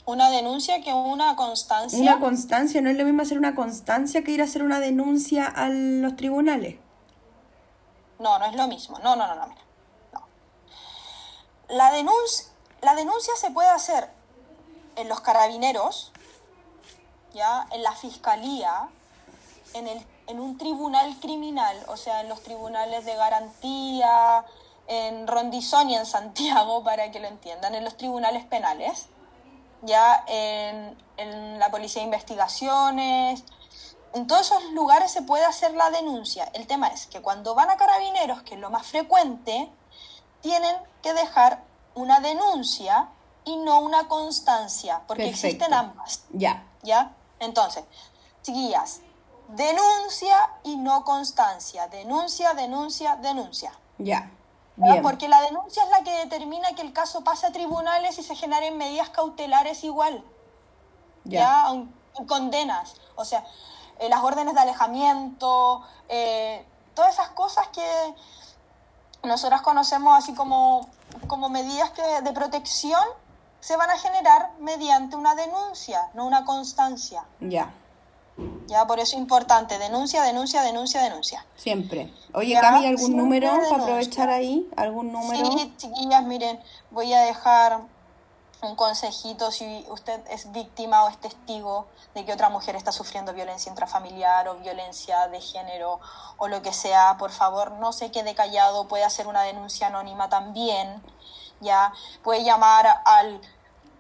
Una 0.06 0.30
denuncia 0.30 0.80
que 0.84 0.94
una 0.94 1.36
constancia. 1.36 2.00
Una 2.00 2.20
constancia, 2.20 2.82
no 2.82 2.92
es 2.92 2.98
lo 2.98 3.04
mismo 3.04 3.24
hacer 3.24 3.40
una 3.40 3.56
constancia 3.56 4.24
que 4.24 4.30
ir 4.30 4.42
a 4.42 4.44
hacer 4.44 4.62
una 4.62 4.80
denuncia 4.80 5.48
a 5.48 5.70
los 5.70 6.16
tribunales. 6.18 6.76
No, 8.20 8.38
no 8.38 8.46
es 8.46 8.56
lo 8.56 8.68
mismo. 8.68 9.00
No, 9.00 9.16
no, 9.16 9.28
no, 9.28 9.36
no, 9.36 9.48
mira. 9.48 9.62
No. 10.14 10.28
La, 11.70 11.92
denuncia, 11.92 12.46
la 12.82 12.94
denuncia 12.94 13.34
se 13.38 13.50
puede 13.52 13.70
hacer 13.70 14.10
en 14.98 15.08
los 15.08 15.22
carabineros, 15.22 16.12
ya, 17.34 17.66
en 17.72 17.82
la 17.82 17.94
fiscalía, 17.94 18.90
en, 19.74 19.88
el, 19.88 20.06
en 20.28 20.40
un 20.42 20.58
tribunal 20.58 21.16
criminal, 21.22 21.78
o 21.88 21.96
sea, 21.96 22.22
en 22.22 22.30
los 22.30 22.44
tribunales 22.44 23.06
de 23.06 23.16
garantía, 23.16 24.46
en 24.88 25.26
Rondizón 25.26 25.90
y 25.90 25.96
en 25.96 26.06
Santiago, 26.06 26.84
para 26.84 27.12
que 27.12 27.20
lo 27.22 27.28
entiendan, 27.28 27.74
en 27.74 27.86
los 27.86 27.96
tribunales 27.96 28.46
penales, 28.46 29.08
ya 29.82 30.26
en, 30.28 30.98
en 31.16 31.58
la 31.58 31.72
policía 31.72 32.02
de 32.02 32.08
investigaciones, 32.08 33.46
en 34.14 34.28
todos 34.28 34.48
esos 34.48 34.64
lugares 34.72 35.12
se 35.12 35.22
puede 35.22 35.46
hacer 35.46 35.74
la 35.74 35.90
denuncia. 35.92 36.50
El 36.54 36.68
tema 36.68 36.88
es 36.88 37.08
que 37.08 37.22
cuando 37.22 37.56
van 37.56 37.70
a 37.70 37.78
carabineros, 37.78 38.42
que 38.44 38.56
es 38.56 38.60
lo 38.60 38.70
más 38.70 38.86
frecuente, 38.86 39.70
tienen 40.42 40.76
que 41.02 41.14
dejar 41.14 41.64
una 41.96 42.20
denuncia 42.20 43.10
y 43.46 43.58
no 43.58 43.80
una 43.80 44.08
constancia, 44.08 45.02
porque 45.08 45.26
Perfecto. 45.26 45.48
existen 45.48 45.74
ambas. 45.74 46.24
Ya. 46.32 46.66
¿Ya? 46.84 47.14
Entonces, 47.40 47.84
chiquillas, 48.42 49.02
denuncia 49.50 50.52
y 50.64 50.78
no 50.78 51.04
constancia. 51.04 51.88
Denuncia, 51.88 52.54
denuncia, 52.54 53.16
denuncia. 53.18 53.72
Ya. 53.98 54.32
Porque 55.02 55.28
la 55.28 55.42
denuncia 55.42 55.84
es 55.84 55.90
la 55.90 56.04
que 56.04 56.12
determina 56.20 56.74
que 56.74 56.82
el 56.82 56.94
caso 56.94 57.22
pase 57.24 57.48
a 57.48 57.52
tribunales 57.52 58.18
y 58.18 58.24
se 58.24 58.36
generen 58.36 58.78
medidas 58.78 59.10
cautelares 59.10 59.84
igual. 59.84 60.24
Ya. 61.26 61.68
¿ya? 61.74 62.26
Condenas. 62.26 62.96
O 63.16 63.26
sea, 63.26 63.46
eh, 64.00 64.10
las 64.10 64.24
órdenes 64.24 64.54
de 64.54 64.60
alejamiento, 64.62 65.82
eh, 66.08 66.66
todas 66.94 67.14
esas 67.14 67.30
cosas 67.30 67.68
que 67.68 68.16
nosotras 69.24 69.62
conocemos 69.62 70.18
así 70.18 70.34
como, 70.34 70.90
como 71.28 71.50
medidas 71.50 71.92
que, 71.92 72.02
de 72.22 72.32
protección 72.32 73.04
se 73.60 73.76
van 73.76 73.90
a 73.90 73.98
generar 73.98 74.52
mediante 74.60 75.16
una 75.16 75.36
denuncia, 75.36 76.10
no 76.14 76.26
una 76.26 76.46
constancia. 76.46 77.26
Ya. 77.42 77.74
Ya, 78.68 78.88
por 78.88 79.00
eso 79.00 79.16
es 79.16 79.22
importante, 79.22 79.78
denuncia, 79.80 80.24
denuncia, 80.24 80.62
denuncia, 80.62 81.02
denuncia. 81.02 81.46
Siempre. 81.58 82.14
Oye, 82.34 82.54
Ya, 82.54 82.62
Cami, 82.62 82.86
¿algún 82.86 83.18
número 83.18 83.52
para 83.70 83.84
aprovechar 83.84 84.30
ahí? 84.30 84.70
¿Algún 84.78 85.12
número? 85.12 85.46
Sí, 85.52 85.74
chiquillas, 85.76 86.24
miren, 86.24 86.58
voy 86.92 87.12
a 87.12 87.22
dejar 87.24 87.82
un 88.62 88.76
consejito 88.76 89.52
si 89.52 89.86
usted 89.90 90.22
es 90.30 90.52
víctima 90.52 91.04
o 91.04 91.10
es 91.10 91.18
testigo 91.18 91.88
de 92.14 92.26
que 92.26 92.34
otra 92.34 92.50
mujer 92.50 92.76
está 92.76 92.92
sufriendo 92.92 93.34
violencia 93.34 93.70
intrafamiliar 93.70 94.48
o 94.50 94.56
violencia 94.56 95.28
de 95.30 95.40
género 95.40 96.00
o 96.38 96.48
lo 96.48 96.62
que 96.62 96.74
sea, 96.74 97.18
por 97.18 97.32
favor, 97.32 97.72
no 97.72 97.94
se 97.94 98.12
quede 98.12 98.36
callado, 98.36 98.88
puede 98.88 99.04
hacer 99.04 99.28
una 99.28 99.44
denuncia 99.44 99.88
anónima 99.88 100.30
también, 100.30 101.02
ya, 101.62 101.94
puede 102.24 102.44
llamar 102.44 103.02
al 103.06 103.42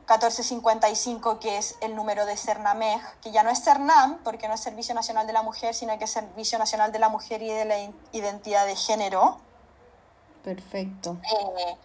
1455, 0.09 1.39
que 1.39 1.57
es 1.57 1.75
el 1.81 1.95
número 1.95 2.25
de 2.25 2.35
Cernamej, 2.35 3.01
que 3.21 3.31
ya 3.31 3.43
no 3.43 3.51
es 3.51 3.63
Cernam, 3.63 4.17
porque 4.23 4.47
no 4.47 4.55
es 4.55 4.59
Servicio 4.59 4.95
Nacional 4.95 5.27
de 5.27 5.33
la 5.33 5.43
Mujer, 5.43 5.75
sino 5.75 5.97
que 5.99 6.05
es 6.05 6.11
Servicio 6.11 6.57
Nacional 6.57 6.91
de 6.91 6.97
la 6.97 7.09
Mujer 7.09 7.43
y 7.43 7.49
de 7.49 7.65
la 7.65 7.75
Identidad 8.11 8.65
de 8.65 8.75
Género. 8.75 9.37
Perfecto. 10.43 11.17
Eh, 11.23 11.77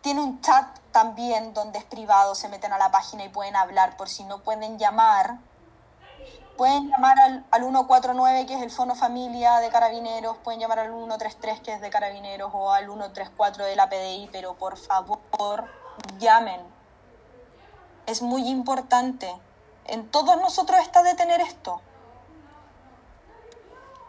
tiene 0.00 0.20
un 0.20 0.40
chat 0.40 0.66
también 0.90 1.54
donde 1.54 1.78
es 1.78 1.84
privado, 1.84 2.34
se 2.34 2.48
meten 2.48 2.72
a 2.72 2.78
la 2.78 2.90
página 2.90 3.24
y 3.24 3.28
pueden 3.28 3.56
hablar 3.56 3.96
por 3.96 4.08
si 4.08 4.24
no 4.24 4.42
pueden 4.42 4.78
llamar. 4.78 5.38
Pueden 6.56 6.90
llamar 6.90 7.18
al, 7.20 7.46
al 7.50 7.62
149, 7.62 8.46
que 8.46 8.54
es 8.54 8.62
el 8.62 8.70
Fono 8.70 8.94
Familia 8.94 9.60
de 9.60 9.70
Carabineros, 9.70 10.36
pueden 10.38 10.60
llamar 10.60 10.80
al 10.80 10.88
133, 10.90 11.60
que 11.60 11.72
es 11.72 11.80
de 11.80 11.88
Carabineros, 11.88 12.50
o 12.52 12.70
al 12.72 12.84
134 12.84 13.64
de 13.64 13.76
la 13.76 13.88
PDI, 13.88 14.28
pero 14.30 14.54
por 14.56 14.76
favor, 14.76 15.20
llamen. 16.18 16.60
Es 18.06 18.20
muy 18.20 18.46
importante. 18.48 19.34
En 19.86 20.10
todos 20.10 20.36
nosotros 20.36 20.80
está 20.80 21.02
detener 21.02 21.40
esto. 21.40 21.80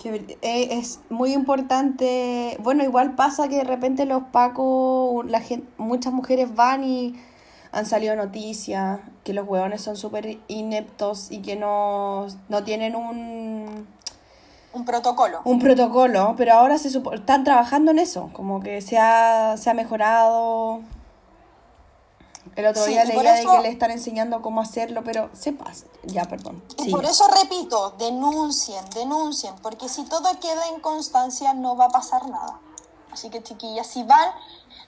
Que, 0.01 0.37
eh, 0.41 0.67
es 0.71 0.99
muy 1.09 1.33
importante. 1.33 2.57
Bueno, 2.61 2.83
igual 2.83 3.15
pasa 3.15 3.47
que 3.47 3.57
de 3.57 3.63
repente 3.63 4.05
los 4.05 4.23
pacos, 4.31 5.25
la 5.29 5.41
gen- 5.41 5.67
muchas 5.77 6.11
mujeres 6.13 6.55
van 6.55 6.83
y 6.83 7.15
han 7.71 7.85
salido 7.85 8.15
noticias 8.15 8.99
que 9.23 9.33
los 9.33 9.47
hueones 9.47 9.81
son 9.81 9.95
súper 9.95 10.39
ineptos 10.47 11.31
y 11.31 11.41
que 11.41 11.55
no, 11.55 12.25
no 12.49 12.63
tienen 12.63 12.95
un, 12.95 13.87
Un 14.73 14.85
protocolo. 14.85 15.39
un 15.43 15.59
protocolo, 15.59 16.33
pero 16.37 16.53
ahora 16.53 16.77
se 16.77 16.89
supo- 16.89 17.13
están 17.13 17.43
trabajando 17.43 17.91
en 17.91 17.99
eso, 17.99 18.29
como 18.33 18.59
que 18.61 18.81
se 18.81 18.97
ha, 18.97 19.55
se 19.57 19.69
ha 19.69 19.73
mejorado. 19.73 20.81
El 22.55 22.65
otro 22.65 22.83
Sí, 22.83 22.91
día 22.91 23.05
leía 23.05 23.15
por 23.15 23.23
de 23.23 23.39
eso- 23.41 23.51
que 23.51 23.59
le 23.61 23.69
están 23.69 23.91
enseñando 23.91 24.41
cómo 24.41 24.61
hacerlo, 24.61 25.03
pero 25.03 25.29
se 25.33 25.53
pasa. 25.53 25.85
Ya, 26.03 26.25
perdón. 26.25 26.61
Y 26.77 26.91
por 26.91 27.05
eso 27.05 27.25
repito, 27.27 27.91
denuncien, 27.91 28.83
denuncien, 28.89 29.55
porque 29.61 29.87
si 29.87 30.03
todo 30.03 30.37
queda 30.39 30.67
en 30.67 30.81
constancia 30.81 31.53
no 31.53 31.77
va 31.77 31.85
a 31.85 31.89
pasar 31.89 32.27
nada. 32.27 32.59
Así 33.11 33.29
que 33.29 33.41
chiquillas, 33.41 33.87
si 33.87 34.03
van, 34.03 34.31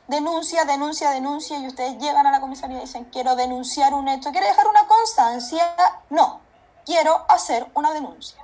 denuncia, 0.07 0.65
denuncia, 0.65 1.09
denuncia 1.11 1.57
y 1.59 1.67
ustedes 1.67 1.97
llegan 1.99 2.27
a 2.27 2.31
la 2.31 2.41
comisaría 2.41 2.77
y 2.79 2.81
dicen 2.81 3.05
quiero 3.05 3.35
denunciar 3.37 3.93
un 3.93 4.07
hecho, 4.09 4.31
quiero 4.31 4.47
dejar 4.47 4.67
una 4.67 4.85
constancia, 4.87 5.73
no, 6.09 6.41
quiero 6.85 7.25
hacer 7.29 7.65
una 7.75 7.93
denuncia. 7.93 8.37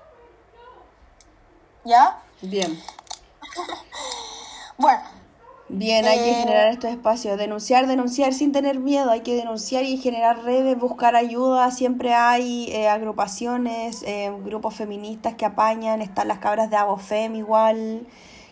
¿Ya? 1.83 2.21
Bien. 2.41 2.81
Bueno, 4.77 5.01
Bien, 5.69 6.05
hay 6.05 6.17
que 6.17 6.31
Eh, 6.31 6.33
generar 6.33 6.69
estos 6.69 6.89
espacios, 6.89 7.37
denunciar, 7.37 7.85
denunciar 7.85 8.33
sin 8.33 8.51
tener 8.51 8.79
miedo, 8.79 9.11
hay 9.11 9.21
que 9.21 9.35
denunciar 9.35 9.83
y 9.85 9.97
generar 9.97 10.43
redes, 10.43 10.77
buscar 10.79 11.15
ayuda, 11.15 11.69
siempre 11.71 12.13
hay 12.13 12.69
eh, 12.71 12.89
agrupaciones, 12.89 14.01
eh, 14.03 14.31
grupos 14.43 14.75
feministas 14.75 15.35
que 15.35 15.45
apañan, 15.45 16.01
están 16.01 16.27
las 16.27 16.39
cabras 16.39 16.69
de 16.71 16.77
Abofem 16.77 17.35
igual, 17.35 18.07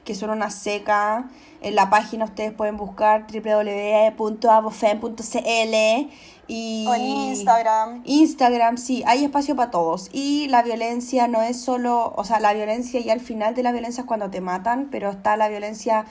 que 0.06 0.14
son 0.16 0.30
una 0.30 0.52
seca, 0.52 1.30
en 1.62 1.76
la 1.76 1.90
página 1.90 2.26
ustedes 2.26 2.54
pueden 2.54 2.78
buscar 2.78 3.26
www.abofem.cl 3.28 6.10
y 6.48 6.86
o 6.88 6.96
en 6.96 7.02
Instagram. 7.02 8.02
Instagram, 8.06 8.78
sí, 8.78 9.04
hay 9.06 9.26
espacio 9.26 9.56
para 9.56 9.72
todos. 9.72 10.10
Y 10.14 10.48
la 10.50 10.62
violencia 10.64 11.28
no 11.28 11.42
es 11.42 11.60
solo, 11.60 12.14
o 12.16 12.24
sea, 12.24 12.40
la 12.40 12.54
violencia 12.54 13.00
y 13.00 13.10
al 13.10 13.20
final 13.20 13.56
de 13.56 13.64
la 13.64 13.72
violencia 13.72 14.02
es 14.02 14.08
cuando 14.08 14.30
te 14.30 14.40
matan, 14.40 14.88
pero 14.92 15.10
está 15.10 15.36
la 15.36 15.50
violencia, 15.50 16.06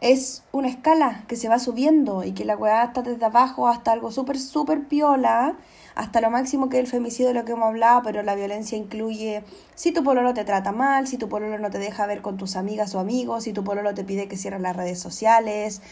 es 0.00 0.42
una 0.52 0.68
escala 0.68 1.24
que 1.28 1.36
se 1.36 1.48
va 1.48 1.58
subiendo 1.58 2.24
y 2.24 2.32
que 2.32 2.44
la 2.44 2.56
weá 2.56 2.84
está 2.84 3.02
desde 3.02 3.24
abajo 3.24 3.68
hasta 3.68 3.92
algo 3.92 4.10
súper, 4.10 4.38
súper 4.38 4.86
piola, 4.86 5.56
hasta 5.94 6.20
lo 6.20 6.30
máximo 6.30 6.70
que 6.70 6.78
el 6.78 6.86
femicidio 6.86 7.28
de 7.28 7.34
lo 7.34 7.44
que 7.44 7.52
hemos 7.52 7.66
hablado, 7.68 8.02
pero 8.02 8.22
la 8.22 8.34
violencia 8.34 8.78
incluye 8.78 9.44
si 9.74 9.92
tu 9.92 10.02
pololo 10.02 10.32
te 10.32 10.44
trata 10.44 10.72
mal, 10.72 11.06
si 11.06 11.18
tu 11.18 11.28
pololo 11.28 11.58
no 11.58 11.70
te 11.70 11.78
deja 11.78 12.06
ver 12.06 12.22
con 12.22 12.38
tus 12.38 12.56
amigas 12.56 12.94
o 12.94 13.00
amigos, 13.00 13.44
si 13.44 13.52
tu 13.52 13.62
pololo 13.62 13.92
te 13.92 14.04
pide 14.04 14.26
que 14.26 14.36
cierres 14.36 14.62
las 14.62 14.76
redes 14.76 14.98
sociales, 14.98 15.82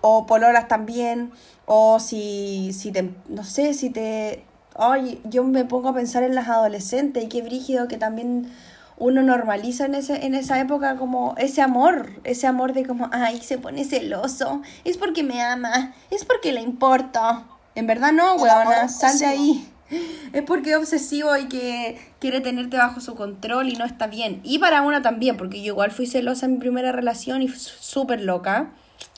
o 0.00 0.26
pololas 0.26 0.68
también, 0.68 1.32
o 1.66 1.98
si, 1.98 2.72
si 2.72 2.92
te, 2.92 3.10
no 3.28 3.42
sé, 3.42 3.74
si 3.74 3.90
te, 3.90 4.44
ay, 4.76 5.20
yo 5.24 5.42
me 5.42 5.64
pongo 5.64 5.88
a 5.88 5.94
pensar 5.94 6.22
en 6.22 6.36
las 6.36 6.48
adolescentes 6.48 7.24
y 7.24 7.28
qué 7.28 7.42
brígido 7.42 7.88
que 7.88 7.96
también 7.96 8.52
uno 8.98 9.22
normaliza 9.22 9.86
en, 9.86 9.94
ese, 9.94 10.26
en 10.26 10.34
esa 10.34 10.60
época 10.60 10.96
como 10.96 11.34
ese 11.38 11.62
amor, 11.62 12.10
ese 12.24 12.46
amor 12.46 12.72
de 12.72 12.84
como, 12.84 13.08
ay, 13.12 13.40
se 13.40 13.58
pone 13.58 13.84
celoso, 13.84 14.62
es 14.84 14.98
porque 14.98 15.22
me 15.22 15.40
ama, 15.40 15.94
es 16.10 16.24
porque 16.24 16.52
le 16.52 16.60
importa. 16.60 17.44
En 17.74 17.86
verdad 17.86 18.12
no, 18.12 18.34
weona, 18.34 18.88
sal 18.88 19.18
de 19.18 19.26
ahí. 19.26 19.68
Es 20.32 20.42
porque 20.42 20.72
es 20.72 20.76
obsesivo 20.76 21.34
y 21.36 21.46
que 21.48 21.98
quiere 22.18 22.40
tenerte 22.40 22.76
bajo 22.76 23.00
su 23.00 23.14
control 23.14 23.70
y 23.70 23.76
no 23.76 23.86
está 23.86 24.06
bien. 24.06 24.40
Y 24.44 24.58
para 24.58 24.82
uno 24.82 25.00
también, 25.00 25.36
porque 25.36 25.62
yo 25.62 25.72
igual 25.72 25.90
fui 25.90 26.06
celosa 26.06 26.46
en 26.46 26.54
mi 26.54 26.58
primera 26.58 26.92
relación 26.92 27.40
y 27.40 27.48
súper 27.48 28.20
loca. 28.20 28.70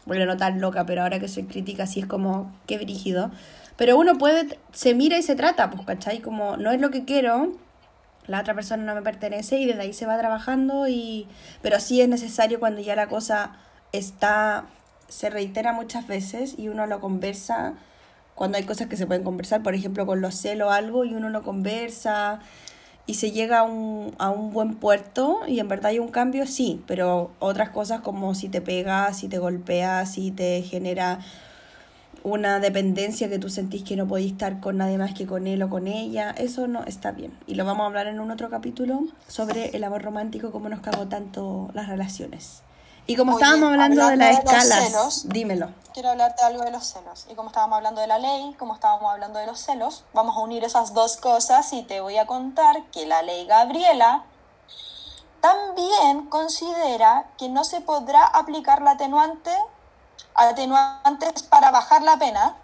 Bueno, 0.07 0.26
no 0.26 0.37
tan 0.37 0.61
loca, 0.61 0.87
pero 0.87 1.03
ahora 1.03 1.18
que 1.18 1.26
soy 1.26 1.45
crítica 1.45 1.87
sí 1.87 2.01
es 2.01 2.07
como, 2.07 2.53
qué 2.66 2.78
brígido. 2.78 3.31
Pero 3.76 3.99
uno 3.99 4.18
puede, 4.18 4.59
se 4.72 4.95
mira 4.95 5.18
y 5.18 5.22
se 5.22 5.35
trata, 5.35 5.70
pues, 5.70 5.87
¿cachai? 5.87 6.20
Como 6.20 6.57
no 6.57 6.70
es 6.70 6.81
lo 6.81 6.91
que 6.91 7.05
quiero, 7.05 7.53
la 8.31 8.41
otra 8.41 8.55
persona 8.55 8.85
no 8.85 8.95
me 8.95 9.03
pertenece 9.03 9.59
y 9.59 9.66
desde 9.66 9.83
ahí 9.83 9.93
se 9.93 10.07
va 10.07 10.16
trabajando 10.16 10.87
y 10.87 11.26
pero 11.62 11.81
sí 11.81 12.01
es 12.01 12.09
necesario 12.09 12.61
cuando 12.61 12.81
ya 12.81 12.95
la 12.95 13.09
cosa 13.09 13.57
está 13.93 14.66
se 15.09 15.31
reitera 15.31 15.72
muchas 15.72 16.07
veces 16.07 16.55
y 16.57 16.68
uno 16.68 16.87
lo 16.87 17.01
conversa 17.01 17.74
cuando 18.37 18.57
hay 18.57 18.64
cosas 18.64 18.87
que 18.87 18.97
se 18.97 19.07
pueden 19.07 19.24
conversar, 19.24 19.62
por 19.62 19.74
ejemplo, 19.74 20.07
con 20.07 20.20
los 20.20 20.37
celos 20.37 20.68
o 20.68 20.70
algo 20.70 21.05
y 21.05 21.14
uno 21.14 21.28
lo 21.28 21.43
conversa 21.43 22.39
y 23.05 23.14
se 23.14 23.33
llega 23.33 23.59
a 23.59 23.62
un, 23.64 24.14
a 24.18 24.31
un 24.31 24.53
buen 24.53 24.76
puerto 24.76 25.41
y 25.49 25.59
en 25.59 25.66
verdad 25.66 25.87
hay 25.87 25.99
un 25.99 26.09
cambio, 26.09 26.47
sí, 26.47 26.83
pero 26.87 27.33
otras 27.41 27.70
cosas 27.70 28.01
como 28.01 28.37
si 28.37 28.49
te 28.49 28.61
pegas, 28.61 29.18
si 29.18 29.28
te 29.28 29.39
golpeas, 29.39 30.12
si 30.12 30.31
te 30.31 30.62
genera 30.62 31.18
una 32.23 32.61
dependencia 32.61 33.29
que 33.29 33.39
tú 33.39 33.49
sentís 33.49 33.83
que 33.83 33.97
no 33.97 34.07
podís 34.07 34.33
estar 34.33 34.61
con 34.61 34.79
nadie 34.79 34.99
más 34.99 35.14
que 35.14 35.27
con 35.27 35.47
él 35.47 35.62
o 35.62 35.71
con 35.71 35.87
ella, 35.89 36.31
eso 36.37 36.66
no 36.66 36.85
está 36.85 37.12
bien. 37.12 37.39
Y 37.47 37.55
lo 37.55 37.64
vamos 37.64 37.85
a 37.85 37.87
hablar 37.87 38.07
en 38.07 38.21
un 38.21 38.31
otro 38.31 38.51
capítulo 38.51 39.01
sobre 39.29 39.77
el 39.77 39.85
amor 39.85 40.03
romántico, 40.03 40.51
cómo 40.51 40.68
nos 40.68 40.81
cagó 40.81 41.09
tanto 41.09 41.71
las 41.73 41.89
relaciones. 41.89 42.62
Y 43.07 43.16
como 43.16 43.35
Oye, 43.35 43.43
estábamos 43.43 43.71
hablando 43.71 44.07
de 44.07 44.16
las 44.16 44.29
de 44.29 44.35
escalas, 44.35 44.87
celos. 44.87 45.29
dímelo. 45.29 45.71
Quiero 45.93 46.11
hablarte 46.11 46.43
de 46.43 46.49
algo 46.49 46.62
de 46.62 46.71
los 46.71 46.85
celos. 46.85 47.27
Y 47.31 47.35
como 47.35 47.49
estábamos 47.49 47.77
hablando 47.79 48.01
de 48.01 48.07
la 48.07 48.18
ley, 48.18 48.55
como 48.59 48.75
estábamos 48.75 49.11
hablando 49.11 49.39
de 49.39 49.47
los 49.47 49.59
celos, 49.59 50.05
vamos 50.12 50.37
a 50.37 50.41
unir 50.41 50.62
esas 50.62 50.95
dos 50.95 51.16
cosas 51.16 51.73
y 51.73 51.83
te 51.83 52.01
voy 52.01 52.18
a 52.18 52.27
contar 52.27 52.85
que 52.93 53.07
la 53.07 53.23
ley 53.23 53.47
Gabriela 53.47 54.25
también 55.41 56.27
considera 56.27 57.27
que 57.39 57.49
no 57.49 57.64
se 57.64 57.81
podrá 57.81 58.27
aplicar 58.27 58.83
la 58.83 58.93
atenuante, 58.93 59.51
atenuantes 60.49 61.43
para 61.43 61.70
bajar 61.70 62.03
la 62.03 62.16
pena, 62.18 62.57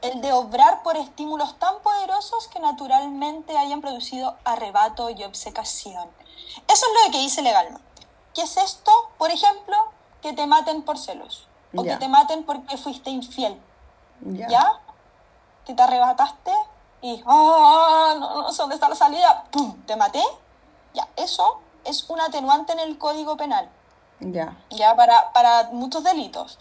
el 0.00 0.20
de 0.20 0.32
obrar 0.32 0.82
por 0.82 0.96
estímulos 0.96 1.58
tan 1.58 1.80
poderosos 1.80 2.46
que 2.48 2.60
naturalmente 2.60 3.58
hayan 3.58 3.80
producido 3.80 4.36
arrebato 4.44 5.10
y 5.10 5.24
obcecación. 5.24 6.08
Eso 6.68 6.86
es 6.86 7.06
lo 7.06 7.12
que 7.12 7.18
dice 7.18 7.42
legalmente. 7.42 7.82
¿Qué 8.34 8.42
es 8.42 8.56
esto? 8.56 8.92
Por 9.18 9.30
ejemplo, 9.30 9.76
que 10.22 10.32
te 10.32 10.46
maten 10.46 10.82
por 10.82 10.98
celos. 10.98 11.48
O 11.76 11.82
Ya. 11.82 11.94
que 11.94 12.04
te 12.04 12.08
maten 12.08 12.44
porque 12.44 12.76
fuiste 12.78 13.10
infiel. 13.10 13.60
Ya. 14.20 14.48
¿Ya? 14.48 14.80
Que 15.66 15.74
te 15.74 15.82
arrebataste 15.82 16.52
y 17.02 17.22
¡ah! 17.26 18.14
no, 18.18 18.42
no 18.42 18.52
sé 18.52 18.62
dónde 18.62 18.76
está 18.76 18.88
la 18.88 18.94
salida. 18.94 19.44
¡Pum! 19.50 19.82
Te 19.84 19.96
maté. 19.96 20.22
Ya, 20.94 21.08
eso 21.16 21.60
es 21.84 22.08
un 22.08 22.20
atenuante 22.20 22.72
en 22.72 22.78
el 22.78 22.98
Código 22.98 23.36
Penal. 23.36 23.68
Ya. 24.20 24.56
Ya 24.70 24.96
para, 24.96 25.32
para 25.32 25.70
muchos 25.72 26.04
delitos. 26.04 26.58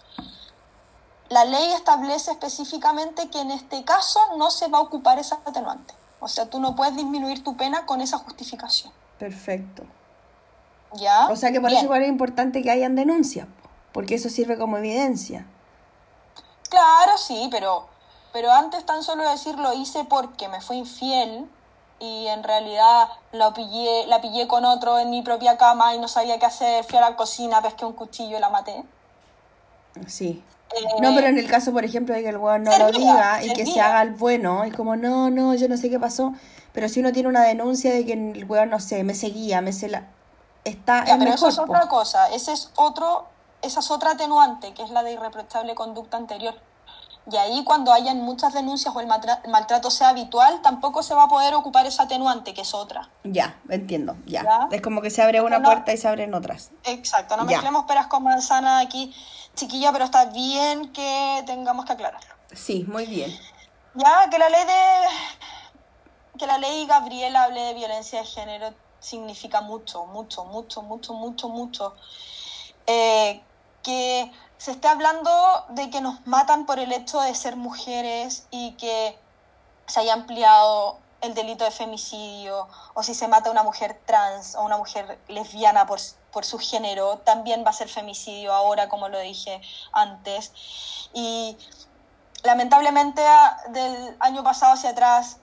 La 1.29 1.43
ley 1.43 1.73
establece 1.73 2.31
específicamente 2.31 3.29
que 3.29 3.41
en 3.41 3.51
este 3.51 3.83
caso 3.83 4.19
no 4.37 4.49
se 4.49 4.67
va 4.67 4.77
a 4.77 4.81
ocupar 4.81 5.19
esa 5.19 5.39
atenuante. 5.45 5.93
O 6.19 6.27
sea, 6.27 6.49
tú 6.49 6.59
no 6.59 6.75
puedes 6.75 6.95
disminuir 6.95 7.43
tu 7.43 7.57
pena 7.57 7.85
con 7.85 8.01
esa 8.01 8.17
justificación. 8.17 8.91
Perfecto. 9.19 9.83
¿Ya? 10.93 11.27
O 11.29 11.35
sea 11.35 11.51
que 11.51 11.59
por 11.59 11.69
Bien. 11.69 11.79
eso 11.79 11.85
igual 11.85 12.03
es 12.03 12.09
importante 12.09 12.61
que 12.63 12.71
hayan 12.71 12.95
denuncias, 12.95 13.47
porque 13.91 14.15
eso 14.15 14.29
sirve 14.29 14.57
como 14.57 14.77
evidencia. 14.77 15.45
Claro, 16.69 17.17
sí, 17.17 17.49
pero, 17.51 17.87
pero 18.31 18.51
antes 18.51 18.85
tan 18.85 19.03
solo 19.03 19.29
decir 19.29 19.57
lo 19.59 19.73
hice 19.73 20.05
porque 20.05 20.47
me 20.47 20.61
fue 20.61 20.77
infiel 20.77 21.49
y 21.99 22.27
en 22.27 22.43
realidad 22.43 23.09
la 23.31 23.53
pillé, 23.53 24.05
la 24.07 24.21
pillé 24.21 24.47
con 24.47 24.65
otro 24.65 24.99
en 24.99 25.09
mi 25.09 25.21
propia 25.21 25.57
cama 25.57 25.95
y 25.95 25.99
no 25.99 26.07
sabía 26.07 26.37
qué 26.39 26.45
hacer, 26.45 26.83
fui 26.83 26.97
a 26.97 27.01
la 27.01 27.15
cocina, 27.15 27.61
pesqué 27.61 27.85
un 27.85 27.93
cuchillo 27.93 28.37
y 28.37 28.39
la 28.39 28.49
maté. 28.49 28.83
Sí. 30.07 30.43
Eh, 30.75 30.83
No, 31.01 31.13
pero 31.15 31.27
en 31.27 31.37
el 31.37 31.49
caso, 31.49 31.71
por 31.71 31.83
ejemplo, 31.85 32.13
de 32.13 32.23
que 32.23 32.29
el 32.29 32.37
weón 32.37 32.63
no 32.63 32.77
lo 32.77 32.91
diga 32.91 33.43
y 33.43 33.53
que 33.53 33.65
se 33.65 33.81
haga 33.81 34.01
el 34.01 34.11
bueno, 34.11 34.63
es 34.63 34.73
como, 34.75 34.95
no, 34.95 35.29
no, 35.29 35.53
yo 35.55 35.67
no 35.67 35.77
sé 35.77 35.89
qué 35.89 35.99
pasó. 35.99 36.33
Pero 36.73 36.89
si 36.89 36.99
uno 36.99 37.11
tiene 37.11 37.29
una 37.29 37.43
denuncia 37.43 37.91
de 37.93 38.05
que 38.05 38.13
el 38.13 38.45
weón, 38.45 38.69
no 38.69 38.79
sé, 38.79 39.03
me 39.03 39.15
seguía, 39.15 39.61
me 39.61 39.73
se 39.73 39.89
la... 39.89 40.03
Está 40.63 41.05
Ya, 41.05 41.13
es 41.13 41.17
pero 41.17 41.31
eso 41.33 41.47
mejor, 41.47 41.49
es 41.49 41.55
po. 41.57 41.63
otra 41.63 41.87
cosa, 41.87 42.29
ese 42.29 42.51
es 42.53 42.71
otro, 42.75 43.25
esa 43.61 43.79
es 43.79 43.89
otra 43.89 44.11
atenuante, 44.11 44.73
que 44.73 44.83
es 44.83 44.89
la 44.91 45.01
de 45.03 45.13
irreprochable 45.13 45.73
conducta 45.75 46.17
anterior. 46.17 46.55
Y 47.29 47.35
ahí 47.35 47.63
cuando 47.65 47.91
hayan 47.91 48.21
muchas 48.21 48.53
denuncias 48.53 48.95
o 48.95 49.01
el 49.01 49.07
maltra- 49.07 49.41
el 49.43 49.51
maltrato 49.51 49.91
sea 49.91 50.09
habitual, 50.09 50.61
tampoco 50.61 51.03
se 51.03 51.13
va 51.13 51.23
a 51.23 51.27
poder 51.27 51.53
ocupar 51.55 51.85
esa 51.85 52.03
atenuante, 52.03 52.53
que 52.53 52.61
es 52.61 52.73
otra. 52.73 53.09
Ya, 53.25 53.59
entiendo, 53.69 54.15
ya. 54.25 54.43
Ya. 54.43 54.67
Es 54.71 54.81
como 54.81 55.01
que 55.01 55.09
se 55.09 55.21
abre 55.21 55.41
una 55.41 55.59
No. 55.59 55.67
puerta 55.67 55.91
y 55.91 55.97
se 55.97 56.07
abren 56.07 56.33
otras. 56.33 56.71
Exacto, 56.85 57.35
no 57.35 57.43
Ya. 57.43 57.57
mezclemos 57.57 57.83
peras 57.85 58.07
con 58.07 58.23
manzana 58.23 58.79
aquí, 58.79 59.13
chiquilla, 59.55 59.91
pero 59.91 60.05
está 60.05 60.25
bien 60.27 60.93
que 60.93 61.43
tengamos 61.45 61.83
que 61.85 61.93
aclararlo. 61.93 62.33
Sí, 62.53 62.85
muy 62.87 63.05
bien. 63.05 63.37
Ya, 63.95 64.29
que 64.29 64.37
la 64.39 64.47
ley 64.47 64.63
de. 64.65 66.37
que 66.39 66.45
la 66.47 66.57
ley 66.59 66.85
Gabriela 66.85 67.43
hable 67.43 67.59
de 67.61 67.73
violencia 67.73 68.19
de 68.19 68.25
género 68.25 68.73
significa 68.99 69.59
mucho, 69.61 70.05
mucho, 70.05 70.45
mucho, 70.45 70.81
mucho, 70.83 71.13
mucho, 71.13 71.49
mucho. 71.49 71.95
Eh, 72.85 73.41
que 73.83 74.31
se 74.57 74.71
esté 74.71 74.87
hablando 74.87 75.31
de 75.69 75.89
que 75.89 76.01
nos 76.01 76.25
matan 76.25 76.65
por 76.65 76.79
el 76.79 76.91
hecho 76.91 77.19
de 77.21 77.33
ser 77.35 77.55
mujeres 77.55 78.47
y 78.51 78.73
que 78.73 79.17
se 79.87 79.99
haya 79.99 80.13
ampliado 80.13 80.99
el 81.21 81.33
delito 81.33 81.63
de 81.63 81.71
femicidio, 81.71 82.67
o 82.93 83.01
si 83.01 83.15
se 83.15 83.27
mata 83.27 83.49
a 83.49 83.51
una 83.51 83.63
mujer 83.63 83.99
trans 84.05 84.55
o 84.55 84.61
una 84.61 84.77
mujer 84.77 85.19
lesbiana 85.27 85.87
por, 85.87 85.99
por 86.31 86.45
su 86.45 86.59
género, 86.59 87.17
también 87.19 87.63
va 87.65 87.71
a 87.71 87.73
ser 87.73 87.89
femicidio 87.89 88.53
ahora, 88.53 88.87
como 88.87 89.09
lo 89.09 89.19
dije 89.19 89.61
antes. 89.93 90.51
Y 91.13 91.57
lamentablemente 92.43 93.21
del 93.69 94.15
año 94.19 94.43
pasado 94.43 94.73
hacia 94.73 94.91
atrás 94.91 95.37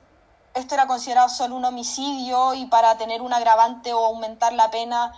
esto 0.54 0.74
era 0.74 0.86
considerado 0.86 1.28
solo 1.28 1.56
un 1.56 1.64
homicidio 1.64 2.54
y 2.54 2.66
para 2.66 2.96
tener 2.96 3.22
un 3.22 3.32
agravante 3.32 3.92
o 3.92 4.04
aumentar 4.06 4.52
la 4.52 4.70
pena 4.70 5.12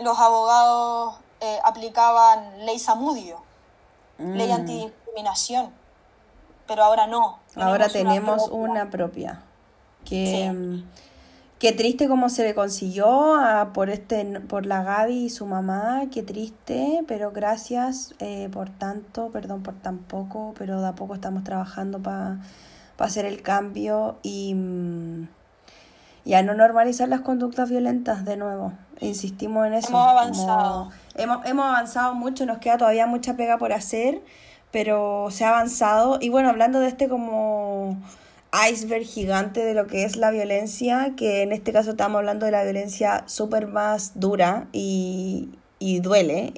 los 0.00 0.18
abogados 0.18 1.16
eh, 1.40 1.58
aplicaban 1.64 2.64
ley 2.66 2.78
Samudio, 2.78 3.38
ley 4.18 4.48
Mm. 4.48 4.52
antidiscriminación, 4.52 5.70
pero 6.66 6.84
ahora 6.84 7.06
no. 7.06 7.38
Ahora 7.54 7.84
una 7.86 7.88
tenemos 7.88 8.44
propia. 8.48 8.70
una 8.70 8.90
propia. 8.90 9.42
Que, 10.04 10.48
Sí. 10.50 10.56
mm, 10.56 10.84
Qué 11.58 11.72
triste 11.72 12.06
cómo 12.06 12.28
se 12.28 12.44
le 12.44 12.54
consiguió 12.54 13.34
a, 13.34 13.72
por, 13.72 13.88
este, 13.88 14.22
por 14.40 14.66
la 14.66 14.82
Gaby 14.82 15.24
y 15.24 15.30
su 15.30 15.46
mamá, 15.46 16.02
qué 16.12 16.22
triste, 16.22 17.02
pero 17.08 17.30
gracias 17.32 18.14
eh, 18.18 18.50
por 18.52 18.68
tanto, 18.68 19.30
perdón 19.30 19.62
por 19.62 19.72
tan 19.74 19.96
poco, 19.96 20.52
pero 20.58 20.82
de 20.82 20.88
a 20.88 20.92
poco 20.94 21.14
estamos 21.14 21.44
trabajando 21.44 21.98
para 22.02 22.36
hacer 22.98 23.24
el 23.24 23.40
cambio 23.40 24.16
y, 24.22 24.52
mm, 24.54 25.28
y 26.26 26.34
a 26.34 26.42
no 26.42 26.52
normalizar 26.52 27.08
las 27.08 27.22
conductas 27.22 27.70
violentas 27.70 28.26
de 28.26 28.36
nuevo. 28.36 28.74
Insistimos 29.00 29.66
en 29.66 29.74
eso. 29.74 29.88
Hemos 29.88 30.08
avanzado. 30.08 30.84
como- 30.84 31.05
hemos, 31.18 31.44
hemos 31.46 31.66
avanzado 31.66 32.14
mucho, 32.14 32.46
nos 32.46 32.58
queda 32.58 32.78
todavía 32.78 33.06
mucha 33.06 33.36
pega 33.36 33.58
por 33.58 33.72
hacer, 33.72 34.20
pero 34.70 35.28
se 35.30 35.44
ha 35.44 35.50
avanzado. 35.50 36.18
Y 36.20 36.28
bueno, 36.28 36.48
hablando 36.48 36.80
de 36.80 36.88
este 36.88 37.08
como 37.08 37.98
iceberg 38.70 39.04
gigante 39.04 39.64
de 39.64 39.74
lo 39.74 39.86
que 39.86 40.04
es 40.04 40.16
la 40.16 40.30
violencia, 40.30 41.12
que 41.16 41.42
en 41.42 41.52
este 41.52 41.72
caso 41.72 41.90
estamos 41.90 42.18
hablando 42.18 42.46
de 42.46 42.52
la 42.52 42.62
violencia 42.62 43.24
súper 43.26 43.66
más 43.66 44.18
dura 44.18 44.68
y, 44.72 45.50
y 45.78 46.00
duele. 46.00 46.54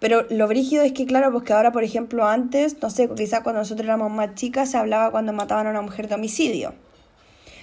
Pero 0.00 0.26
lo 0.30 0.46
brígido 0.46 0.84
es 0.84 0.92
que, 0.92 1.06
claro, 1.06 1.32
pues 1.32 1.44
que 1.44 1.52
ahora, 1.52 1.72
por 1.72 1.82
ejemplo, 1.82 2.26
antes, 2.26 2.80
no 2.80 2.90
sé, 2.90 3.08
quizás 3.16 3.40
cuando 3.40 3.60
nosotros 3.60 3.84
éramos 3.84 4.12
más 4.12 4.34
chicas, 4.34 4.70
se 4.70 4.76
hablaba 4.76 5.10
cuando 5.10 5.32
mataban 5.32 5.66
a 5.66 5.70
una 5.70 5.82
mujer 5.82 6.08
de 6.08 6.14
homicidio. 6.14 6.74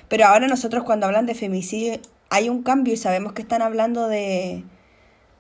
Pero 0.09 0.25
ahora 0.25 0.47
nosotros 0.47 0.83
cuando 0.83 1.05
hablan 1.05 1.25
de 1.25 1.33
femicidio 1.33 1.99
hay 2.29 2.49
un 2.49 2.63
cambio 2.63 2.93
y 2.93 2.97
sabemos 2.97 3.33
que 3.33 3.41
están 3.41 3.61
hablando 3.61 4.07
de, 4.07 4.63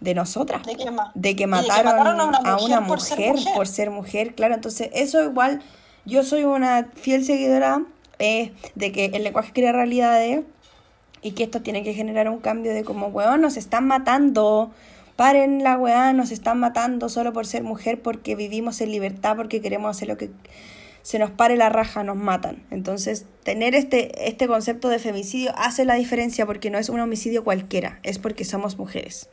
de 0.05 0.13
nosotras. 0.13 0.65
¿De 0.65 0.75
que 0.75 0.83
Y 0.83 1.19
de 1.19 1.35
que 1.35 1.47
mataron, 1.47 1.97
mataron 1.97 2.19
a 2.45 2.57
una 2.57 2.79
mujer, 2.79 2.87
por 2.87 3.01
ser 3.01 3.33
mujer. 3.33 3.53
por 3.53 3.67
ser 3.67 3.89
mujer, 3.91 4.35
claro. 4.35 4.53
Entonces, 4.53 4.89
eso 4.93 5.21
igual, 5.21 5.61
yo 6.05 6.23
soy 6.23 6.45
una 6.45 6.87
fiel 6.93 7.25
seguidora 7.25 7.83
eh, 8.19 8.53
de 8.75 8.91
que 8.93 9.05
el 9.05 9.23
lenguaje 9.23 9.51
crea 9.51 9.73
realidades 9.73 10.43
y 11.21 11.31
que 11.31 11.43
esto 11.43 11.61
tiene 11.61 11.83
que 11.83 11.93
generar 11.93 12.29
un 12.29 12.39
cambio 12.39 12.73
de 12.73 12.83
como, 12.83 13.07
weón, 13.07 13.41
nos 13.41 13.57
están 13.57 13.87
matando. 13.87 14.71
Paren 15.15 15.63
la 15.63 15.77
weá, 15.77 16.11
nos 16.13 16.31
están 16.31 16.59
matando 16.59 17.07
solo 17.07 17.31
por 17.31 17.47
ser 17.47 17.63
mujer, 17.63 18.01
porque 18.01 18.35
vivimos 18.35 18.81
en 18.81 18.91
libertad, 18.91 19.37
porque 19.37 19.61
queremos 19.61 19.95
hacer 19.95 20.09
lo 20.09 20.17
que 20.17 20.29
se 21.05 21.19
nos 21.19 21.31
pare 21.31 21.55
la 21.55 21.69
raja, 21.69 22.03
nos 22.03 22.17
matan. 22.17 22.63
Entonces, 22.71 23.25
tener 23.43 23.75
este, 23.75 24.27
este 24.27 24.47
concepto 24.47 24.89
de 24.89 24.99
femicidio 24.99 25.51
hace 25.55 25.85
la 25.85 25.93
diferencia 25.93 26.45
porque 26.47 26.69
no 26.69 26.79
es 26.79 26.89
un 26.89 26.99
homicidio 26.99 27.43
cualquiera, 27.43 27.99
es 28.01 28.17
porque 28.17 28.43
somos 28.43 28.77
mujeres. 28.77 29.29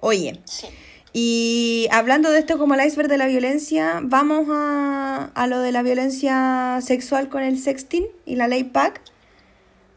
Oye, 0.00 0.40
Sí. 0.44 0.68
y 1.12 1.88
hablando 1.92 2.30
de 2.30 2.38
esto 2.40 2.58
como 2.58 2.74
el 2.74 2.84
iceberg 2.86 3.08
de 3.08 3.18
la 3.18 3.26
violencia, 3.26 4.00
vamos 4.02 4.46
a, 4.50 5.30
a 5.34 5.46
lo 5.46 5.60
de 5.60 5.72
la 5.72 5.82
violencia 5.82 6.78
sexual 6.82 7.28
con 7.28 7.42
el 7.42 7.58
sexting 7.58 8.06
y 8.24 8.36
la 8.36 8.48
ley 8.48 8.64
PAC. 8.64 9.00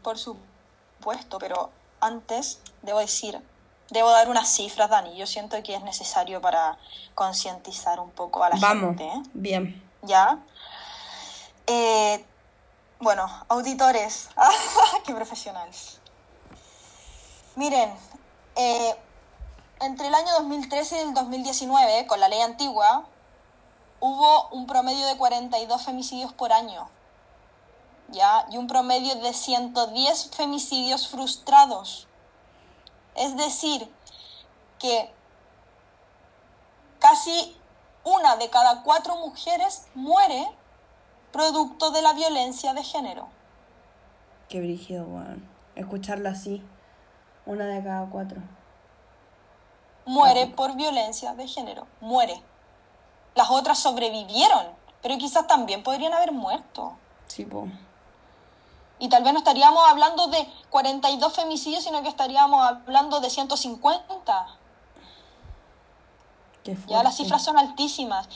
Por 0.02 0.16
supuesto, 0.18 1.38
pero 1.38 1.70
antes 2.00 2.60
debo 2.82 3.00
decir, 3.00 3.38
debo 3.90 4.10
dar 4.10 4.28
unas 4.30 4.48
cifras, 4.48 4.88
Dani. 4.88 5.16
Yo 5.16 5.26
siento 5.26 5.62
que 5.62 5.74
es 5.74 5.82
necesario 5.82 6.40
para 6.40 6.78
concientizar 7.14 8.00
un 8.00 8.10
poco 8.10 8.42
a 8.42 8.48
la 8.50 8.56
Vamos, 8.58 8.96
gente. 8.96 9.04
¿eh? 9.04 9.22
bien. 9.34 9.82
¿Ya? 10.02 10.38
Eh, 11.66 12.24
bueno, 13.00 13.26
auditores, 13.48 14.30
qué 15.06 15.14
profesionales. 15.14 15.98
Miren, 17.56 17.90
eh, 18.56 18.94
entre 19.80 20.08
el 20.08 20.14
año 20.14 20.32
2013 20.38 20.96
y 20.96 21.08
el 21.08 21.14
2019, 21.14 22.06
con 22.06 22.20
la 22.20 22.28
ley 22.28 22.40
antigua, 22.40 23.06
hubo 24.00 24.48
un 24.48 24.66
promedio 24.66 25.06
de 25.06 25.16
42 25.16 25.82
femicidios 25.84 26.32
por 26.32 26.52
año. 26.52 26.88
¿Ya? 28.08 28.46
Y 28.50 28.56
un 28.56 28.66
promedio 28.66 29.14
de 29.16 29.32
110 29.32 30.30
femicidios 30.34 31.08
frustrados. 31.08 32.08
Es 33.14 33.36
decir, 33.36 33.90
que 34.78 35.12
casi 36.98 37.56
una 38.04 38.36
de 38.36 38.50
cada 38.50 38.82
cuatro 38.82 39.16
mujeres 39.16 39.86
muere 39.94 40.46
producto 41.32 41.90
de 41.90 42.02
la 42.02 42.12
violencia 42.12 42.74
de 42.74 42.82
género. 42.82 43.28
Qué 44.48 44.60
brígido, 44.60 45.04
weón. 45.04 45.48
Escucharlo 45.76 46.28
así. 46.28 46.62
Una 47.46 47.66
de 47.66 47.82
cada 47.82 48.06
cuatro. 48.06 48.40
Muere 50.10 50.48
por 50.48 50.74
violencia 50.74 51.34
de 51.34 51.46
género. 51.46 51.86
Muere. 52.00 52.42
Las 53.36 53.48
otras 53.48 53.78
sobrevivieron, 53.78 54.66
pero 55.02 55.16
quizás 55.18 55.46
también 55.46 55.84
podrían 55.84 56.12
haber 56.12 56.32
muerto. 56.32 56.96
Sí, 57.28 57.44
po. 57.44 57.68
Y 58.98 59.08
tal 59.08 59.22
vez 59.22 59.32
no 59.32 59.38
estaríamos 59.38 59.88
hablando 59.88 60.26
de 60.26 60.52
42 60.70 61.32
femicidios, 61.32 61.84
sino 61.84 62.02
que 62.02 62.08
estaríamos 62.08 62.60
hablando 62.60 63.20
de 63.20 63.30
150. 63.30 64.46
Qué 66.64 66.76
Ya 66.88 67.04
las 67.04 67.16
cifras 67.16 67.44
son 67.44 67.56
altísimas. 67.56 68.28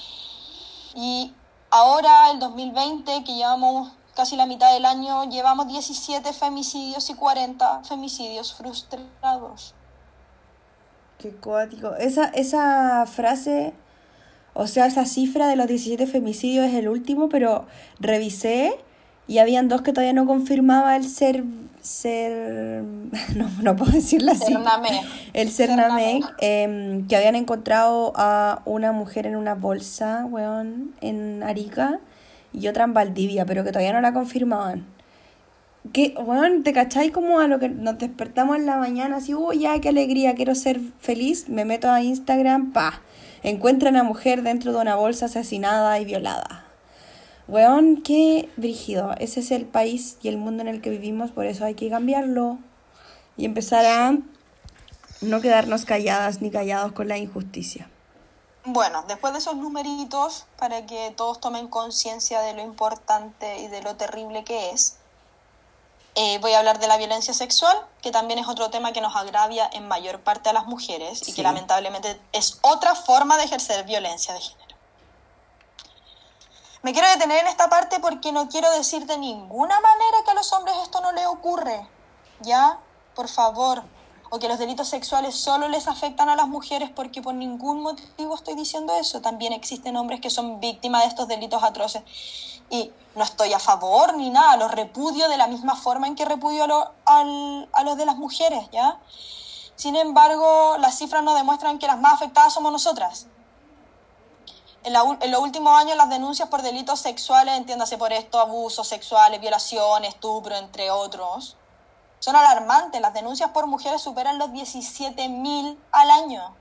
Y 0.95 1.35
ahora, 1.70 2.31
el 2.31 2.39
2020, 2.39 3.25
que 3.25 3.35
llevamos 3.35 3.91
casi 4.14 4.37
la 4.37 4.47
mitad 4.47 4.72
del 4.72 4.85
año, 4.85 5.25
llevamos 5.25 5.66
17 5.66 6.33
femicidios 6.33 7.11
y 7.11 7.14
40 7.14 7.83
femicidios 7.83 8.55
frustrados. 8.55 9.75
Qué 11.25 11.31
cuático. 11.31 11.95
Esa, 11.95 12.27
esa 12.27 13.07
frase, 13.07 13.72
o 14.53 14.66
sea, 14.66 14.85
esa 14.85 15.07
cifra 15.07 15.49
de 15.49 15.57
los 15.57 15.66
17 15.66 16.07
femicidios 16.07 16.66
es 16.66 16.75
el 16.75 16.87
último, 16.87 17.31
pero 17.31 17.64
revisé 17.99 18.75
y 19.27 19.39
habían 19.39 19.68
dos 19.70 19.81
que 19.81 19.95
todavía 19.95 20.12
no 20.12 20.27
confirmaba 20.27 20.97
el 20.97 21.09
ser. 21.09 21.43
ser 21.81 22.83
no, 23.37 23.49
no 23.62 23.75
puedo 23.75 23.93
decirlo 23.93 24.33
así. 24.33 24.53
Cernamec. 24.53 25.03
El 25.33 25.51
Cernamec, 25.51 26.25
em, 26.41 27.09
que 27.09 27.16
habían 27.16 27.37
encontrado 27.37 28.12
a 28.16 28.61
una 28.66 28.93
mujer 28.93 29.27
en 29.27 29.37
una 29.37 29.55
bolsa, 29.55 30.27
weón, 30.27 30.93
en 31.01 31.43
Arica 31.43 32.01
y 32.53 32.68
otra 32.68 32.85
en 32.85 32.93
Valdivia, 32.93 33.47
pero 33.47 33.64
que 33.64 33.70
todavía 33.70 33.95
no 33.95 34.03
la 34.03 34.12
confirmaban. 34.12 34.94
Que, 35.93 36.14
weón, 36.16 36.62
¿te 36.62 36.72
cacháis 36.72 37.12
como 37.12 37.41
a 37.41 37.47
lo 37.47 37.59
que 37.59 37.68
nos 37.68 37.99
despertamos 37.99 38.57
en 38.57 38.66
la 38.66 38.76
mañana? 38.76 39.16
Así, 39.16 39.35
uy, 39.35 39.61
ya, 39.61 39.80
qué 39.80 39.91
alegría, 39.91 40.35
quiero 40.35 40.55
ser 40.55 40.80
feliz. 40.99 41.49
Me 41.49 41.64
meto 41.64 41.91
a 41.91 42.03
Instagram, 42.03 42.72
pa. 42.72 43.03
Encuentran 43.43 43.95
a 43.97 44.01
una 44.01 44.09
mujer 44.09 44.43
dentro 44.43 44.72
de 44.72 44.78
una 44.78 44.97
bolsa 44.97 45.26
asesinada 45.26 46.01
y 46.01 46.05
violada. 46.07 46.64
Weón, 47.47 48.03
qué 48.03 48.49
brígido. 48.57 49.14
Ese 49.18 49.41
es 49.41 49.51
el 49.51 49.66
país 49.66 50.16
y 50.22 50.28
el 50.28 50.39
mundo 50.39 50.62
en 50.62 50.68
el 50.68 50.80
que 50.80 50.89
vivimos, 50.89 51.30
por 51.30 51.45
eso 51.45 51.66
hay 51.66 51.74
que 51.74 51.91
cambiarlo. 51.91 52.59
Y 53.37 53.45
empezar 53.45 53.85
a 53.85 54.16
no 55.20 55.41
quedarnos 55.41 55.85
calladas 55.85 56.41
ni 56.41 56.51
callados 56.51 56.93
con 56.93 57.09
la 57.09 57.18
injusticia. 57.18 57.91
Bueno, 58.64 59.05
después 59.07 59.35
de 59.35 59.41
esos 59.41 59.57
numeritos, 59.57 60.47
para 60.59 60.87
que 60.87 61.12
todos 61.16 61.39
tomen 61.39 61.68
conciencia 61.68 62.41
de 62.41 62.55
lo 62.55 62.62
importante 62.62 63.59
y 63.61 63.68
de 63.68 63.82
lo 63.82 63.97
terrible 63.97 64.43
que 64.45 64.70
es, 64.70 64.97
eh, 66.17 66.39
voy 66.39 66.53
a 66.53 66.61
hablar 66.61 66.79
de 66.79 66.87
la 66.87 66.97
violencia 66.97 67.35
sexual, 67.35 67.77
que 68.01 68.12
también 68.12 68.39
es 68.39 68.47
otro 68.47 68.71
tema 68.71 68.93
que 68.93 69.01
nos 69.01 69.17
agravia 69.17 69.69
en 69.73 69.89
mayor 69.89 70.21
parte 70.21 70.49
a 70.49 70.53
las 70.53 70.67
mujeres 70.67 71.27
y 71.29 71.33
que 71.33 71.43
lamentablemente 71.43 72.21
es 72.33 72.59
otra 72.62 72.95
forma 72.95 73.37
de 73.37 73.45
ejercer 73.45 73.85
violencia 73.85 74.33
de 74.33 74.41
género. 74.41 74.65
Me 76.85 76.93
quiero 76.93 77.09
detener 77.09 77.39
en 77.39 77.47
esta 77.47 77.69
parte 77.69 77.99
porque 77.99 78.31
no 78.31 78.49
quiero 78.49 78.71
decir 78.73 79.07
de 79.07 79.17
ninguna 79.19 79.81
manera 79.81 80.19
que 80.25 80.31
a 80.31 80.35
los 80.35 80.53
hombres 80.53 80.77
esto 80.83 81.01
no 81.01 81.12
les 81.12 81.27
ocurre. 81.27 81.89
¿Ya? 82.41 82.79
Por 83.15 83.29
favor. 83.29 83.83
O 84.31 84.39
que 84.39 84.49
los 84.49 84.59
delitos 84.59 84.89
sexuales 84.89 85.35
solo 85.35 85.69
les 85.69 85.89
afectan 85.89 86.29
a 86.29 86.37
las 86.37 86.47
mujeres 86.47 86.91
porque 86.91 87.23
por 87.23 87.35
ningún 87.35 87.81
motivo 87.81 88.35
estoy 88.35 88.55
diciendo 88.55 88.95
eso. 89.01 89.23
También 89.23 89.55
existen 89.55 89.97
hombres 89.97 90.21
que 90.21 90.29
son 90.29 90.61
víctimas 90.61 91.03
de 91.03 91.09
estos 91.09 91.27
delitos 91.27 91.62
atroces. 91.62 92.03
Y 92.71 92.93
no 93.15 93.25
estoy 93.25 93.53
a 93.53 93.59
favor 93.59 94.17
ni 94.17 94.31
nada, 94.31 94.57
los 94.57 94.73
repudio 94.73 95.29
de 95.29 95.37
la 95.37 95.47
misma 95.47 95.77
forma 95.77 96.07
en 96.07 96.15
que 96.15 96.25
repudio 96.25 96.65
a, 96.65 97.25
a 97.73 97.83
los 97.85 97.97
de 97.97 98.07
las 98.07 98.17
mujeres, 98.17 98.69
¿ya? 98.73 98.99
Sin 99.77 99.97
embargo, 99.97 100.77
las 100.79 100.99
cifras 100.99 101.23
nos 101.23 101.35
demuestran 101.35 101.79
que 101.79 101.87
las 101.87 101.99
más 101.99 102.15
afectadas 102.15 102.53
somos 102.55 102.73
nosotras. 102.73 103.27
En, 104.85 104.95
en 104.95 105.31
los 105.31 105.41
últimos 105.41 105.77
años 105.79 105.97
las 105.97 106.11
denuncias 106.11 106.49
por 106.49 106.62
delitos 106.62 107.01
sexuales, 107.01 107.57
entiéndase 107.57 107.99
por 107.99 108.12
esto, 108.12 108.39
abusos 108.39 108.87
sexuales, 108.87 109.41
violaciones, 109.41 110.15
estupro, 110.15 110.57
entre 110.57 110.91
otros, 110.91 111.57
son 112.21 112.37
alarmantes. 112.37 113.01
Las 113.01 113.15
denuncias 113.15 113.51
por 113.51 113.67
mujeres 113.67 114.01
superan 114.01 114.39
los 114.39 114.51
17.000 114.51 115.77
al 115.93 116.11
año. 116.11 116.55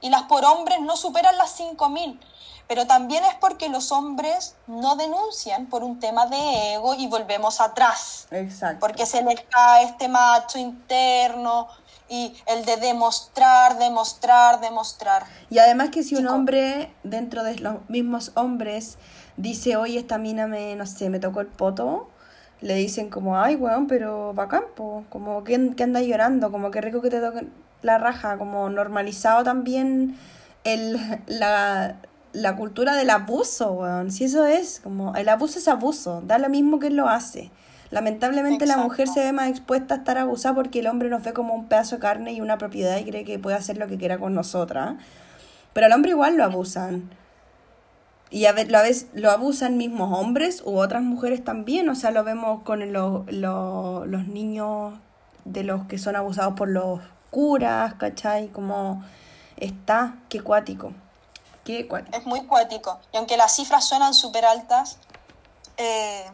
Y 0.00 0.10
las 0.10 0.22
por 0.22 0.44
hombres 0.44 0.80
no 0.80 0.96
superan 0.96 1.36
las 1.38 1.58
5.000. 1.58 2.18
Pero 2.68 2.86
también 2.86 3.22
es 3.24 3.34
porque 3.40 3.68
los 3.68 3.92
hombres 3.92 4.56
no 4.66 4.96
denuncian 4.96 5.66
por 5.66 5.84
un 5.84 6.00
tema 6.00 6.26
de 6.26 6.74
ego 6.74 6.94
y 6.94 7.06
volvemos 7.06 7.60
atrás 7.60 8.26
Exacto. 8.30 8.80
porque 8.80 9.06
se 9.06 9.22
les 9.22 9.40
cae 9.42 9.84
este 9.84 10.08
macho 10.08 10.58
interno 10.58 11.68
y 12.08 12.34
el 12.46 12.64
de 12.64 12.76
demostrar, 12.76 13.78
demostrar, 13.78 14.60
demostrar. 14.60 15.24
Y 15.50 15.58
además 15.58 15.90
que 15.90 16.02
si 16.02 16.16
un 16.16 16.28
hombre 16.28 16.92
dentro 17.02 17.42
de 17.42 17.58
los 17.58 17.88
mismos 17.88 18.32
hombres 18.34 18.98
dice, 19.36 19.76
oye, 19.76 19.98
esta 19.98 20.18
mina 20.18 20.46
me, 20.46 20.76
no 20.76 20.86
sé, 20.86 21.10
me 21.10 21.18
tocó 21.18 21.40
el 21.40 21.48
poto, 21.48 22.08
le 22.60 22.74
dicen 22.74 23.10
como, 23.10 23.38
ay, 23.38 23.56
weón, 23.56 23.86
pero 23.86 24.32
bacán, 24.34 24.64
po. 24.74 25.04
como 25.10 25.44
que, 25.44 25.74
que 25.76 25.82
anda 25.82 26.00
llorando, 26.00 26.50
como 26.50 26.70
que 26.70 26.80
rico 26.80 27.02
que 27.02 27.10
te 27.10 27.20
toquen 27.20 27.52
la 27.82 27.98
raja, 27.98 28.38
como 28.38 28.68
normalizado 28.70 29.44
también 29.44 30.18
el, 30.64 30.98
la, 31.26 31.96
la 32.36 32.54
cultura 32.56 32.94
del 32.94 33.10
abuso, 33.10 33.72
weón. 33.72 34.10
Si 34.10 34.24
eso 34.24 34.44
es, 34.46 34.80
como, 34.80 35.14
el 35.16 35.28
abuso 35.28 35.58
es 35.58 35.68
abuso, 35.68 36.22
da 36.26 36.38
lo 36.38 36.48
mismo 36.48 36.78
que 36.78 36.88
él 36.88 36.96
lo 36.96 37.08
hace. 37.08 37.50
Lamentablemente 37.90 38.66
la 38.66 38.74
mujer 38.84 39.06
se 39.14 39.20
ve 39.20 39.32
más 39.32 39.48
expuesta 39.48 39.94
a 39.94 39.98
estar 39.98 40.18
abusada 40.18 40.54
porque 40.54 40.80
el 40.80 40.86
hombre 40.88 41.08
nos 41.08 41.22
ve 41.22 41.32
como 41.32 41.54
un 41.54 41.66
pedazo 41.68 41.96
de 41.96 42.00
carne 42.02 42.32
y 42.32 42.40
una 42.40 42.58
propiedad 42.58 42.98
y 42.98 43.04
cree 43.04 43.24
que 43.24 43.38
puede 43.38 43.56
hacer 43.56 43.78
lo 43.78 43.86
que 43.86 43.96
quiera 43.96 44.18
con 44.18 44.34
nosotras. 44.34 44.94
Pero 45.72 45.86
al 45.86 45.92
hombre 45.92 46.10
igual 46.10 46.36
lo 46.36 46.44
abusan. 46.44 47.08
Y 48.28 48.46
a 48.46 48.52
veces 48.52 49.06
lo 49.14 49.30
abusan 49.30 49.76
mismos 49.76 50.12
hombres 50.18 50.62
u 50.64 50.78
otras 50.78 51.02
mujeres 51.02 51.44
también. 51.44 51.88
O 51.88 51.94
sea, 51.94 52.10
lo 52.10 52.24
vemos 52.24 52.62
con 52.64 52.92
lo- 52.92 53.24
lo- 53.28 54.04
los 54.04 54.26
niños 54.26 54.94
de 55.44 55.62
los 55.62 55.84
que 55.86 55.96
son 55.98 56.16
abusados 56.16 56.54
por 56.54 56.68
los 56.68 57.00
curas, 57.30 57.94
¿cachai? 57.94 58.48
Como 58.48 59.04
está, 59.56 60.16
qué 60.28 60.40
cuático. 60.40 60.92
Qué 61.66 61.88
cuático. 61.88 62.16
Es 62.16 62.24
muy 62.24 62.46
cuático. 62.46 63.00
Y 63.12 63.16
aunque 63.16 63.36
las 63.36 63.56
cifras 63.56 63.84
suenan 63.84 64.14
súper 64.14 64.44
altas, 64.44 64.98
eh, 65.76 66.24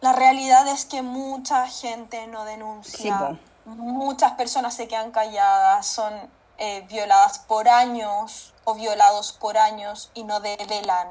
la 0.00 0.12
realidad 0.12 0.66
es 0.66 0.84
que 0.84 1.02
mucha 1.02 1.68
gente 1.68 2.26
no 2.26 2.44
denuncia. 2.44 3.28
Sí, 3.30 3.38
Muchas 3.64 4.32
personas 4.32 4.74
se 4.74 4.88
quedan 4.88 5.12
calladas, 5.12 5.86
son 5.86 6.12
eh, 6.58 6.84
violadas 6.88 7.38
por 7.38 7.68
años 7.68 8.52
o 8.64 8.74
violados 8.74 9.32
por 9.32 9.56
años 9.56 10.10
y 10.14 10.24
no 10.24 10.40
develan. 10.40 11.08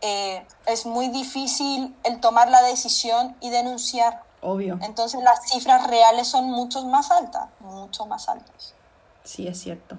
Eh, 0.00 0.46
es 0.66 0.86
muy 0.86 1.08
difícil 1.08 1.96
el 2.04 2.20
tomar 2.20 2.48
la 2.48 2.62
decisión 2.62 3.36
y 3.40 3.50
denunciar. 3.50 4.22
Obvio. 4.42 4.78
Entonces 4.82 5.20
las 5.24 5.50
cifras 5.50 5.88
reales 5.88 6.28
son 6.28 6.44
mucho 6.44 6.84
más 6.84 7.10
altas, 7.10 7.48
mucho 7.58 8.06
más 8.06 8.28
altas. 8.28 8.74
Sí, 9.24 9.48
es 9.48 9.60
cierto. 9.60 9.96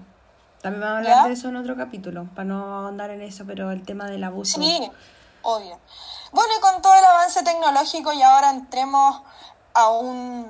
También 0.62 0.82
vamos 0.82 0.95
a 0.95 0.97
hablar 0.99 1.24
¿Ya? 1.24 1.28
de 1.28 1.34
eso 1.34 1.49
en 1.49 1.55
otro 1.55 1.76
capítulo, 1.76 2.28
para 2.36 2.45
no 2.45 2.76
ahondar 2.76 3.09
en 3.09 3.22
eso, 3.22 3.45
pero 3.47 3.72
el 3.72 3.84
tema 3.84 4.05
del 4.05 4.24
abuso. 4.24 4.62
Sí, 4.62 4.91
obvio. 5.41 5.80
Bueno, 6.32 6.53
y 6.57 6.62
con 6.62 6.82
todo 6.82 6.93
el 6.95 7.03
avance 7.03 7.43
tecnológico 7.43 8.14
y 8.14 8.22
ahora 8.22 8.51
entremos 8.51 9.22
a 9.74 9.89
un, 9.89 10.47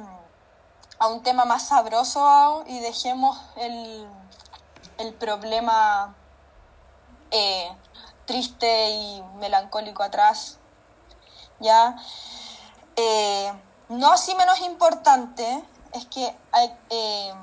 a 0.99 1.07
un 1.07 1.23
tema 1.23 1.45
más 1.45 1.67
sabroso 1.69 2.63
y 2.67 2.79
dejemos 2.79 3.39
el, 3.55 4.05
el 4.97 5.13
problema 5.13 6.13
eh, 7.31 7.71
triste 8.25 8.89
y 8.91 9.23
melancólico 9.39 10.03
atrás. 10.03 10.57
¿Ya? 11.59 11.95
Eh, 12.95 13.53
no 13.89 14.11
así 14.11 14.35
menos 14.35 14.59
importante 14.61 15.63
es 15.93 16.05
que 16.05 16.35
hay, 16.51 16.73
eh, 16.89 17.33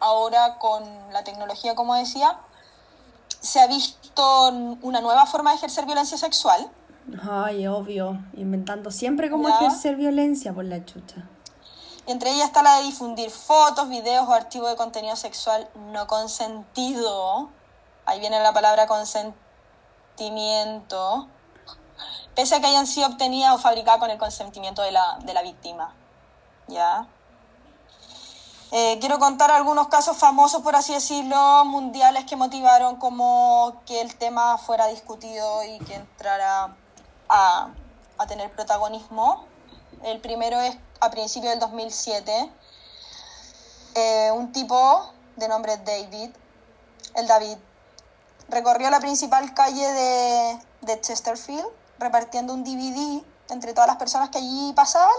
ahora 0.00 0.58
con 0.58 0.82
la 1.12 1.24
tecnología, 1.24 1.74
como 1.74 1.94
decía, 1.94 2.38
se 3.40 3.60
ha 3.60 3.66
visto 3.66 4.48
una 4.82 5.00
nueva 5.00 5.26
forma 5.26 5.50
de 5.50 5.56
ejercer 5.56 5.86
violencia 5.86 6.18
sexual. 6.18 6.70
Ay, 7.30 7.66
obvio, 7.66 8.18
inventando 8.34 8.90
siempre 8.90 9.30
cómo 9.30 9.48
¿Ya? 9.48 9.56
ejercer 9.56 9.96
violencia 9.96 10.52
por 10.52 10.64
la 10.64 10.84
chucha. 10.84 11.26
Y 12.06 12.12
entre 12.12 12.30
ellas 12.30 12.46
está 12.46 12.62
la 12.62 12.78
de 12.78 12.84
difundir 12.84 13.30
fotos, 13.30 13.88
videos 13.88 14.28
o 14.28 14.32
archivos 14.32 14.70
de 14.70 14.76
contenido 14.76 15.16
sexual 15.16 15.68
no 15.92 16.06
consentido. 16.06 17.50
Ahí 18.06 18.20
viene 18.20 18.40
la 18.40 18.52
palabra 18.52 18.86
consentimiento. 18.86 21.28
Pese 22.34 22.56
a 22.56 22.60
que 22.60 22.66
hayan 22.66 22.86
sido 22.86 23.08
obtenidas 23.08 23.54
o 23.54 23.58
fabricadas 23.58 24.00
con 24.00 24.10
el 24.10 24.18
consentimiento 24.18 24.82
de 24.82 24.92
la, 24.92 25.18
de 25.22 25.34
la 25.34 25.42
víctima. 25.42 25.94
¿Ya? 26.68 27.06
Eh, 28.72 28.98
quiero 29.00 29.18
contar 29.18 29.50
algunos 29.50 29.88
casos 29.88 30.16
famosos, 30.16 30.62
por 30.62 30.76
así 30.76 30.94
decirlo, 30.94 31.64
mundiales 31.64 32.24
que 32.24 32.36
motivaron 32.36 32.96
como 32.96 33.82
que 33.84 34.00
el 34.00 34.14
tema 34.16 34.58
fuera 34.58 34.86
discutido 34.86 35.64
y 35.64 35.78
que 35.80 35.94
entrara 35.96 36.76
a, 37.28 37.68
a 38.18 38.26
tener 38.26 38.50
protagonismo. 38.52 39.44
El 40.04 40.20
primero 40.20 40.60
es 40.60 40.76
a 41.00 41.10
principios 41.10 41.50
del 41.50 41.60
2007. 41.60 42.52
Eh, 43.96 44.30
un 44.34 44.52
tipo 44.52 45.10
de 45.34 45.48
nombre 45.48 45.76
David, 45.78 46.30
el 47.16 47.26
David, 47.26 47.56
recorrió 48.48 48.88
la 48.90 49.00
principal 49.00 49.52
calle 49.52 49.86
de, 49.86 50.58
de 50.82 51.00
Chesterfield 51.00 51.66
repartiendo 51.98 52.54
un 52.54 52.64
DVD 52.64 53.22
entre 53.50 53.74
todas 53.74 53.88
las 53.88 53.96
personas 53.96 54.30
que 54.30 54.38
allí 54.38 54.72
pasaban, 54.74 55.14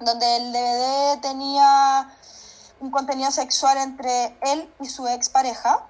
donde 0.00 0.36
el 0.36 0.52
DVD 0.52 1.20
tenía 1.20 2.08
un 2.80 2.90
contenido 2.90 3.30
sexual 3.30 3.78
entre 3.78 4.36
él 4.42 4.68
y 4.80 4.86
su 4.86 5.06
expareja. 5.06 5.84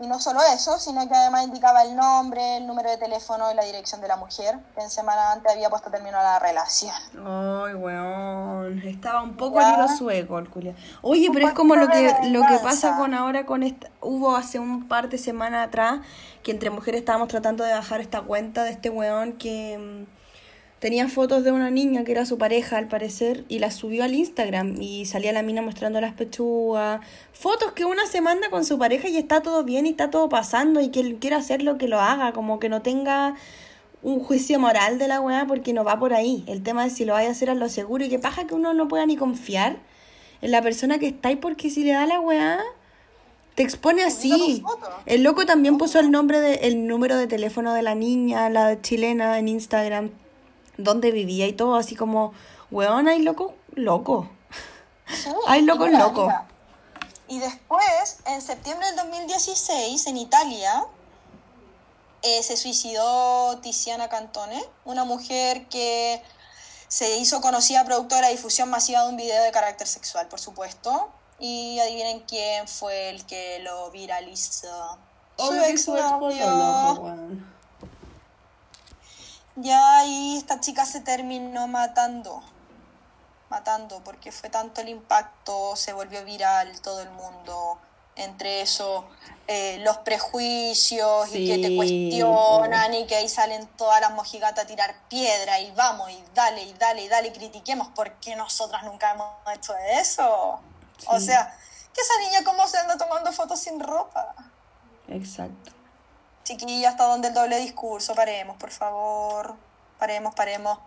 Y 0.00 0.06
no 0.08 0.18
solo 0.18 0.40
eso, 0.52 0.78
sino 0.78 1.06
que 1.06 1.14
además 1.14 1.44
indicaba 1.44 1.84
el 1.84 1.94
nombre, 1.94 2.56
el 2.56 2.66
número 2.66 2.90
de 2.90 2.96
teléfono 2.96 3.52
y 3.52 3.54
la 3.54 3.62
dirección 3.62 4.00
de 4.00 4.08
la 4.08 4.16
mujer, 4.16 4.58
que 4.74 4.82
en 4.82 4.90
semana 4.90 5.30
antes 5.30 5.52
había 5.52 5.70
puesto 5.70 5.90
término 5.90 6.18
a 6.18 6.22
la 6.24 6.38
relación. 6.40 6.94
Ay, 7.12 7.74
weón. 7.74 8.82
Estaba 8.84 9.22
un 9.22 9.36
poco 9.36 9.60
al 9.60 9.74
hilo 9.74 9.88
sueco 9.96 10.40
el 10.40 10.50
culiao. 10.50 10.74
Oye, 11.02 11.28
Un 11.28 11.34
pero 11.34 11.46
es 11.46 11.54
como 11.54 11.76
lo 11.76 11.88
que, 11.88 12.12
lo 12.30 12.40
que 12.46 12.58
pasa 12.58 12.96
con 12.96 13.14
ahora 13.14 13.46
con 13.46 13.62
esta. 13.62 13.90
Hubo 14.00 14.34
hace 14.34 14.58
un 14.58 14.88
par 14.88 15.08
de 15.08 15.18
semanas 15.18 15.68
atrás 15.68 16.00
que 16.42 16.50
entre 16.50 16.70
mujeres 16.70 17.00
estábamos 17.00 17.28
tratando 17.28 17.62
de 17.62 17.72
bajar 17.72 18.00
esta 18.00 18.22
cuenta 18.22 18.64
de 18.64 18.70
este 18.70 18.90
weón 18.90 19.34
que 19.34 19.78
mm, 19.78 20.21
tenía 20.82 21.08
fotos 21.08 21.44
de 21.44 21.52
una 21.52 21.70
niña 21.70 22.02
que 22.02 22.10
era 22.10 22.26
su 22.26 22.38
pareja 22.38 22.76
al 22.76 22.88
parecer 22.88 23.44
y 23.48 23.60
la 23.60 23.70
subió 23.70 24.02
al 24.02 24.14
Instagram 24.14 24.82
y 24.82 25.06
salía 25.06 25.32
la 25.32 25.44
mina 25.44 25.62
mostrando 25.62 26.00
las 26.00 26.12
pechugas. 26.12 27.00
Fotos 27.32 27.70
que 27.70 27.84
una 27.84 28.04
se 28.06 28.20
manda 28.20 28.50
con 28.50 28.64
su 28.64 28.80
pareja 28.80 29.06
y 29.08 29.16
está 29.16 29.42
todo 29.42 29.62
bien 29.62 29.86
y 29.86 29.90
está 29.90 30.10
todo 30.10 30.28
pasando 30.28 30.80
y 30.80 30.88
que 30.88 30.98
él 30.98 31.18
quiera 31.20 31.36
hacer 31.36 31.62
lo 31.62 31.78
que 31.78 31.86
lo 31.86 32.00
haga, 32.00 32.32
como 32.32 32.58
que 32.58 32.68
no 32.68 32.82
tenga 32.82 33.36
un 34.02 34.18
juicio 34.18 34.58
moral 34.58 34.98
de 34.98 35.06
la 35.06 35.20
weá 35.20 35.46
porque 35.46 35.72
no 35.72 35.84
va 35.84 36.00
por 36.00 36.14
ahí. 36.14 36.42
El 36.48 36.64
tema 36.64 36.84
es 36.84 36.94
si 36.94 37.04
lo 37.04 37.12
vaya 37.12 37.28
a 37.28 37.30
hacer 37.30 37.48
a 37.48 37.54
lo 37.54 37.68
seguro 37.68 38.04
y 38.04 38.08
que 38.08 38.18
paja 38.18 38.48
que 38.48 38.56
uno 38.56 38.74
no 38.74 38.88
pueda 38.88 39.06
ni 39.06 39.14
confiar 39.14 39.76
en 40.40 40.50
la 40.50 40.62
persona 40.62 40.98
que 40.98 41.06
está 41.06 41.28
ahí 41.28 41.36
porque 41.36 41.70
si 41.70 41.84
le 41.84 41.92
da 41.92 42.06
la 42.06 42.18
weá, 42.18 42.58
te 43.54 43.62
expone 43.62 44.02
así. 44.02 44.64
El 45.06 45.22
loco 45.22 45.46
también 45.46 45.78
puso 45.78 46.00
el 46.00 46.10
nombre 46.10 46.40
de, 46.40 46.54
el 46.66 46.88
número 46.88 47.16
de 47.16 47.28
teléfono 47.28 47.72
de 47.72 47.82
la 47.82 47.94
niña, 47.94 48.50
la 48.50 48.82
chilena 48.82 49.38
en 49.38 49.46
Instagram, 49.46 50.10
donde 50.82 51.10
vivía 51.10 51.46
y 51.46 51.52
todo, 51.52 51.76
así 51.76 51.94
como, 51.96 52.32
weón, 52.70 53.08
hay 53.08 53.22
loco, 53.22 53.54
loco. 53.74 54.28
Sí, 55.06 55.30
Ay, 55.46 55.62
loco, 55.62 55.86
loco. 55.86 56.22
mira. 56.22 56.46
Y 57.28 57.38
después, 57.38 58.18
en 58.26 58.42
septiembre 58.42 58.86
del 58.88 58.96
2016, 58.96 60.06
en 60.06 60.18
Italia, 60.18 60.84
eh, 62.22 62.42
se 62.42 62.56
suicidó 62.56 63.58
Tiziana 63.60 64.08
Cantone, 64.08 64.62
una 64.84 65.04
mujer 65.04 65.66
que 65.68 66.22
se 66.88 67.16
hizo 67.16 67.40
conocida 67.40 67.84
productora 67.86 68.26
de 68.26 68.34
difusión 68.34 68.68
masiva 68.68 69.02
de 69.04 69.08
un 69.08 69.16
video 69.16 69.42
de 69.42 69.50
carácter 69.50 69.86
sexual, 69.86 70.28
por 70.28 70.40
supuesto. 70.40 71.08
Y 71.38 71.78
adivinen 71.80 72.20
quién 72.20 72.68
fue 72.68 73.08
el 73.08 73.24
que 73.24 73.60
lo 73.60 73.90
viralizó. 73.90 74.98
Su 75.38 75.54
exnovio. 75.54 77.32
Ya 79.56 79.98
ahí 79.98 80.36
esta 80.38 80.60
chica 80.60 80.86
se 80.86 81.00
terminó 81.00 81.68
matando. 81.68 82.42
Matando, 83.50 84.02
porque 84.02 84.32
fue 84.32 84.48
tanto 84.48 84.80
el 84.80 84.88
impacto, 84.88 85.76
se 85.76 85.92
volvió 85.92 86.24
viral 86.24 86.80
todo 86.80 87.02
el 87.02 87.10
mundo. 87.10 87.78
Entre 88.14 88.60
eso, 88.60 89.06
eh, 89.46 89.78
los 89.84 89.98
prejuicios 89.98 91.34
y 91.34 91.46
que 91.46 91.58
te 91.58 91.76
cuestionan 91.76 92.92
y 92.94 93.06
que 93.06 93.16
ahí 93.16 93.28
salen 93.28 93.66
todas 93.76 94.02
las 94.02 94.12
mojigatas 94.12 94.64
a 94.64 94.66
tirar 94.66 94.94
piedra 95.08 95.60
y 95.60 95.70
vamos 95.72 96.10
y 96.10 96.22
dale 96.34 96.62
y 96.62 96.72
dale 96.74 97.04
y 97.04 97.08
dale 97.08 97.28
y 97.28 97.32
critiquemos 97.32 97.88
porque 97.94 98.36
nosotras 98.36 98.84
nunca 98.84 99.12
hemos 99.12 99.30
hecho 99.54 99.74
eso. 99.98 100.60
O 101.06 101.20
sea, 101.20 101.56
que 101.94 102.00
esa 102.00 102.20
niña 102.20 102.44
cómo 102.44 102.66
se 102.68 102.78
anda 102.78 102.96
tomando 102.96 103.32
fotos 103.32 103.60
sin 103.60 103.80
ropa. 103.80 104.34
Exacto. 105.08 105.72
Chiquilla, 106.44 106.90
hasta 106.90 107.04
donde 107.04 107.28
el 107.28 107.34
doble 107.34 107.58
discurso. 107.58 108.14
Paremos, 108.14 108.56
por 108.56 108.70
favor. 108.70 109.56
Paremos, 109.98 110.34
paremos. 110.34 110.78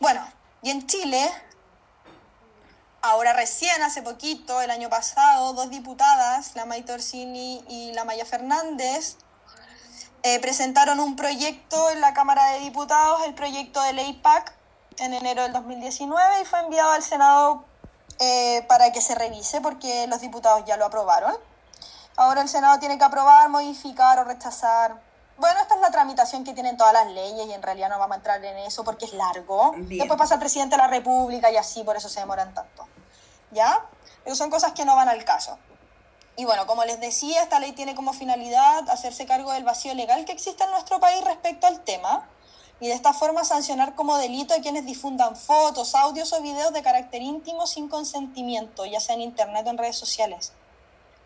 Bueno, 0.00 0.26
y 0.62 0.70
en 0.70 0.86
Chile, 0.86 1.30
ahora 3.02 3.32
recién, 3.32 3.82
hace 3.82 4.02
poquito, 4.02 4.60
el 4.60 4.70
año 4.70 4.88
pasado, 4.88 5.52
dos 5.52 5.70
diputadas, 5.70 6.54
la 6.56 6.64
Maite 6.64 6.92
Orsini 6.92 7.64
y 7.68 7.92
la 7.92 8.04
Maya 8.04 8.24
Fernández, 8.24 9.16
eh, 10.24 10.40
presentaron 10.40 11.00
un 11.00 11.16
proyecto 11.16 11.90
en 11.90 12.00
la 12.00 12.14
Cámara 12.14 12.46
de 12.50 12.60
Diputados, 12.60 13.22
el 13.26 13.34
proyecto 13.34 13.82
de 13.82 13.92
ley 13.92 14.12
PAC, 14.14 14.54
en 14.98 15.14
enero 15.14 15.42
del 15.42 15.52
2019 15.52 16.42
y 16.42 16.44
fue 16.44 16.60
enviado 16.60 16.90
al 16.92 17.02
Senado 17.02 17.64
eh, 18.18 18.64
para 18.68 18.92
que 18.92 19.00
se 19.00 19.14
revise 19.14 19.60
porque 19.60 20.06
los 20.06 20.20
diputados 20.20 20.64
ya 20.66 20.76
lo 20.76 20.84
aprobaron. 20.84 21.34
Ahora 22.16 22.42
el 22.42 22.48
Senado 22.48 22.78
tiene 22.78 22.98
que 22.98 23.04
aprobar, 23.04 23.48
modificar 23.48 24.18
o 24.18 24.24
rechazar. 24.24 25.00
Bueno, 25.38 25.60
esta 25.60 25.74
es 25.74 25.80
la 25.80 25.90
tramitación 25.90 26.44
que 26.44 26.52
tienen 26.52 26.76
todas 26.76 26.92
las 26.92 27.06
leyes 27.08 27.46
y 27.46 27.52
en 27.52 27.62
realidad 27.62 27.88
no 27.88 27.98
vamos 27.98 28.14
a 28.14 28.18
entrar 28.18 28.44
en 28.44 28.58
eso 28.58 28.84
porque 28.84 29.06
es 29.06 29.12
largo. 29.14 29.72
Bien. 29.72 29.98
Después 30.00 30.18
pasa 30.18 30.34
el 30.34 30.40
presidente 30.40 30.76
de 30.76 30.82
la 30.82 30.88
República 30.88 31.50
y 31.50 31.56
así, 31.56 31.82
por 31.84 31.96
eso 31.96 32.08
se 32.08 32.20
demoran 32.20 32.52
tanto. 32.54 32.86
¿Ya? 33.50 33.84
Pero 34.24 34.36
son 34.36 34.50
cosas 34.50 34.72
que 34.72 34.84
no 34.84 34.94
van 34.94 35.08
al 35.08 35.24
caso. 35.24 35.58
Y 36.36 36.44
bueno, 36.44 36.66
como 36.66 36.84
les 36.84 37.00
decía, 37.00 37.42
esta 37.42 37.58
ley 37.58 37.72
tiene 37.72 37.94
como 37.94 38.12
finalidad 38.12 38.88
hacerse 38.88 39.26
cargo 39.26 39.52
del 39.52 39.64
vacío 39.64 39.94
legal 39.94 40.24
que 40.24 40.32
existe 40.32 40.64
en 40.64 40.70
nuestro 40.70 41.00
país 41.00 41.22
respecto 41.24 41.66
al 41.66 41.80
tema 41.80 42.28
y 42.80 42.88
de 42.88 42.94
esta 42.94 43.12
forma 43.12 43.44
sancionar 43.44 43.94
como 43.94 44.16
delito 44.16 44.54
a 44.54 44.58
quienes 44.58 44.84
difundan 44.84 45.36
fotos, 45.36 45.94
audios 45.94 46.32
o 46.32 46.42
videos 46.42 46.72
de 46.72 46.82
carácter 46.82 47.22
íntimo 47.22 47.66
sin 47.66 47.88
consentimiento, 47.88 48.84
ya 48.86 48.98
sea 48.98 49.14
en 49.14 49.20
internet 49.20 49.66
o 49.66 49.70
en 49.70 49.78
redes 49.78 49.96
sociales. 49.96 50.52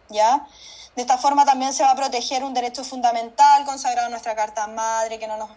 ¿Ya? 0.09 0.47
De 0.95 1.03
esta 1.03 1.19
forma 1.19 1.45
también 1.45 1.73
se 1.73 1.83
va 1.83 1.91
a 1.91 1.97
proteger 1.97 2.43
un 2.45 2.55
derecho 2.55 2.85
fundamental 2.85 3.65
consagrado 3.65 4.07
en 4.07 4.13
nuestra 4.13 4.35
Carta 4.35 4.67
Madre, 4.67 5.19
que 5.19 5.27
no 5.27 5.37
nos, 5.37 5.51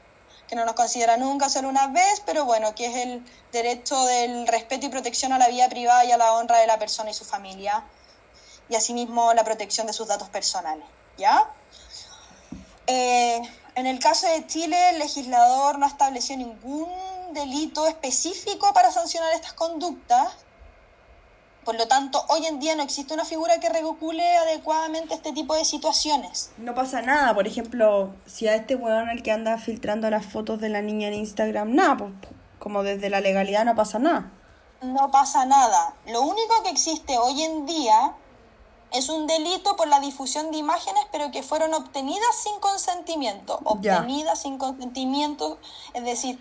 que 0.48 0.56
no 0.56 0.66
nos 0.66 0.74
considera 0.74 1.18
nunca 1.18 1.50
solo 1.50 1.70
una 1.70 1.88
vez, 1.88 2.22
pero 2.26 2.46
bueno, 2.46 2.76
que 2.76 2.88
es 2.88 2.96
el 2.96 3.26
derecho 3.52 4.04
del 4.06 4.48
respeto 4.48 4.88
y 4.88 4.90
protección 4.90 5.32
a 5.32 5.38
la 5.38 5.48
vida 5.48 5.70
privada 5.70 6.04
y 6.04 6.12
a 6.12 6.18
la 6.18 6.34
honra 6.34 6.58
de 6.58 6.68
la 6.68 6.78
persona 6.78 7.12
y 7.12 7.14
su 7.14 7.24
familia, 7.24 7.84
y 8.68 8.76
asimismo 8.76 9.34
la 9.34 9.44
protección 9.44 9.88
de 9.88 9.94
sus 9.94 10.08
datos 10.08 10.30
personales. 10.30 10.86
¿Ya? 11.18 11.50
Eh, 12.88 13.42
en 13.76 13.88
el 13.88 14.00
caso 14.00 14.28
de 14.28 14.46
Chile, 14.48 14.90
el 14.90 15.00
legislador 15.00 15.78
no 15.78 15.86
estableció 15.86 16.36
ningún 16.36 16.90
delito 17.34 17.88
específico 17.88 18.74
para 18.74 18.92
sancionar 18.92 19.34
estas 19.34 19.54
conductas. 19.54 20.34
Por 21.70 21.78
lo 21.78 21.88
tanto, 21.88 22.26
hoy 22.30 22.48
en 22.48 22.60
día 22.60 22.76
no 22.76 22.82
existe 22.82 23.14
una 23.14 23.26
figura 23.26 23.60
que 23.60 23.70
regule 23.70 24.38
adecuadamente 24.38 25.14
este 25.14 25.34
tipo 25.34 25.54
de 25.54 25.64
situaciones. 25.64 26.50
No 26.58 26.74
pasa 26.74 27.04
nada, 27.04 27.36
por 27.36 27.46
ejemplo, 27.46 28.10
si 28.26 28.48
a 28.48 28.56
este 28.56 28.76
weón 28.76 29.08
el 29.10 29.22
que 29.22 29.32
anda 29.32 29.56
filtrando 29.60 30.10
las 30.10 30.26
fotos 30.26 30.60
de 30.60 30.70
la 30.70 30.82
niña 30.82 31.10
en 31.10 31.14
Instagram, 31.14 31.76
nada, 31.76 31.98
pues 31.98 32.12
como 32.58 32.82
desde 32.82 33.12
la 33.12 33.22
legalidad 33.22 33.66
no 33.66 33.76
pasa 33.76 34.00
nada. 34.00 34.32
No 34.82 35.12
pasa 35.12 35.46
nada. 35.46 35.94
Lo 36.08 36.24
único 36.24 36.64
que 36.64 36.72
existe 36.72 37.20
hoy 37.20 37.44
en 37.44 37.68
día 37.68 38.16
Es 38.92 39.08
un 39.10 39.28
delito 39.28 39.76
por 39.76 39.88
la 39.88 40.00
difusión 40.00 40.50
de 40.50 40.58
imágenes, 40.58 41.04
pero 41.12 41.30
que 41.30 41.44
fueron 41.44 41.76
obtenidas 41.76 42.36
sin 42.36 42.60
consentimiento. 42.60 43.60
Ya. 43.82 43.98
Obtenidas 44.00 44.42
sin 44.42 44.58
consentimiento, 44.58 45.60
es 45.94 46.04
decir, 46.04 46.40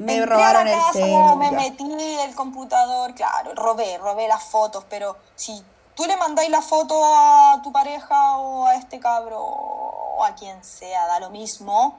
Me 0.00 0.16
entré 0.16 0.34
robaron 0.34 0.62
a 0.62 0.64
la 0.64 0.72
el 0.72 0.78
casa, 0.78 0.92
celu, 0.92 1.36
me 1.36 1.50
metí 1.50 2.18
el 2.24 2.34
computador, 2.34 3.14
claro, 3.14 3.54
robé, 3.54 3.98
robé 3.98 4.28
las 4.28 4.42
fotos, 4.42 4.84
pero 4.88 5.18
si 5.36 5.62
tú 5.94 6.06
le 6.06 6.16
mandáis 6.16 6.48
la 6.48 6.62
foto 6.62 6.98
a 7.04 7.60
tu 7.62 7.70
pareja 7.70 8.38
o 8.38 8.66
a 8.66 8.76
este 8.76 8.98
cabro 8.98 9.38
o 9.42 10.24
a 10.24 10.34
quien 10.34 10.64
sea, 10.64 11.06
da 11.06 11.20
lo 11.20 11.28
mismo, 11.28 11.98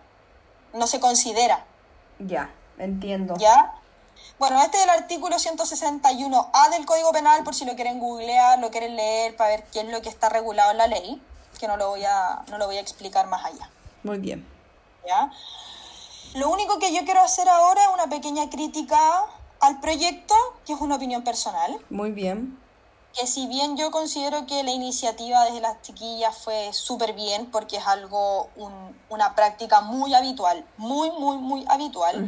no 0.74 0.88
se 0.88 0.99
considera. 0.99 1.64
Ya, 2.18 2.49
entiendo. 2.80 3.36
¿Ya? 3.38 3.76
Bueno, 4.39 4.60
este 4.64 4.78
es 4.78 4.84
el 4.84 4.89
artículo 4.89 5.36
161A 5.36 6.70
del 6.72 6.88
Código 6.88 7.12
Penal, 7.12 7.43
por 7.43 7.54
si 7.54 7.66
lo 7.66 7.76
quieren 7.76 7.99
googlear, 7.99 8.58
lo 8.58 8.72
quieren 8.72 8.95
leer 8.95 9.36
para 9.36 9.52
ver 9.52 9.64
qué 9.72 9.82
es 9.82 9.88
lo 9.88 10.02
que 10.02 10.10
está 10.10 10.28
regulado 10.30 10.72
en 10.72 10.78
la 10.78 10.88
ley, 10.88 11.22
que 11.60 11.68
no 11.68 11.78
lo 11.78 11.89
voy 11.89 12.04
a, 12.04 12.41
no 12.49 12.58
lo 12.58 12.66
voy 12.66 12.78
a 12.78 12.82
explicar 12.82 13.28
más 13.28 13.45
allá. 13.45 13.70
Muy 14.02 14.18
bien. 14.18 14.47
¿Ya? 15.08 15.32
Lo 16.36 16.49
único 16.49 16.79
que 16.79 16.93
yo 16.93 17.03
quiero 17.03 17.21
hacer 17.21 17.47
ahora 17.49 17.82
es 17.84 17.89
una 17.93 18.07
pequeña 18.07 18.49
crítica 18.49 18.97
al 19.59 19.79
proyecto, 19.79 20.34
que 20.65 20.73
es 20.73 20.82
una 20.82 20.95
opinión 20.95 21.23
personal, 21.23 21.77
Muy 21.89 22.11
bien. 22.11 22.57
que 23.13 23.27
si 23.27 23.47
bien 23.47 23.75
yo 23.75 23.91
considero 23.91 24.45
que 24.45 24.63
la 24.63 24.71
iniciativa 24.71 25.43
desde 25.45 25.59
las 25.59 25.82
chiquillas 25.82 26.36
fue 26.38 26.71
súper 26.73 27.13
bien, 27.13 27.51
porque 27.51 27.77
es 27.77 27.86
algo, 27.86 28.49
un- 28.55 28.97
una 29.09 29.36
práctica 29.36 29.82
muy 29.82 30.13
habitual, 30.13 30.65
muy, 30.77 31.11
muy, 31.11 31.38
muy 31.38 31.65
habitual, 31.67 32.25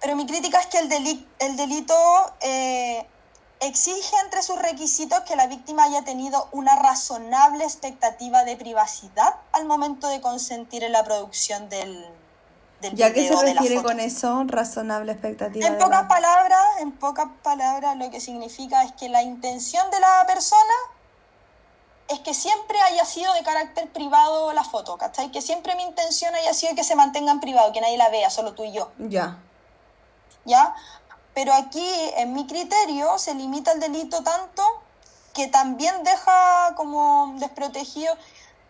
pero 0.00 0.16
mi 0.16 0.24
crítica 0.26 0.60
es 0.60 0.66
que 0.66 0.78
el, 0.78 0.88
deli- 0.88 1.26
el 1.40 1.56
delito 1.56 1.94
eh, 2.40 3.04
exige 3.58 4.16
entre 4.24 4.42
sus 4.42 4.56
requisitos 4.62 5.20
que 5.22 5.34
la 5.36 5.48
víctima 5.48 5.84
haya 5.84 6.02
tenido 6.04 6.48
una 6.52 6.76
razonable 6.76 7.64
expectativa 7.64 8.44
de 8.44 8.56
privacidad 8.56 9.34
al 9.52 9.66
momento 9.66 10.06
de 10.08 10.20
consentir 10.22 10.84
en 10.84 10.92
la 10.92 11.02
producción 11.04 11.68
del, 11.68 12.06
del 12.80 12.94
¿Ya 12.96 13.06
se 13.08 13.12
video, 13.12 13.40
de 13.40 13.54
la 13.54 13.60
refiere 13.60 13.82
con 13.82 14.00
eso? 14.00 14.42
Razonable 14.46 15.12
expectativa. 15.12 15.66
En 15.66 15.78
pocas 15.78 16.02
la- 16.02 16.08
palabras, 16.08 16.64
en 16.80 16.92
pocas 16.92 17.28
palabras 17.42 17.96
lo 17.96 18.10
que 18.10 18.20
significa 18.20 18.82
es 18.84 18.92
que 18.92 19.08
la 19.08 19.22
intención 19.22 19.90
de 19.90 20.00
la 20.00 20.24
persona 20.26 20.74
es 22.08 22.18
que 22.20 22.34
siempre 22.34 22.80
haya 22.80 23.04
sido 23.04 23.32
de 23.34 23.42
carácter 23.42 23.88
privado 23.92 24.52
la 24.52 24.64
foto, 24.64 24.96
¿cachai? 24.96 25.30
Que 25.30 25.40
siempre 25.42 25.76
mi 25.76 25.84
intención 25.84 26.34
haya 26.34 26.52
sido 26.54 26.74
que 26.74 26.82
se 26.82 26.96
mantenga 26.96 27.30
en 27.30 27.40
privado, 27.40 27.72
que 27.72 27.80
nadie 27.80 27.96
la 27.98 28.08
vea, 28.08 28.30
solo 28.30 28.52
tú 28.54 28.64
y 28.64 28.72
yo. 28.72 28.90
Ya. 28.98 29.36
¿ya? 30.44 30.74
Pero 31.34 31.52
aquí, 31.54 31.86
en 32.16 32.32
mi 32.32 32.46
criterio, 32.48 33.16
se 33.18 33.34
limita 33.34 33.70
el 33.72 33.80
delito 33.80 34.22
tanto 34.24 34.62
que 35.34 35.46
también 35.46 36.02
deja 36.02 36.74
como 36.76 37.34
desprotegido 37.36 38.12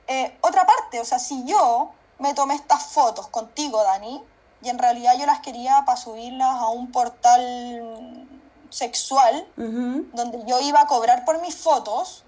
eh, 0.09 0.37
otra 0.43 0.67
parte. 0.67 1.01
O 1.01 1.05
sea, 1.07 1.19
si 1.19 1.43
yo 1.47 1.91
me 2.21 2.35
tomé 2.35 2.55
estas 2.55 2.85
fotos 2.85 3.27
contigo, 3.29 3.83
Dani, 3.83 4.23
y 4.63 4.69
en 4.69 4.79
realidad 4.79 5.15
yo 5.19 5.27
las 5.27 5.41
quería 5.41 5.85
para 5.85 5.97
subirlas 5.97 6.57
a 6.61 6.69
un 6.69 6.93
portal 6.93 8.29
sexual, 8.69 9.47
donde 9.57 10.45
yo 10.47 10.61
iba 10.61 10.83
a 10.83 10.87
cobrar 10.87 11.25
por 11.25 11.41
mis 11.41 11.57
fotos, 11.57 12.25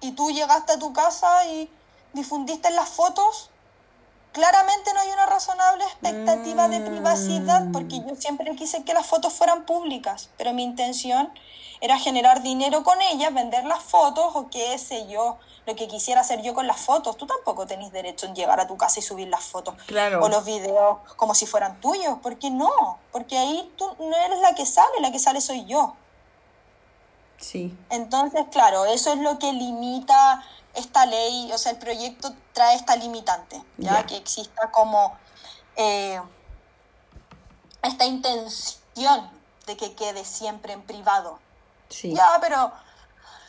y 0.00 0.12
tú 0.12 0.30
llegaste 0.30 0.72
a 0.72 0.78
tu 0.78 0.92
casa 0.92 1.44
y 1.46 1.70
difundiste 2.12 2.70
las 2.70 2.88
fotos, 2.88 3.50
claramente 4.32 4.92
no 4.94 5.00
hay 5.00 5.08
una 5.10 5.26
razonable 5.26 5.84
expectativa 5.84 6.68
de 6.68 6.80
privacidad, 6.80 7.66
porque 7.72 8.00
yo 8.00 8.16
siempre 8.16 8.54
quise 8.56 8.82
que 8.84 8.94
las 8.94 9.06
fotos 9.06 9.32
fueran 9.32 9.64
públicas, 9.64 10.30
pero 10.36 10.52
mi 10.52 10.62
intención 10.62 11.32
era 11.80 11.98
generar 11.98 12.42
dinero 12.42 12.84
con 12.84 13.00
ellas, 13.02 13.34
vender 13.34 13.64
las 13.64 13.82
fotos 13.82 14.34
o 14.36 14.48
qué 14.50 14.78
sé 14.78 15.06
yo, 15.08 15.38
lo 15.66 15.74
que 15.76 15.88
quisiera 15.88 16.20
hacer 16.20 16.40
yo 16.42 16.54
con 16.54 16.66
las 16.66 16.80
fotos. 16.80 17.16
Tú 17.16 17.26
tampoco 17.26 17.66
tenés 17.66 17.90
derecho 17.92 18.26
en 18.26 18.34
llegar 18.34 18.60
a 18.60 18.66
tu 18.66 18.76
casa 18.76 19.00
y 19.00 19.02
subir 19.02 19.28
las 19.28 19.42
fotos 19.44 19.74
Claro. 19.86 20.22
o 20.22 20.28
los 20.28 20.44
videos 20.44 20.98
como 21.16 21.34
si 21.34 21.44
fueran 21.46 21.80
tuyos, 21.80 22.18
¿por 22.20 22.38
qué 22.38 22.50
no? 22.50 22.98
Porque 23.10 23.36
ahí 23.36 23.72
tú 23.76 23.84
no 23.98 24.16
eres 24.16 24.38
la 24.40 24.54
que 24.54 24.64
sale, 24.64 25.00
la 25.00 25.10
que 25.10 25.18
sale 25.18 25.40
soy 25.40 25.64
yo. 25.66 25.94
Sí. 27.38 27.76
Entonces, 27.90 28.44
claro, 28.52 28.84
eso 28.84 29.12
es 29.12 29.18
lo 29.18 29.38
que 29.40 29.52
limita 29.52 30.44
esta 30.74 31.06
ley, 31.06 31.50
o 31.52 31.58
sea, 31.58 31.72
el 31.72 31.78
proyecto 31.78 32.34
trae 32.52 32.76
esta 32.76 32.96
limitante, 32.96 33.62
ya, 33.78 34.06
que 34.06 34.16
exista 34.16 34.70
como 34.70 35.16
eh, 35.76 36.20
esta 37.82 38.04
intención 38.04 39.30
de 39.66 39.76
que 39.76 39.94
quede 39.94 40.24
siempre 40.24 40.72
en 40.72 40.82
privado. 40.82 41.38
Sí. 41.88 42.14
Ya, 42.14 42.38
pero 42.40 42.72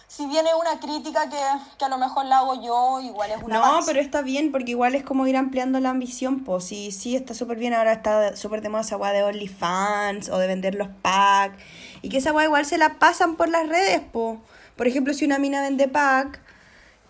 si 0.07 0.27
viene 0.27 0.49
una 0.53 0.79
crítica 0.79 1.27
que, 1.29 1.39
que 1.79 1.85
a 1.85 1.89
lo 1.89 1.97
mejor 1.97 2.25
la 2.25 2.39
hago 2.39 2.61
yo, 2.61 2.99
igual 3.01 3.31
es 3.31 3.41
una 3.41 3.57
No, 3.57 3.79
pero 3.85 3.99
está 3.99 4.21
bien 4.21 4.51
porque 4.51 4.71
igual 4.71 4.93
es 4.93 5.03
como 5.03 5.25
ir 5.25 5.37
ampliando 5.37 5.79
la 5.79 5.89
ambición, 5.89 6.43
pues 6.43 6.65
sí, 6.65 6.91
sí, 6.91 7.15
está 7.15 7.33
súper 7.33 7.57
bien, 7.57 7.73
ahora 7.73 7.93
está 7.93 8.35
súper 8.35 8.61
de 8.61 8.69
moda 8.69 8.81
esa 8.81 8.97
weá 8.97 9.11
de 9.11 9.23
OnlyFans 9.23 10.29
o 10.29 10.37
de 10.37 10.45
vender 10.45 10.75
los 10.75 10.89
packs 11.01 11.57
y 12.03 12.09
que 12.09 12.17
esa 12.17 12.31
weá 12.31 12.45
igual 12.45 12.65
se 12.65 12.77
la 12.77 12.99
pasan 12.99 13.37
por 13.37 13.49
las 13.49 13.67
redes, 13.67 14.01
po. 14.01 14.39
Por 14.75 14.87
ejemplo, 14.87 15.13
si 15.13 15.25
una 15.25 15.39
mina 15.39 15.61
vende 15.61 15.87
pack, 15.87 16.42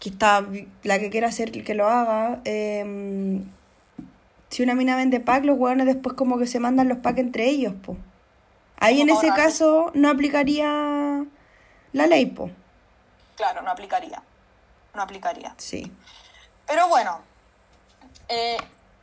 que 0.03 0.09
está 0.09 0.45
la 0.83 0.99
que 0.99 1.09
quiera 1.09 1.29
hacer 1.29 1.63
que 1.63 1.73
lo 1.73 1.87
haga, 1.87 2.41
em, 2.43 3.45
si 4.49 4.61
una 4.61 4.75
mina 4.75 4.97
vende 4.97 5.21
pack, 5.21 5.45
los 5.45 5.57
weones 5.57 5.85
después 5.85 6.13
como 6.13 6.37
que 6.37 6.45
se 6.45 6.59
mandan 6.59 6.89
los 6.89 6.97
packs 6.97 7.19
entre 7.19 7.47
ellos, 7.47 7.73
po. 7.85 7.95
Ahí 8.75 8.99
en 8.99 9.07
ese 9.07 9.29
caso 9.29 9.91
no 9.93 10.09
aplicaría 10.09 11.23
la 11.93 12.07
ley, 12.07 12.25
po. 12.25 12.51
Claro, 13.37 13.61
no 13.61 13.71
aplicaría. 13.71 14.21
No 14.93 15.01
aplicaría. 15.03 15.55
Sí. 15.57 15.89
Pero 16.67 16.89
bueno, 16.89 17.21
eh, 18.27 18.57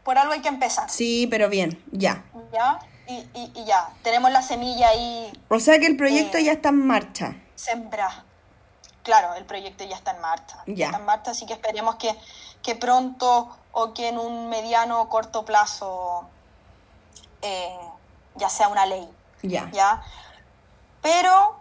por 0.04 0.18
algo 0.18 0.34
hay 0.34 0.42
que 0.42 0.48
empezar. 0.48 0.90
Sí, 0.90 1.26
pero 1.30 1.48
bien, 1.48 1.82
ya. 1.92 2.24
¿Ya? 2.52 2.78
Y, 3.08 3.14
y, 3.32 3.52
y 3.54 3.64
ya, 3.64 3.88
tenemos 4.02 4.30
la 4.30 4.42
semilla 4.42 4.90
ahí 4.90 5.32
O 5.48 5.58
sea 5.60 5.78
que 5.78 5.86
el 5.86 5.96
proyecto 5.96 6.36
Eh, 6.36 6.44
ya 6.44 6.52
está 6.52 6.68
en 6.68 6.86
marcha. 6.86 7.36
sembrada. 7.54 8.26
Claro, 9.02 9.34
el 9.34 9.44
proyecto 9.44 9.84
ya 9.84 9.96
está 9.96 10.12
en 10.12 10.20
marcha. 10.20 10.62
Ya. 10.66 10.86
Está 10.86 10.98
en 10.98 11.04
marcha, 11.04 11.30
así 11.30 11.46
que 11.46 11.54
esperemos 11.54 11.96
que, 11.96 12.14
que 12.62 12.74
pronto 12.74 13.48
o 13.72 13.94
que 13.94 14.08
en 14.08 14.18
un 14.18 14.48
mediano 14.48 15.00
o 15.00 15.08
corto 15.08 15.44
plazo 15.44 16.28
eh, 17.42 17.78
ya 18.34 18.48
sea 18.48 18.68
una 18.68 18.86
ley. 18.86 19.08
Ya. 19.42 19.70
¿Ya? 19.72 20.02
Pero 21.00 21.56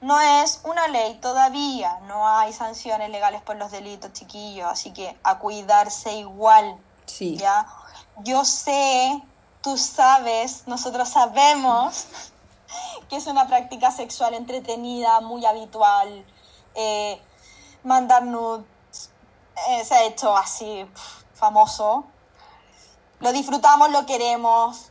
no 0.00 0.18
es 0.20 0.60
una 0.64 0.88
ley 0.88 1.18
todavía, 1.20 1.98
no 2.06 2.26
hay 2.26 2.52
sanciones 2.52 3.10
legales 3.10 3.42
por 3.42 3.56
los 3.56 3.70
delitos, 3.70 4.12
chiquillos, 4.12 4.66
así 4.66 4.92
que 4.92 5.16
a 5.22 5.38
cuidarse 5.38 6.14
igual. 6.14 6.76
Sí. 7.06 7.36
¿ya? 7.36 7.66
Yo 8.18 8.44
sé, 8.44 9.22
tú 9.62 9.76
sabes, 9.76 10.66
nosotros 10.66 11.08
sabemos 11.08 12.06
que 13.08 13.16
es 13.16 13.26
una 13.26 13.46
práctica 13.46 13.90
sexual 13.90 14.34
entretenida, 14.34 15.20
muy 15.20 15.44
habitual. 15.44 16.24
Eh, 16.74 17.20
mandar 17.84 18.24
nudes 18.24 18.64
eh, 19.68 19.84
se 19.84 19.94
ha 19.94 20.04
hecho 20.04 20.36
así 20.36 20.86
famoso. 21.34 22.04
Lo 23.20 23.32
disfrutamos, 23.32 23.90
lo 23.90 24.06
queremos. 24.06 24.86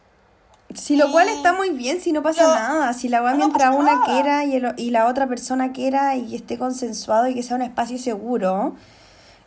Sí, 0.75 0.95
lo 0.95 1.11
cual 1.11 1.27
está 1.29 1.51
muy 1.53 1.71
bien, 1.71 1.99
si 1.99 2.11
no 2.11 2.21
pasa 2.21 2.43
Yo- 2.43 2.53
nada. 2.55 2.93
Si 2.93 3.09
la 3.09 3.23
weá 3.23 3.31
no 3.31 3.37
mientras 3.47 3.73
una 3.75 3.95
nada. 3.95 4.05
quiera 4.05 4.43
y, 4.45 4.55
el- 4.57 4.75
y 4.77 4.91
la 4.91 5.07
otra 5.07 5.25
persona 5.27 5.71
quiera 5.71 6.15
y 6.15 6.35
esté 6.35 6.59
consensuado 6.59 7.27
y 7.27 7.33
que 7.33 7.41
sea 7.41 7.55
un 7.55 7.63
espacio 7.63 7.97
seguro, 7.97 8.75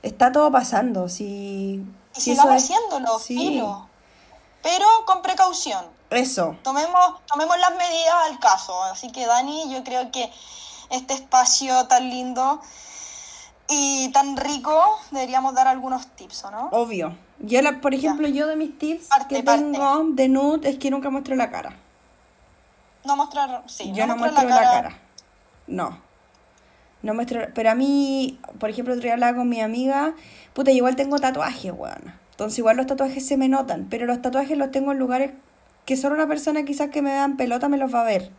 está 0.03 0.33
todo 0.33 0.51
pasando. 0.51 1.09
Si, 1.09 1.25
Y 1.25 2.21
si 2.21 2.21
sigamos 2.33 2.57
es- 2.57 2.65
haciéndolo, 2.65 3.19
sí. 3.21 3.37
filo. 3.39 3.87
Pero 4.65 4.85
con 5.07 5.23
precaución. 5.23 5.85
Eso. 6.11 6.57
Tomemos, 6.65 7.25
tomemos 7.27 7.57
las 7.59 7.71
medidas 7.77 8.15
al 8.29 8.39
caso. 8.41 8.83
Así 8.85 9.11
que, 9.13 9.25
Dani, 9.27 9.73
yo 9.73 9.83
creo 9.85 10.11
que 10.11 10.31
este 10.93 11.15
espacio 11.15 11.87
tan 11.87 12.09
lindo 12.09 12.61
y 13.69 14.11
tan 14.13 14.37
rico 14.37 14.99
deberíamos 15.11 15.55
dar 15.55 15.67
algunos 15.67 16.07
tips, 16.09 16.45
¿o 16.45 16.51
no? 16.51 16.69
Obvio. 16.73 17.17
Yo, 17.41 17.61
la, 17.63 17.81
por 17.81 17.95
ejemplo, 17.95 18.29
yo 18.29 18.47
de 18.47 18.57
mis 18.57 18.79
tips 18.79 19.07
Parte, 19.07 19.37
que 19.37 19.43
parte. 19.43 19.65
tengo 19.65 20.05
de 20.11 20.29
nude 20.29 20.69
es 20.71 20.79
que 20.79 20.91
nunca 20.91 21.11
muestro 21.11 21.35
la 21.35 21.51
cara. 21.51 21.75
No 23.05 23.17
mostrar, 23.17 23.63
sí, 23.67 23.93
Yo 23.93 24.07
no 24.07 24.17
muestro 24.17 24.49
la 24.49 24.61
cara. 24.61 24.99
No. 25.67 25.99
No 27.03 27.15
muestro. 27.15 27.49
Pero 27.55 27.71
a 27.71 27.75
mí, 27.75 28.39
por 28.61 28.71
ejemplo, 28.71 28.95
otro 28.95 29.03
día 29.03 29.15
hablaba 29.15 29.37
con 29.39 29.49
mi 29.49 29.61
amiga. 29.61 30.15
Puta, 30.53 30.71
yo 30.71 30.77
igual 30.77 30.95
tengo 30.95 31.19
tatuajes, 31.19 31.73
weón. 31.77 32.15
Entonces, 32.31 32.59
igual 32.59 32.77
los 32.77 32.87
tatuajes 32.87 33.27
se 33.27 33.37
me 33.37 33.49
notan. 33.49 33.89
Pero 33.91 34.07
los 34.07 34.23
tatuajes 34.23 34.57
los 34.57 34.71
tengo 34.71 34.93
en 34.93 34.99
lugares 34.99 35.33
que 35.85 35.97
solo 35.97 36.15
una 36.15 36.29
persona 36.29 36.63
quizás 36.65 36.91
que 36.91 37.03
me 37.03 37.11
vean 37.11 37.37
pelota 37.37 37.69
me 37.69 37.77
los 37.77 37.93
va 37.93 38.03
a 38.03 38.05
ver. 38.05 38.31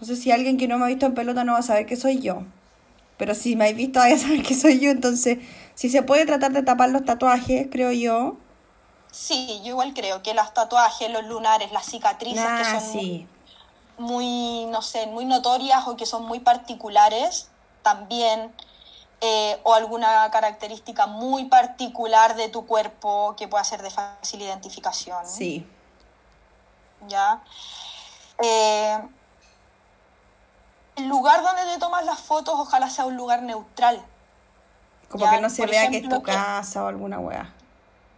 Entonces, 0.00 0.22
si 0.22 0.30
alguien 0.32 0.56
que 0.56 0.66
no 0.66 0.78
me 0.78 0.84
ha 0.86 0.88
visto 0.88 1.04
en 1.04 1.14
pelota 1.14 1.44
no 1.44 1.52
va 1.52 1.58
a 1.58 1.62
saber 1.62 1.84
que 1.84 1.96
soy 1.96 2.20
yo. 2.20 2.42
Pero 3.18 3.34
si 3.34 3.54
me 3.54 3.64
habéis 3.64 3.76
visto, 3.76 3.98
vais 4.00 4.18
a 4.18 4.26
saber 4.28 4.42
que 4.42 4.54
soy 4.54 4.80
yo. 4.80 4.90
Entonces, 4.90 5.38
si 5.74 5.90
se 5.90 6.02
puede 6.02 6.24
tratar 6.24 6.52
de 6.52 6.62
tapar 6.62 6.88
los 6.90 7.04
tatuajes, 7.04 7.68
creo 7.70 7.92
yo. 7.92 8.36
Sí, 9.12 9.60
yo 9.62 9.70
igual 9.70 9.92
creo 9.92 10.22
que 10.22 10.32
los 10.34 10.54
tatuajes, 10.54 11.10
los 11.10 11.24
lunares, 11.26 11.70
las 11.72 11.84
cicatrices 11.84 12.42
que 12.42 12.62
Ah, 12.62 12.80
son 12.80 12.92
sí. 12.92 13.26
muy, 13.98 14.66
no 14.66 14.82
sé, 14.82 15.06
muy 15.06 15.24
notorias 15.26 15.86
o 15.86 15.96
que 15.96 16.06
son 16.06 16.24
muy 16.26 16.38
particulares, 16.40 17.48
también, 17.82 18.52
eh, 19.20 19.58
o 19.64 19.74
alguna 19.74 20.30
característica 20.30 21.06
muy 21.06 21.46
particular 21.46 22.36
de 22.36 22.48
tu 22.48 22.66
cuerpo 22.66 23.34
que 23.36 23.48
pueda 23.48 23.64
ser 23.64 23.82
de 23.82 23.90
fácil 23.90 24.40
identificación. 24.40 25.26
Sí. 25.26 25.66
¿Ya? 27.08 27.42
Eh, 28.42 28.98
el 31.00 31.08
lugar 31.08 31.42
donde 31.42 31.62
te 31.64 31.78
tomas 31.78 32.04
las 32.04 32.20
fotos 32.20 32.54
ojalá 32.58 32.88
sea 32.90 33.06
un 33.06 33.16
lugar 33.16 33.42
neutral. 33.42 34.02
Como 35.08 35.24
Ya, 35.24 35.32
que 35.32 35.40
no 35.40 35.50
se 35.50 35.62
por 35.62 35.70
vea 35.70 35.88
que 35.90 35.98
es 35.98 36.08
tu 36.08 36.22
que- 36.22 36.32
casa 36.32 36.84
o 36.84 36.88
alguna 36.88 37.18
wea. 37.18 37.52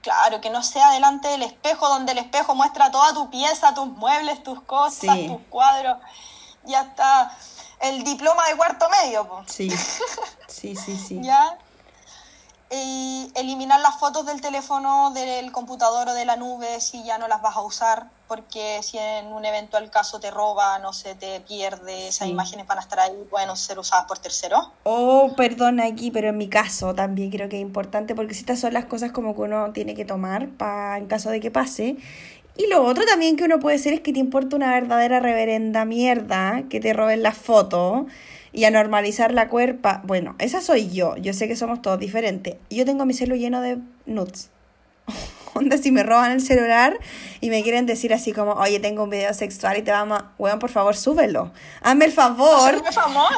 Claro, 0.03 0.41
que 0.41 0.51
no 0.51 0.63
sea 0.63 0.91
delante 0.91 1.29
del 1.29 1.43
espejo, 1.43 1.89
donde 1.89 2.13
el 2.13 2.19
espejo 2.19 2.55
muestra 2.55 2.91
toda 2.91 3.15
tu 3.15 3.31
pieza, 3.31 3.73
tus 3.73 3.87
muebles, 3.87 4.43
tus 4.43 4.61
cosas, 4.63 5.15
Sí. 5.17 5.29
tus 5.29 5.41
cuadros. 5.49 5.99
Ya 6.65 6.83
está 6.83 7.37
el 7.81 8.03
diploma 8.05 8.47
de 8.49 8.57
cuarto 8.57 8.89
medio, 8.89 9.27
po. 9.29 9.43
Sí. 9.47 9.69
Sí, 10.49 10.77
sí, 10.77 10.97
sí. 10.99 11.21
¿ya? 11.23 11.57
Y 12.71 13.31
eliminar 13.35 13.81
las 13.81 13.97
fotos 13.99 14.27
del 14.27 14.41
teléfono, 14.41 15.11
del 15.13 15.51
computador 15.53 16.09
o 16.11 16.15
de 16.15 16.25
la 16.25 16.37
nube 16.37 16.81
si 16.81 17.03
ya 17.05 17.19
no 17.19 17.27
las 17.29 17.41
vas 17.43 17.57
a 17.57 17.61
usar, 17.63 18.07
porque 18.33 18.79
si 18.83 18.97
en 18.97 19.27
un 19.27 19.45
eventual 19.45 19.91
caso 19.91 20.19
te 20.19 20.31
roban 20.31 20.83
o 20.87 20.95
se 20.95 21.15
te 21.15 21.41
pierde, 21.41 22.09
esas 22.09 22.27
Sí. 22.27 22.33
imágenes 22.33 22.67
van 22.67 22.79
a 22.79 22.81
estar 22.81 22.99
ahí, 22.99 23.13
pueden 23.29 23.55
ser 23.59 23.79
usadas 23.79 24.07
por 24.07 24.19
terceros. 24.21 24.71
Oh, 24.85 25.35
perdón 25.37 25.81
aquí, 25.81 26.11
pero 26.11 26.31
en 26.31 26.39
mi 26.39 26.49
caso 26.49 26.95
también 26.95 27.31
creo 27.31 27.51
que 27.51 27.57
es 27.57 27.63
importante 27.63 28.15
porque 28.15 28.33
estas 28.33 28.59
son 28.59 28.73
las 28.73 28.87
cosas 28.87 29.13
como 29.13 29.35
que 29.35 29.43
uno 29.43 29.71
tiene 29.75 29.95
que 29.95 30.07
tomar 30.07 30.49
para 30.49 30.97
en 30.97 31.09
caso 31.09 31.29
de 31.29 31.41
que 31.41 31.51
pase. 31.51 31.97
Y 32.57 32.69
lo 32.69 32.83
otro 32.87 33.05
también 33.05 33.37
que 33.37 33.45
uno 33.45 33.59
puede 33.59 33.77
hacer 33.77 33.93
es 33.93 34.01
que 34.01 34.15
te 34.15 34.19
importa 34.21 34.57
una 34.57 34.71
verdadera 34.73 35.21
reverenda 35.21 35.85
mierda 35.85 36.63
que 36.71 36.81
te 36.81 36.95
roben 36.95 37.23
las 37.23 37.37
fotos 37.37 38.07
y 38.51 38.65
a 38.65 38.71
normalizar 38.71 39.35
la 39.35 39.51
cuerpa. 39.51 40.01
Bueno, 40.05 40.37
esa 40.39 40.63
soy 40.63 40.89
yo. 40.89 41.17
Yo 41.17 41.35
sé 41.35 41.49
que 41.49 41.57
somos 41.57 41.83
todos 41.83 41.99
diferentes. 41.99 42.57
Yo 42.71 42.87
tengo 42.87 43.05
mi 43.05 43.13
celu 43.13 43.37
lleno 43.37 43.61
de 43.61 43.77
nudes. 44.07 44.52
Onda, 45.55 45.77
si 45.77 45.91
me 45.91 46.03
roban 46.03 46.33
el 46.33 46.41
celular 46.41 46.99
y 47.41 47.51
me 47.51 47.63
quieren 47.63 47.85
decir 47.85 48.15
así 48.15 48.33
como, 48.33 48.53
oye, 48.53 48.81
tengo 48.81 49.05
un 49.05 49.11
video 49.11 49.35
sexual 49.35 49.77
y 49.77 49.83
te 49.83 49.91
vamos 49.91 50.21
a... 50.21 50.33
Weón, 50.39 50.59
por 50.59 50.71
favor, 50.71 50.97
súbelo. 50.97 51.53
Hazme 51.83 52.07
el 52.07 52.13
favor. 52.13 52.83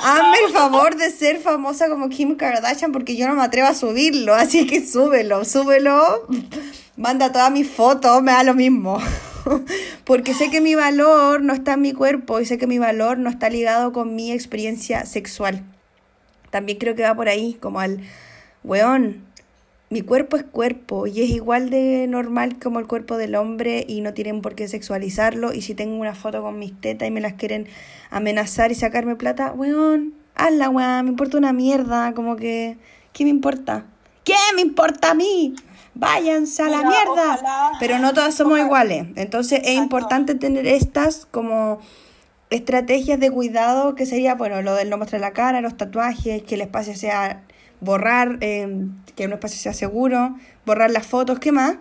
Hazme 0.03 0.37
el 0.47 0.53
favor 0.53 0.97
de 0.97 1.11
ser 1.11 1.41
famosa 1.41 1.89
como 1.89 2.09
Kim 2.09 2.37
Kardashian 2.37 2.93
porque 2.93 3.17
yo 3.17 3.27
no 3.27 3.35
me 3.35 3.43
atrevo 3.43 3.67
a 3.69 3.75
subirlo. 3.75 4.35
Así 4.35 4.67
que 4.67 4.87
súbelo, 4.87 5.45
súbelo. 5.45 6.29
Manda 6.97 7.33
todas 7.33 7.51
mis 7.51 7.69
fotos, 7.69 8.23
me 8.23 8.31
da 8.31 8.45
lo 8.45 8.55
mismo. 8.55 9.01
Porque 10.05 10.33
sé 10.33 10.51
que 10.51 10.61
mi 10.61 10.75
valor 10.75 11.43
no 11.43 11.53
está 11.53 11.75
en 11.75 11.83
mi 11.83 11.93
cuerpo 11.93 12.41
y 12.41 12.47
sé 12.47 12.57
que 12.57 12.67
mi 12.67 12.79
valor 12.79 13.19
no 13.19 13.31
está 13.31 13.51
ligado 13.51 13.93
con 13.93 14.15
mi 14.15 14.33
experiencia 14.33 15.05
sexual. 15.05 15.65
También 16.51 16.79
creo 16.79 16.95
que 16.95 17.03
va 17.03 17.15
por 17.15 17.29
ahí, 17.29 17.55
como 17.55 17.81
al, 17.81 18.01
weón, 18.63 19.27
mi 19.91 20.01
cuerpo 20.03 20.37
es 20.37 20.45
cuerpo 20.45 21.07
y 21.07 21.23
es 21.23 21.31
igual 21.31 21.71
de 21.71 22.07
normal 22.09 22.59
como 22.61 22.81
el 22.81 22.87
cuerpo 22.87 23.17
del 23.17 23.35
hombre 23.37 23.85
y 23.87 24.01
no 24.01 24.13
tienen 24.15 24.41
por 24.43 24.55
qué 24.55 24.67
sexualizarlo. 24.67 25.53
Y 25.53 25.63
si 25.63 25.75
tengo 25.75 25.97
una 26.01 26.15
foto 26.15 26.43
con 26.43 26.59
mis 26.59 26.79
tetas 26.81 27.07
y 27.07 27.11
me 27.11 27.21
las 27.21 27.35
quieren 27.35 27.67
amenazar 28.11 28.73
y 28.73 28.75
sacarme 28.75 29.15
plata, 29.17 29.53
weón, 29.53 30.15
hazla, 30.35 30.69
weón, 30.71 31.05
me 31.05 31.11
importa 31.11 31.37
una 31.39 31.53
mierda, 31.53 32.13
como 32.15 32.35
que, 32.37 32.77
¿qué 33.13 33.25
me 33.25 33.31
importa? 33.31 33.85
¿Qué 34.25 34.35
me 34.57 34.63
importa 34.63 35.11
a 35.11 35.15
mí? 35.15 35.55
Váyanse 35.95 36.63
a 36.63 36.69
la 36.71 36.79
Mira, 36.79 36.89
mierda. 36.89 37.35
ojalá- 37.35 37.73
Pero 37.79 37.99
no 38.01 38.13
todas 38.15 38.35
somos 38.35 38.55
ojalá- 38.55 38.65
iguales. 38.65 39.07
Entonces 39.17 39.61
es 39.61 39.69
Exacto. 39.69 39.83
importante 39.83 40.35
tener 40.35 40.67
estas 40.67 41.27
como 41.27 41.79
estrategias 42.51 43.21
de 43.21 43.31
cuidado, 43.31 43.95
que 43.95 44.07
sería, 44.07 44.35
bueno, 44.35 44.61
lo 44.63 44.75
del 44.75 44.91
no 44.91 44.99
mostrar 44.99 45.21
la 45.21 45.33
cara, 45.33 45.61
los 45.61 45.77
tatuajes, 45.77 46.43
que 46.43 46.55
el 46.57 46.63
espacio 46.63 46.95
sea 46.97 47.43
borrar, 47.85 48.39
eh, 48.41 48.87
que 49.15 49.27
un 49.27 49.33
espacio 49.35 49.61
sea 49.61 49.73
seguro, 49.75 50.37
borrar 50.67 50.91
las 50.91 51.07
fotos, 51.07 51.39
¿qué 51.39 51.53
más? 51.53 51.77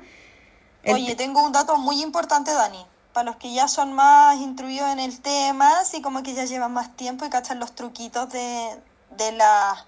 El 0.83 0.95
Oye, 0.95 1.07
te- 1.07 1.15
tengo 1.15 1.43
un 1.43 1.51
dato 1.51 1.77
muy 1.77 2.01
importante, 2.01 2.51
Dani. 2.53 2.85
Para 3.13 3.25
los 3.25 3.35
que 3.37 3.53
ya 3.53 3.67
son 3.67 3.93
más 3.93 4.37
instruidos 4.37 4.89
en 4.89 4.99
el 4.99 5.19
tema, 5.21 5.79
así 5.79 6.01
como 6.01 6.23
que 6.23 6.33
ya 6.33 6.45
llevan 6.45 6.73
más 6.73 6.95
tiempo 6.95 7.25
y 7.25 7.29
cachan 7.29 7.59
los 7.59 7.73
truquitos 7.73 8.29
de, 8.29 8.79
de, 9.17 9.31
las- 9.33 9.85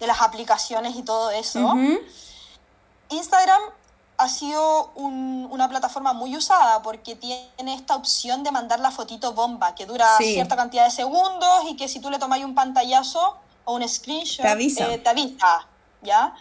de 0.00 0.06
las 0.06 0.20
aplicaciones 0.20 0.96
y 0.96 1.02
todo 1.02 1.30
eso. 1.30 1.74
Instagram 3.10 3.62
ha 4.18 4.28
sido 4.28 4.90
un- 4.94 5.46
una 5.50 5.68
plataforma 5.68 6.12
muy 6.12 6.36
usada 6.36 6.82
porque 6.82 7.14
tiene 7.14 7.74
esta 7.74 7.94
opción 7.94 8.42
de 8.42 8.50
mandar 8.50 8.80
la 8.80 8.90
fotito 8.90 9.32
bomba 9.32 9.74
que 9.74 9.86
dura 9.86 10.06
Sí. 10.18 10.32
cierta 10.34 10.56
cantidad 10.56 10.84
de 10.84 10.90
segundos 10.90 11.64
y 11.68 11.76
que 11.76 11.86
si 11.88 12.00
tú 12.00 12.10
le 12.10 12.18
tomas 12.18 12.40
un 12.40 12.54
pantallazo 12.54 13.36
o 13.66 13.74
un 13.74 13.86
screenshot 13.88 14.42
Te 14.42 14.48
avisa. 14.48 14.88
eh, 14.92 14.98
te 14.98 15.10
avisa, 15.10 15.66
¿ya? 16.00 16.34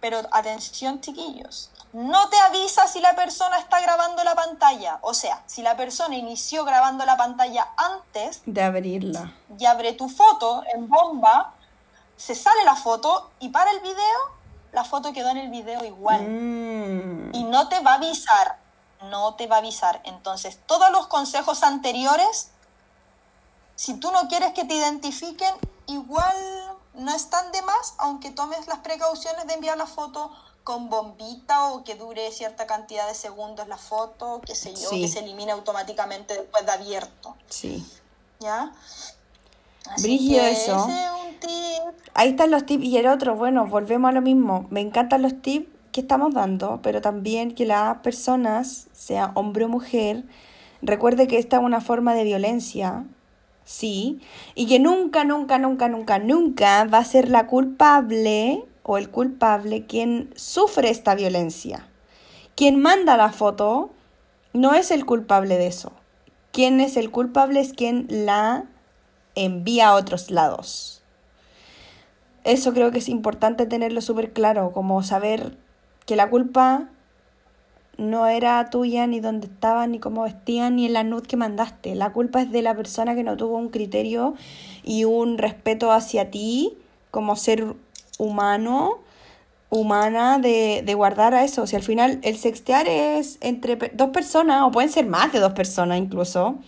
Pero 0.00 0.20
atención 0.30 1.00
chiquillos, 1.00 1.70
no 1.92 2.28
te 2.30 2.38
avisa 2.38 2.86
si 2.86 3.00
la 3.00 3.16
persona 3.16 3.58
está 3.58 3.80
grabando 3.80 4.22
la 4.22 4.34
pantalla. 4.36 4.98
O 5.02 5.12
sea, 5.12 5.42
si 5.46 5.60
la 5.62 5.76
persona 5.76 6.14
inició 6.16 6.64
grabando 6.64 7.04
la 7.04 7.16
pantalla 7.16 7.66
antes 7.76 8.42
De 8.46 8.62
abrirla. 8.62 9.32
y 9.58 9.66
abre 9.66 9.92
tu 9.94 10.08
foto 10.08 10.62
en 10.72 10.88
bomba, 10.88 11.52
se 12.16 12.34
sale 12.36 12.62
la 12.64 12.76
foto 12.76 13.30
y 13.40 13.48
para 13.48 13.72
el 13.72 13.80
video, 13.80 14.18
la 14.72 14.84
foto 14.84 15.12
quedó 15.12 15.30
en 15.30 15.38
el 15.38 15.50
video 15.50 15.84
igual 15.84 16.20
Mm. 16.22 17.34
y 17.34 17.42
no 17.44 17.68
te 17.68 17.80
va 17.80 17.92
a 17.92 17.94
avisar, 17.96 18.58
no 19.10 19.34
te 19.34 19.46
va 19.48 19.56
a 19.56 19.58
avisar. 19.58 20.00
Entonces, 20.04 20.60
todos 20.66 20.90
los 20.92 21.08
consejos 21.08 21.62
anteriores, 21.64 22.50
si 23.74 23.94
tú 23.94 24.12
no 24.12 24.28
quieres 24.28 24.52
que 24.52 24.64
te 24.64 24.74
identifiquen, 24.74 25.54
igual 25.92 26.36
no 26.94 27.14
están 27.14 27.52
de 27.52 27.62
más, 27.62 27.94
aunque 27.98 28.30
tomes 28.30 28.66
las 28.66 28.78
precauciones 28.78 29.46
de 29.46 29.54
enviar 29.54 29.76
la 29.78 29.86
foto 29.86 30.30
con 30.64 30.90
bombita 30.90 31.70
o 31.70 31.84
que 31.84 31.94
dure 31.94 32.30
cierta 32.32 32.66
cantidad 32.66 33.08
de 33.08 33.14
segundos 33.14 33.66
la 33.68 33.78
foto, 33.78 34.40
qué 34.44 34.54
sé 34.54 34.74
yo, 34.74 34.90
Sí. 34.90 35.02
que 35.02 35.08
se 35.08 35.20
elimine 35.20 35.52
automáticamente 35.52 36.34
después 36.34 36.66
de 36.66 36.72
abierto, 36.72 37.36
Sí. 37.48 37.86
¿ya? 38.40 38.72
Que 40.02 40.52
eso. 40.52 40.86
ese 40.88 41.04
es 41.04 41.10
un 41.10 41.40
tip. 41.40 42.10
Ahí 42.14 42.30
están 42.30 42.50
los 42.50 42.66
tips 42.66 42.84
y 42.84 42.96
el 42.98 43.06
otro, 43.06 43.34
bueno, 43.34 43.66
volvemos 43.66 44.10
a 44.10 44.12
lo 44.12 44.20
mismo. 44.20 44.66
Me 44.70 44.80
encantan 44.80 45.22
los 45.22 45.40
tips 45.40 45.68
que 45.92 46.02
estamos 46.02 46.34
dando, 46.34 46.80
pero 46.82 47.00
también 47.00 47.54
que 47.54 47.64
las 47.66 47.98
personas, 47.98 48.86
sea 48.92 49.32
hombre 49.34 49.64
o 49.64 49.68
mujer, 49.68 50.24
recuerde 50.82 51.26
que 51.26 51.38
esta 51.38 51.56
es 51.56 51.62
una 51.62 51.80
forma 51.80 52.14
de 52.14 52.24
violencia, 52.24 53.04
sí, 53.70 54.20
y 54.56 54.66
que 54.66 54.80
nunca, 54.80 55.22
nunca, 55.22 55.56
nunca, 55.56 55.88
nunca, 55.88 56.18
nunca 56.18 56.84
va 56.86 56.98
a 56.98 57.04
ser 57.04 57.28
la 57.28 57.46
culpable 57.46 58.64
o 58.82 58.98
el 58.98 59.10
culpable 59.10 59.86
quien 59.86 60.30
sufre 60.34 60.90
esta 60.90 61.14
violencia. 61.14 61.86
Quien 62.56 62.80
manda 62.80 63.16
la 63.16 63.30
foto 63.30 63.90
no 64.52 64.74
es 64.74 64.90
el 64.90 65.06
culpable 65.06 65.56
de 65.56 65.68
eso. 65.68 65.92
Quien 66.50 66.80
es 66.80 66.96
el 66.96 67.12
culpable 67.12 67.60
es 67.60 67.72
quien 67.72 68.08
la 68.08 68.64
envía 69.36 69.90
a 69.90 69.94
otros 69.94 70.32
lados. 70.32 71.04
Eso 72.42 72.72
creo 72.72 72.90
que 72.90 72.98
es 72.98 73.08
importante 73.08 73.66
tenerlo 73.66 74.00
súper 74.00 74.32
claro, 74.32 74.72
como 74.72 75.04
saber 75.04 75.56
que 76.06 76.16
la 76.16 76.28
culpa 76.28 76.88
no 78.00 78.26
era 78.26 78.70
tuya, 78.70 79.06
ni 79.06 79.20
dónde 79.20 79.46
estaban, 79.46 79.92
ni 79.92 79.98
cómo 79.98 80.22
vestían, 80.22 80.76
ni 80.76 80.86
en 80.86 80.94
la 80.94 81.04
nud 81.04 81.22
que 81.22 81.36
mandaste. 81.36 81.94
La 81.94 82.12
culpa 82.12 82.40
es 82.40 82.50
de 82.50 82.62
la 82.62 82.74
persona 82.74 83.14
que 83.14 83.22
no 83.22 83.36
tuvo 83.36 83.56
un 83.56 83.68
criterio 83.68 84.34
y 84.82 85.04
un 85.04 85.36
respeto 85.36 85.92
hacia 85.92 86.30
ti 86.30 86.72
como 87.10 87.36
ser 87.36 87.74
humano, 88.18 89.00
humana, 89.68 90.38
de, 90.38 90.82
de 90.84 90.94
guardar 90.94 91.34
a 91.34 91.44
eso. 91.44 91.66
Si 91.66 91.76
al 91.76 91.82
final 91.82 92.20
el 92.22 92.38
sextear 92.38 92.88
es 92.88 93.36
entre 93.42 93.76
dos 93.76 94.08
personas, 94.10 94.62
o 94.62 94.70
pueden 94.70 94.90
ser 94.90 95.04
más 95.06 95.30
de 95.32 95.40
dos 95.40 95.52
personas 95.52 95.98
incluso, 95.98 96.58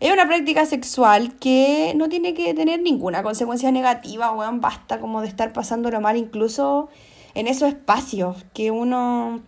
es 0.00 0.12
una 0.12 0.26
práctica 0.26 0.64
sexual 0.64 1.34
que 1.36 1.92
no 1.94 2.08
tiene 2.08 2.32
que 2.32 2.54
tener 2.54 2.80
ninguna 2.80 3.22
consecuencia 3.22 3.70
negativa, 3.70 4.32
weón. 4.32 4.62
Basta 4.62 4.98
como 4.98 5.20
de 5.20 5.28
estar 5.28 5.52
pasándolo 5.52 6.00
mal, 6.00 6.16
incluso 6.16 6.88
en 7.34 7.48
esos 7.48 7.68
espacios 7.68 8.44
que 8.54 8.70
uno 8.70 9.42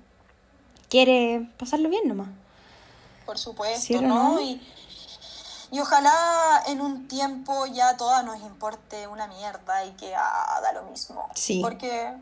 quiere 0.89 1.49
pasarlo 1.59 1.89
bien 1.89 2.09
nomás. 2.09 2.29
Por 3.25 3.39
supuesto, 3.39 3.81
¿Sí 3.81 3.95
o 3.97 4.03
¿no? 4.03 4.35
no? 4.35 4.41
Y, 4.41 4.61
y 5.73 5.81
ojalá 5.81 6.63
en 6.69 6.81
un 6.81 7.09
tiempo 7.09 7.67
ya 7.67 7.91
a 7.91 7.97
todas 7.97 8.25
nos 8.25 8.41
importe 8.41 9.07
una 9.09 9.27
mierda 9.27 9.85
y 9.85 9.93
que 9.93 10.15
ah, 10.15 10.61
da 10.63 10.73
lo 10.73 10.85
mismo. 10.85 11.29
Sí. 11.35 11.61
Porque 11.63 12.13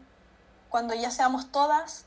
cuando 0.70 0.94
ya 0.94 1.10
seamos 1.10 1.52
todas, 1.52 2.04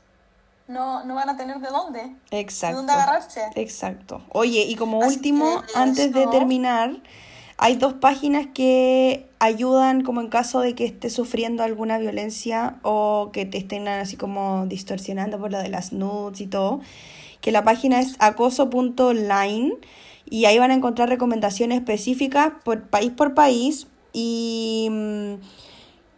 no, 0.66 1.04
no 1.04 1.14
van 1.14 1.30
a 1.30 1.36
tener 1.36 1.58
de 1.58 1.68
dónde. 1.68 2.14
Exacto. 2.30 2.68
De 2.68 2.74
dónde 2.74 2.92
agarrarse. 2.92 3.50
Exacto. 3.54 4.22
Oye, 4.30 4.60
y 4.60 4.76
como 4.76 5.02
Así 5.02 5.14
último, 5.14 5.62
antes 5.74 6.12
de 6.12 6.26
terminar, 6.26 6.96
hay 7.58 7.76
dos 7.76 7.94
páginas 7.94 8.46
que 8.54 9.26
ayudan 9.40 10.02
como 10.02 10.20
en 10.20 10.28
caso 10.28 10.60
de 10.60 10.74
que 10.74 10.84
estés 10.84 11.12
sufriendo 11.12 11.62
alguna 11.64 11.98
violencia 11.98 12.76
o 12.82 13.30
que 13.32 13.46
te 13.46 13.58
estén 13.58 13.88
así 13.88 14.16
como 14.16 14.66
distorsionando 14.66 15.38
por 15.38 15.50
lo 15.52 15.58
de 15.58 15.68
las 15.68 15.92
nudes 15.92 16.40
y 16.40 16.46
todo, 16.46 16.80
que 17.40 17.50
la 17.52 17.64
página 17.64 18.00
es 18.00 18.16
acoso.online 18.20 19.74
y 20.30 20.44
ahí 20.44 20.58
van 20.58 20.70
a 20.70 20.74
encontrar 20.74 21.08
recomendaciones 21.08 21.78
específicas 21.78 22.52
por 22.64 22.82
país 22.88 23.10
por 23.12 23.34
país 23.34 23.86
y 24.12 24.88
mm, 24.90 25.34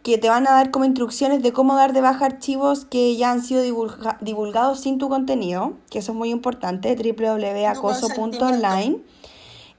que 0.03 0.17
te 0.17 0.29
van 0.29 0.47
a 0.47 0.51
dar 0.51 0.71
como 0.71 0.85
instrucciones 0.85 1.41
de 1.43 1.53
cómo 1.53 1.75
dar 1.75 1.93
de 1.93 2.01
baja 2.01 2.25
archivos 2.25 2.85
que 2.85 3.15
ya 3.15 3.31
han 3.31 3.43
sido 3.43 3.63
divulga- 3.63 4.17
divulgados 4.21 4.79
sin 4.81 4.97
tu 4.97 5.09
contenido, 5.09 5.73
que 5.89 5.99
eso 5.99 6.11
es 6.13 6.17
muy 6.17 6.31
importante, 6.31 6.95
www.acoso.online. 6.95 8.97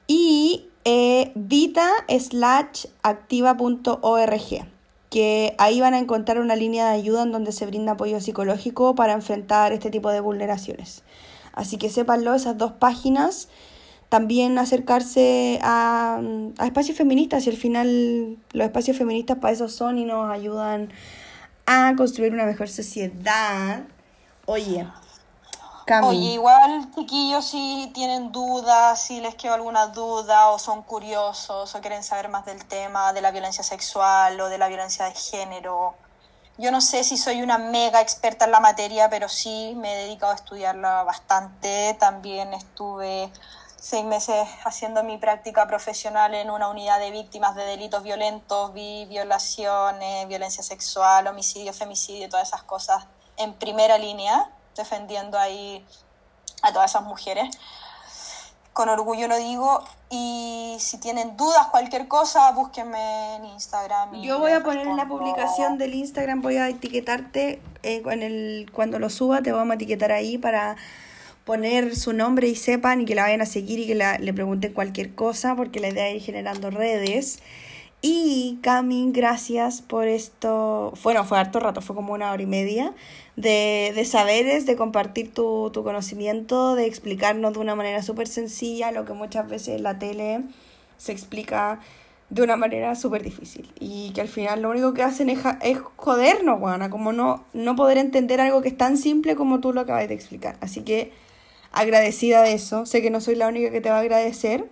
Y 0.07 0.67
eh, 0.85 1.33
vita 1.35 1.89
slash 2.09 2.87
activa.org, 3.03 4.67
que 5.11 5.55
ahí 5.59 5.81
van 5.81 5.95
a 5.95 5.99
encontrar 5.99 6.41
una 6.41 6.57
línea 6.57 6.89
de 6.89 6.95
ayuda 6.95 7.23
en 7.23 7.33
donde 7.33 7.53
se 7.53 7.67
brinda 7.67 7.93
apoyo 7.93 8.21
psicológico 8.21 8.95
para 8.95 9.13
enfrentar 9.13 9.73
este 9.73 9.91
tipo 9.91 10.11
de 10.11 10.21
vulneraciones. 10.21 11.03
Así 11.53 11.77
que 11.77 11.91
sépanlo, 11.91 12.35
esas 12.35 12.59
dos 12.59 12.73
páginas. 12.73 13.49
También 14.09 14.59
acercarse 14.59 15.59
a, 15.63 16.21
a 16.59 16.67
espacios 16.67 16.99
feministas 16.99 17.47
y 17.47 17.51
al 17.51 17.57
final 17.57 18.37
los 18.53 18.67
espacios 18.67 18.97
feministas 18.97 19.39
para 19.39 19.55
eso 19.55 19.69
son 19.69 19.97
y 19.99 20.05
nos 20.05 20.31
ayudan 20.31 20.91
a 21.65 21.95
construir 21.97 22.35
una 22.35 22.45
mejor 22.45 22.69
sociedad. 22.69 23.85
Oye, 24.45 24.87
Oye, 26.05 26.33
igual, 26.35 26.91
chiquillos, 26.95 27.47
si 27.47 27.91
tienen 27.95 28.33
dudas, 28.33 29.01
si 29.01 29.21
les 29.21 29.35
quedó 29.35 29.55
alguna 29.55 29.89
duda 29.89 30.51
o 30.51 30.59
son 30.59 30.83
curiosos 30.83 31.75
o 31.75 31.81
quieren 31.81 32.03
saber 32.03 32.29
más 32.29 32.45
del 32.45 32.65
tema 32.65 33.13
de 33.13 33.21
la 33.21 33.31
violencia 33.31 33.65
sexual 33.65 34.41
o 34.41 34.49
de 34.49 34.59
la 34.59 34.69
violencia 34.69 35.07
de 35.07 35.15
género. 35.15 35.95
Yo 36.59 36.71
no 36.71 36.81
sé 36.81 37.03
si 37.03 37.17
soy 37.17 37.43
una 37.43 37.59
mega 37.59 38.01
experta 38.01 38.45
en 38.45 38.53
la 38.53 38.61
materia, 38.61 39.09
pero 39.09 39.29
sí 39.29 39.75
me 39.77 39.95
he 39.95 39.97
dedicado 40.05 40.33
a 40.33 40.37
estudiarla 40.37 41.03
bastante. 41.03 41.97
También 41.99 42.53
estuve 42.53 43.33
seis 43.77 44.05
meses 44.05 44.47
haciendo 44.65 45.03
mi 45.03 45.19
práctica 45.19 45.67
profesional 45.67 46.35
en 46.35 46.51
una 46.51 46.69
unidad 46.69 47.01
de 47.01 47.11
víctimas 47.11 47.57
de 47.57 47.65
delitos 47.65 48.05
violentos, 48.05 48.73
vi 48.75 49.07
violaciones, 49.07 50.29
violencia 50.29 50.63
sexual, 50.63 51.27
homicidio, 51.27 51.73
femicidio, 51.73 52.29
todas 52.29 52.47
esas 52.47 52.63
cosas 52.63 53.07
en 53.39 53.55
primera 53.55 53.99
línea, 53.99 54.49
defendiendo 54.77 55.39
ahí 55.39 55.85
a 56.63 56.73
todas 56.73 56.91
esas 56.91 57.03
mujeres. 57.05 57.49
Con 58.73 58.89
orgullo 58.89 59.29
lo 59.29 59.37
digo. 59.37 59.85
Y 60.09 60.77
si 60.81 60.99
tienen 60.99 61.37
dudas, 61.37 61.67
cualquier 61.69 62.09
cosa, 62.09 62.51
búsquenme 62.53 63.37
en 63.37 63.45
Instagram. 63.47 64.15
y 64.15 64.27
Yo 64.27 64.39
voy 64.39 64.53
a 64.53 64.63
poner 64.63 64.87
en 64.87 64.97
la 64.97 65.07
publicación 65.07 65.79
del 65.79 65.95
Instagram, 65.95 66.41
voy 66.43 66.57
a 66.57 66.69
etiquetarte 66.69 67.61
eh, 67.83 68.03
en 68.07 68.23
el, 68.23 68.71
cuando 68.73 68.99
lo 68.99 69.11
suba, 69.11 69.43
te 69.43 69.53
vamos 69.53 69.73
a 69.73 69.75
etiquetar 69.75 70.13
ahí 70.13 70.39
para 70.39 70.77
poner 71.45 71.97
su 71.97 72.13
nombre 72.13 72.47
y 72.49 72.55
sepan 72.55 73.01
y 73.01 73.05
que 73.05 73.15
la 73.15 73.23
vayan 73.23 73.41
a 73.43 73.47
seguir 73.47 73.79
y 73.81 73.87
que 73.87 73.95
la- 73.95 74.17
le 74.19 74.33
pregunten 74.33 74.73
cualquier 74.73 75.15
cosa, 75.15 75.55
porque 75.57 75.81
la 75.81 75.89
idea 75.89 76.09
es 76.09 76.17
ir 76.17 76.23
generando 76.23 76.71
redes. 76.71 77.41
Y 78.05 78.59
Cami, 78.63 79.13
gracias 79.13 79.81
por 79.81 80.09
esto. 80.09 80.93
Bueno, 81.05 81.25
fue 81.25 81.39
harto 81.39 81.61
rato, 81.61 81.81
fue 81.81 81.95
como 81.95 82.13
una 82.13 82.33
hora 82.33 82.43
y 82.43 82.47
media 82.47 82.93
de, 83.37 83.93
de 83.95 84.05
saberes, 84.05 84.67
de 84.67 84.75
compartir 84.75 85.33
tu, 85.33 85.71
tu 85.73 85.85
conocimiento, 85.85 86.75
de 86.75 86.87
explicarnos 86.87 87.53
de 87.53 87.61
una 87.61 87.77
manera 87.77 88.03
súper 88.03 88.27
sencilla 88.27 88.91
lo 88.91 89.05
que 89.05 89.13
muchas 89.13 89.49
veces 89.49 89.77
en 89.77 89.85
la 89.85 90.01
tele 90.01 90.41
se 90.97 91.13
explica 91.13 91.79
de 92.29 92.43
una 92.43 92.57
manera 92.57 92.97
súper 92.97 93.23
difícil. 93.23 93.73
Y 93.79 94.11
que 94.11 94.21
al 94.21 94.29
final 94.29 94.63
lo 94.63 94.71
único 94.71 94.95
que 94.95 95.05
hacen 95.05 95.31
es, 95.31 95.39
es 95.61 95.79
jodernos, 95.95 96.59
guana, 96.59 96.91
como 96.91 97.13
no, 97.13 97.45
no 97.53 97.77
poder 97.77 97.99
entender 97.99 98.41
algo 98.41 98.63
que 98.63 98.69
es 98.71 98.77
tan 98.77 98.97
simple 98.97 99.37
como 99.37 99.61
tú 99.61 99.73
lo 99.73 99.83
acabas 99.83 100.09
de 100.09 100.15
explicar. 100.15 100.57
Así 100.61 100.83
que 100.83 101.13
agradecida 101.71 102.43
de 102.43 102.55
eso. 102.55 102.85
Sé 102.85 103.01
que 103.01 103.11
no 103.11 103.21
soy 103.21 103.37
la 103.37 103.47
única 103.47 103.71
que 103.71 103.81
te 103.81 103.91
va 103.91 103.99
a 103.99 104.01
agradecer. 104.01 104.69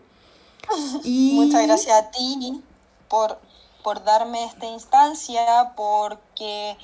Y 1.04 1.34
Muchas 1.34 1.64
gracias 1.64 1.96
a 1.96 2.10
ti 2.10 2.62
por, 3.10 3.38
por 3.82 4.02
darme 4.04 4.44
esta 4.44 4.64
instancia, 4.64 5.72
porque 5.76 6.78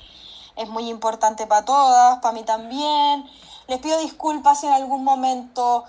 es 0.55 0.69
muy 0.69 0.89
importante 0.89 1.47
para 1.47 1.65
todas, 1.65 2.19
para 2.19 2.33
mí 2.33 2.43
también. 2.43 3.25
Les 3.67 3.79
pido 3.79 3.97
disculpas 3.99 4.59
si 4.59 4.67
en 4.67 4.73
algún 4.73 5.03
momento 5.03 5.85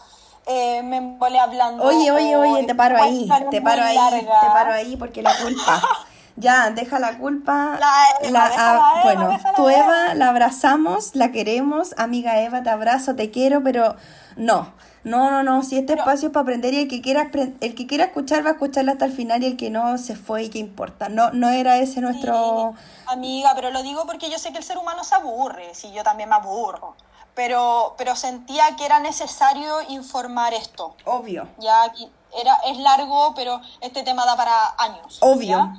eh, 0.47 0.83
me 0.83 0.97
embolé 0.97 1.39
hablando. 1.39 1.85
Oye, 1.85 2.11
oye, 2.11 2.37
oye, 2.37 2.65
te 2.65 2.75
paro 2.75 3.03
ahí, 3.03 3.29
te 3.51 3.61
paro 3.61 3.83
ahí, 3.83 3.97
larga. 3.97 4.41
te 4.41 4.47
paro 4.47 4.73
ahí 4.73 4.97
porque 4.97 5.21
la 5.23 5.37
culpa. 5.37 5.83
Ya, 6.41 6.71
deja 6.71 7.01
la 7.01 7.19
culpa. 7.19 7.77
La 7.81 8.29
Eva, 8.29 8.49
déjala, 8.49 8.55
Eva, 8.55 9.03
bueno, 9.03 9.39
tu 9.57 9.69
Eva. 9.69 9.81
Eva 9.81 10.15
la 10.15 10.29
abrazamos, 10.29 11.17
la 11.17 11.33
queremos, 11.33 11.97
amiga 11.99 12.39
Eva, 12.39 12.63
te 12.63 12.71
abrazo, 12.71 13.17
te 13.17 13.33
quiero, 13.33 13.65
pero 13.65 13.97
no. 14.37 14.73
No, 15.05 15.31
no, 15.31 15.43
no, 15.43 15.63
si 15.63 15.79
este 15.79 15.95
espacio 15.95 16.29
es 16.29 16.33
para 16.33 16.43
aprender 16.43 16.75
y 16.75 16.81
el 16.81 16.89
que 16.89 17.01
quiera 17.01 17.31
el 17.61 17.75
que 17.75 17.87
quiera 17.87 18.05
escuchar 18.05 18.45
va 18.45 18.51
a 18.51 18.53
escucharlo 18.53 18.93
hasta 18.93 19.05
el 19.05 19.13
final 19.13 19.43
y 19.43 19.47
el 19.47 19.57
que 19.57 19.71
no 19.71 19.97
se 19.99 20.17
fue 20.17 20.45
y 20.45 20.49
qué 20.51 20.59
importa. 20.59 21.09
No 21.09 21.31
no 21.33 21.49
era 21.51 21.79
ese 21.79 22.01
nuestro 22.01 22.75
Sí, 22.77 23.05
amiga, 23.07 23.53
pero 23.55 23.71
lo 23.71 23.83
digo 23.83 24.05
porque 24.07 24.31
yo 24.31 24.39
sé 24.39 24.53
que 24.53 24.59
el 24.59 24.65
ser 24.65 24.79
humano 24.79 25.05
se 25.05 25.15
aburre, 25.15 25.75
si 25.75 25.93
yo 25.93 26.03
también 26.03 26.29
me 26.29 26.35
aburro. 26.37 26.95
Pero, 27.35 27.95
pero 27.97 28.17
sentía 28.17 28.75
que 28.77 28.85
era 28.85 28.99
necesario 28.99 29.81
informar 29.89 30.53
esto. 30.55 30.97
obvio. 31.05 31.49
Ya 31.59 31.93
era, 32.41 32.55
es 32.67 32.79
largo, 32.79 33.33
pero 33.37 33.61
este 33.81 34.03
tema 34.03 34.27
da 34.27 34.37
para 34.37 34.75
años. 34.79 35.19
Obvio. 35.21 35.49
¿ya? 35.49 35.75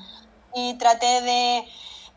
Y 0.55 0.75
traté 0.75 1.21
de 1.21 1.67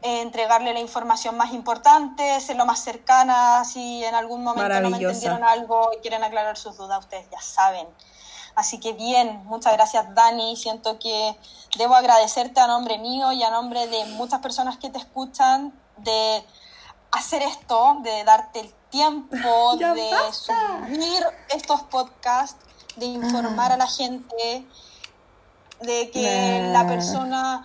entregarle 0.03 0.73
la 0.73 0.81
información 0.81 1.37
más 1.37 1.53
importante, 1.53 2.41
ser 2.41 2.57
lo 2.57 2.67
más 2.67 2.83
cercana, 2.83 3.65
si 3.65 4.05
en 4.05 4.15
algún 4.15 4.43
momento 4.43 4.81
no 4.81 4.91
me 4.91 4.97
entendieron 4.97 5.45
algo 5.45 5.91
y 5.97 6.01
quieren 6.01 6.25
aclarar 6.25 6.57
sus 6.57 6.77
dudas, 6.77 7.01
ustedes 7.01 7.27
ya 7.31 7.41
saben. 7.41 7.87
Así 8.55 8.81
que 8.81 8.93
bien, 8.93 9.43
muchas 9.47 9.73
gracias 9.73 10.15
Dani, 10.15 10.57
siento 10.57 10.99
que 10.99 11.37
debo 11.79 11.95
agradecerte 11.95 12.61
a 12.61 12.67
nombre 12.67 12.99
mío 12.99 13.33
y 13.33 13.43
a 13.43 13.51
nombre 13.51 13.87
de 13.87 14.05
muchas 14.07 14.41
personas 14.41 14.77
que 14.77 14.91
te 14.91 14.99
escuchan 14.99 15.73
de 15.97 16.45
hacer 17.13 17.43
esto, 17.43 17.99
de 18.03 18.25
darte 18.25 18.61
el 18.61 18.75
tiempo, 18.91 19.77
de 19.79 20.11
basta. 20.11 20.85
subir 20.87 21.25
estos 21.49 21.83
podcasts, 21.85 22.63
de 22.97 23.07
informar 23.07 23.73
a 23.73 23.77
la 23.77 23.87
gente, 23.87 24.67
de 25.81 26.11
que 26.11 26.69
la 26.73 26.87
persona 26.87 27.65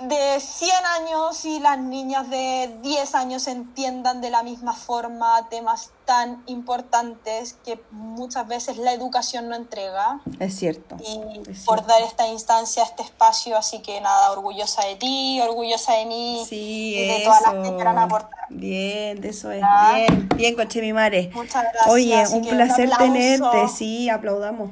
de 0.00 0.40
100 0.40 0.70
años 1.02 1.44
y 1.44 1.60
las 1.60 1.78
niñas 1.78 2.28
de 2.30 2.74
10 2.82 3.14
años 3.14 3.46
entiendan 3.46 4.20
de 4.20 4.30
la 4.30 4.42
misma 4.42 4.72
forma 4.72 5.46
temas 5.50 5.90
tan 6.06 6.42
importantes 6.46 7.56
que 7.64 7.80
muchas 7.90 8.48
veces 8.48 8.78
la 8.78 8.92
educación 8.94 9.48
no 9.48 9.54
entrega 9.56 10.20
Es 10.38 10.56
cierto. 10.56 10.96
y 11.00 11.40
Es 11.50 11.64
por 11.64 11.76
cierto. 11.80 11.82
dar 11.86 12.02
esta 12.02 12.26
instancia, 12.28 12.82
este 12.82 13.02
espacio, 13.02 13.56
así 13.58 13.80
que 13.80 14.00
nada, 14.00 14.32
orgullosa 14.32 14.86
de 14.86 14.96
ti, 14.96 15.40
orgullosa 15.42 15.92
de 15.94 16.06
mí 16.06 16.44
Sí, 16.48 16.94
y 16.96 17.06
de 17.06 17.16
eso. 17.18 17.24
todas 17.30 17.42
las 17.54 17.68
que 17.68 17.74
quieran 17.74 17.98
aportar. 17.98 18.40
Bien, 18.48 19.20
de 19.20 19.28
eso 19.28 19.50
es. 19.50 19.60
Ya. 19.60 19.92
Bien, 19.94 20.28
bien, 20.36 20.56
coche 20.56 20.80
mi 20.80 20.92
mare. 20.92 21.30
Muchas 21.34 21.62
gracias. 21.62 21.86
Oye, 21.88 22.24
un 22.32 22.46
placer 22.46 22.90
aplauso. 22.92 23.12
tenerte. 23.12 23.68
Sí, 23.68 24.08
aplaudamos. 24.08 24.70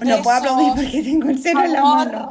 No 0.00 0.22
puedo 0.22 0.40
Besos. 0.40 0.52
aplaudir 0.52 0.72
porque 0.74 1.02
tengo 1.02 1.28
el 1.28 1.42
cero 1.42 1.60
en 1.64 1.72
la 1.72 1.82
mano. 1.82 2.30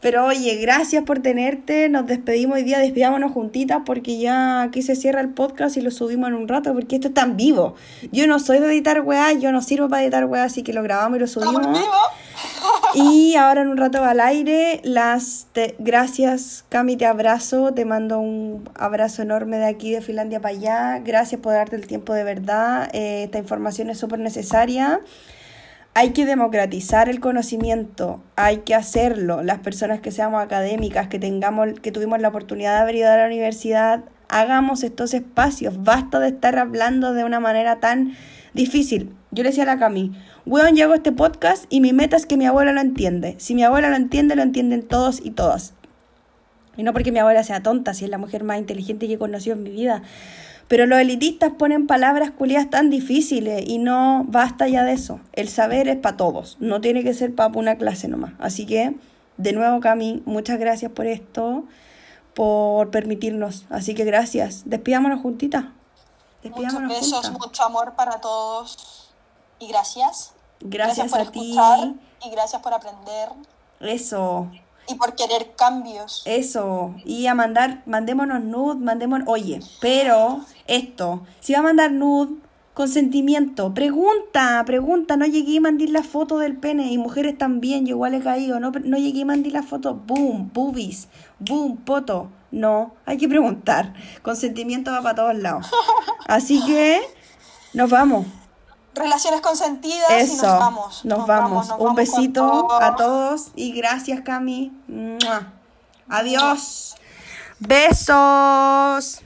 Pero 0.00 0.26
oye, 0.26 0.56
gracias 0.56 1.02
por 1.02 1.18
tenerte. 1.20 1.88
Nos 1.88 2.06
despedimos 2.06 2.56
hoy 2.58 2.62
día, 2.62 2.78
despidámonos 2.78 3.32
juntitas 3.32 3.80
porque 3.84 4.18
ya 4.18 4.62
aquí 4.62 4.82
se 4.82 4.94
cierra 4.94 5.20
el 5.20 5.30
podcast 5.30 5.76
y 5.76 5.80
lo 5.80 5.90
subimos 5.90 6.28
en 6.28 6.34
un 6.34 6.46
rato 6.46 6.72
porque 6.72 6.94
esto 6.96 7.08
está 7.08 7.22
en 7.22 7.36
vivo. 7.36 7.74
Yo 8.12 8.28
no 8.28 8.38
soy 8.38 8.60
de 8.60 8.66
editar 8.68 9.00
weá, 9.00 9.32
yo 9.32 9.50
no 9.50 9.60
sirvo 9.60 9.88
para 9.88 10.02
editar 10.04 10.24
weá, 10.26 10.44
así 10.44 10.62
que 10.62 10.72
lo 10.72 10.84
grabamos 10.84 11.16
y 11.16 11.20
lo 11.20 11.26
subimos. 11.26 11.66
Y 12.94 13.34
ahora 13.34 13.62
en 13.62 13.68
un 13.68 13.76
rato 13.76 14.00
va 14.00 14.10
al 14.10 14.20
aire. 14.20 14.80
Las 14.84 15.48
te- 15.52 15.74
gracias, 15.80 16.64
Cami, 16.68 16.96
te 16.96 17.04
abrazo. 17.06 17.74
Te 17.74 17.84
mando 17.84 18.20
un 18.20 18.68
abrazo 18.76 19.22
enorme 19.22 19.58
de 19.58 19.66
aquí 19.66 19.90
de 19.90 20.00
Finlandia 20.00 20.40
para 20.40 20.54
allá. 20.54 20.98
Gracias 21.04 21.40
por 21.40 21.52
darte 21.54 21.74
el 21.76 21.86
tiempo 21.88 22.14
de 22.14 22.22
verdad. 22.24 22.88
Eh, 22.92 23.24
esta 23.24 23.38
información 23.38 23.90
es 23.90 23.98
súper 23.98 24.20
necesaria. 24.20 25.00
Hay 25.98 26.10
que 26.10 26.26
democratizar 26.26 27.08
el 27.08 27.18
conocimiento, 27.18 28.22
hay 28.36 28.58
que 28.58 28.76
hacerlo. 28.76 29.42
Las 29.42 29.58
personas 29.58 29.98
que 29.98 30.12
seamos 30.12 30.40
académicas, 30.40 31.08
que 31.08 31.18
tengamos, 31.18 31.80
que 31.80 31.90
tuvimos 31.90 32.20
la 32.20 32.28
oportunidad 32.28 32.76
de 32.76 32.82
haber 32.82 32.94
ido 32.94 33.10
a 33.10 33.16
la 33.16 33.26
universidad, 33.26 34.04
hagamos 34.28 34.84
estos 34.84 35.12
espacios. 35.12 35.82
Basta 35.82 36.20
de 36.20 36.28
estar 36.28 36.56
hablando 36.56 37.14
de 37.14 37.24
una 37.24 37.40
manera 37.40 37.80
tan 37.80 38.14
difícil. 38.54 39.12
Yo 39.32 39.42
le 39.42 39.48
decía 39.48 39.64
a 39.64 39.66
la 39.66 39.80
Cami, 39.80 40.12
weón, 40.46 40.76
yo 40.76 40.84
hago 40.84 40.94
este 40.94 41.10
podcast 41.10 41.64
y 41.68 41.80
mi 41.80 41.92
meta 41.92 42.16
es 42.16 42.26
que 42.26 42.36
mi 42.36 42.46
abuela 42.46 42.70
lo 42.70 42.80
entiende. 42.80 43.34
Si 43.38 43.56
mi 43.56 43.64
abuela 43.64 43.90
lo 43.90 43.96
entiende, 43.96 44.36
lo 44.36 44.42
entienden 44.42 44.84
todos 44.84 45.20
y 45.20 45.32
todas. 45.32 45.74
Y 46.76 46.84
no 46.84 46.92
porque 46.92 47.10
mi 47.10 47.18
abuela 47.18 47.42
sea 47.42 47.60
tonta, 47.64 47.92
si 47.92 48.04
es 48.04 48.10
la 48.12 48.18
mujer 48.18 48.44
más 48.44 48.58
inteligente 48.58 49.08
que 49.08 49.14
he 49.14 49.18
conocido 49.18 49.56
en 49.56 49.64
mi 49.64 49.70
vida. 49.70 50.02
Pero 50.68 50.86
los 50.86 50.98
elitistas 51.00 51.52
ponen 51.58 51.86
palabras 51.86 52.30
culiadas 52.30 52.68
tan 52.70 52.90
difíciles 52.90 53.64
y 53.66 53.78
no 53.78 54.24
basta 54.28 54.68
ya 54.68 54.84
de 54.84 54.92
eso. 54.92 55.20
El 55.32 55.48
saber 55.48 55.88
es 55.88 55.96
para 55.96 56.16
todos, 56.16 56.56
no 56.60 56.80
tiene 56.80 57.02
que 57.02 57.14
ser 57.14 57.34
para 57.34 57.52
una 57.58 57.76
clase 57.76 58.06
nomás. 58.06 58.34
Así 58.38 58.66
que, 58.66 58.94
de 59.38 59.52
nuevo, 59.54 59.80
Cami, 59.80 60.22
muchas 60.26 60.58
gracias 60.58 60.92
por 60.92 61.06
esto, 61.06 61.64
por 62.34 62.90
permitirnos. 62.90 63.64
Así 63.70 63.94
que 63.94 64.04
gracias. 64.04 64.62
Despidámonos 64.66 65.20
juntitas. 65.22 65.64
Muchos 65.64 65.72
Despidámonos 66.42 66.88
besos, 66.90 67.26
juntas. 67.28 67.32
mucho 67.32 67.64
amor 67.64 67.94
para 67.96 68.20
todos 68.20 69.10
y 69.58 69.68
gracias. 69.68 70.34
Gracias, 70.60 71.10
por 71.10 71.20
a 71.20 71.30
ti. 71.30 71.40
escuchar 71.50 71.94
y 72.24 72.30
gracias 72.30 72.60
por 72.62 72.74
aprender. 72.74 73.30
Eso. 73.80 74.50
Y 74.88 74.94
por 74.94 75.14
querer 75.14 75.52
cambios. 75.56 76.22
Eso, 76.24 76.94
y 77.04 77.26
a 77.26 77.34
mandar, 77.34 77.82
mandémonos 77.86 78.42
nude, 78.42 78.80
mandémonos, 78.80 79.28
oye, 79.28 79.60
pero 79.80 80.40
esto, 80.66 81.24
si 81.40 81.52
va 81.52 81.58
a 81.58 81.62
mandar 81.62 81.92
nude, 81.92 82.36
consentimiento, 82.72 83.74
pregunta, 83.74 84.62
pregunta, 84.64 85.16
no 85.16 85.26
llegué 85.26 85.58
a 85.58 85.62
mandar 85.62 85.90
la 85.90 86.02
foto 86.02 86.38
del 86.38 86.56
pene, 86.56 86.92
y 86.92 86.96
mujeres 86.96 87.36
también, 87.36 87.84
yo 87.84 87.96
igual 87.96 88.14
he 88.14 88.20
caído, 88.20 88.60
no, 88.60 88.70
no 88.70 88.96
llegué 88.96 89.22
a 89.22 89.26
mandar 89.26 89.52
la 89.52 89.62
foto, 89.62 89.94
boom, 89.94 90.50
boobies, 90.54 91.08
boom, 91.38 91.76
poto, 91.76 92.30
no, 92.50 92.94
hay 93.04 93.18
que 93.18 93.28
preguntar, 93.28 93.92
consentimiento 94.22 94.90
va 94.90 95.02
para 95.02 95.14
todos 95.16 95.36
lados. 95.36 95.66
Así 96.26 96.64
que, 96.64 97.00
nos 97.74 97.90
vamos. 97.90 98.26
Relaciones 98.98 99.40
consentidas 99.40 100.10
Eso, 100.10 100.32
y 100.32 100.36
nos 100.36 100.58
vamos. 100.58 101.04
Nos, 101.04 101.26
vamos. 101.26 101.68
nos 101.68 101.78
Un 101.78 101.84
vamos 101.84 101.96
besito 101.96 102.72
a 102.80 102.96
todos 102.96 103.48
y 103.54 103.72
gracias, 103.72 104.20
Cami. 104.22 104.72
¡Mua! 104.86 105.52
Adiós. 106.08 106.96
Besos. 107.58 109.22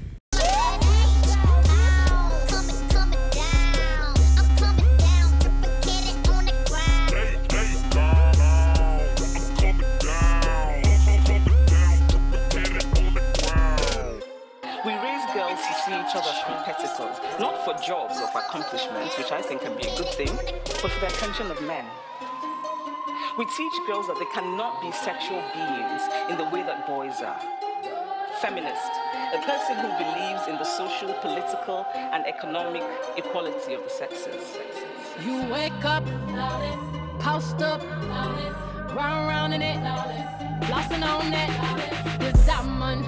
Not 17.39 17.65
for 17.65 17.75
jobs 17.85 18.21
or 18.21 18.29
for 18.29 18.39
accomplishments, 18.39 19.17
which 19.19 19.33
I 19.33 19.43
think 19.43 19.63
can 19.63 19.77
be 19.77 19.87
a 19.87 19.97
good 19.97 20.09
thing, 20.15 20.35
but 20.83 20.91
for 20.91 21.01
the 21.01 21.07
attention 21.07 21.51
of 21.51 21.61
men. 21.63 21.85
We 23.39 23.47
teach 23.47 23.73
girls 23.87 24.07
that 24.09 24.19
they 24.19 24.27
cannot 24.35 24.83
be 24.83 24.93
sexual 24.93 25.43
beings 25.55 26.03
in 26.31 26.37
the 26.37 26.45
way 26.53 26.63
that 26.63 26.87
boys 26.87 27.23
are. 27.23 27.41
Feminist, 28.41 28.93
a 29.33 29.39
person 29.47 29.77
who 29.77 29.89
believes 29.97 30.47
in 30.49 30.57
the 30.57 30.65
social, 30.65 31.15
political, 31.15 31.87
and 31.95 32.27
economic 32.27 32.83
equality 33.17 33.75
of 33.75 33.85
the 33.85 33.91
sexes. 33.91 34.59
You 35.25 35.45
wake 35.51 35.85
up, 35.85 36.05
post 37.21 37.63
up, 37.63 37.83
round 38.95 39.29
round 39.29 39.55
in 39.55 39.63
it, 39.63 39.79
flossing 40.67 41.03
on 41.03 41.31
that. 41.31 42.19
This 42.21 42.47
diamond, 42.47 43.07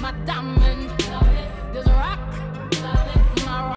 my 0.00 0.12
diamond. 0.26 0.57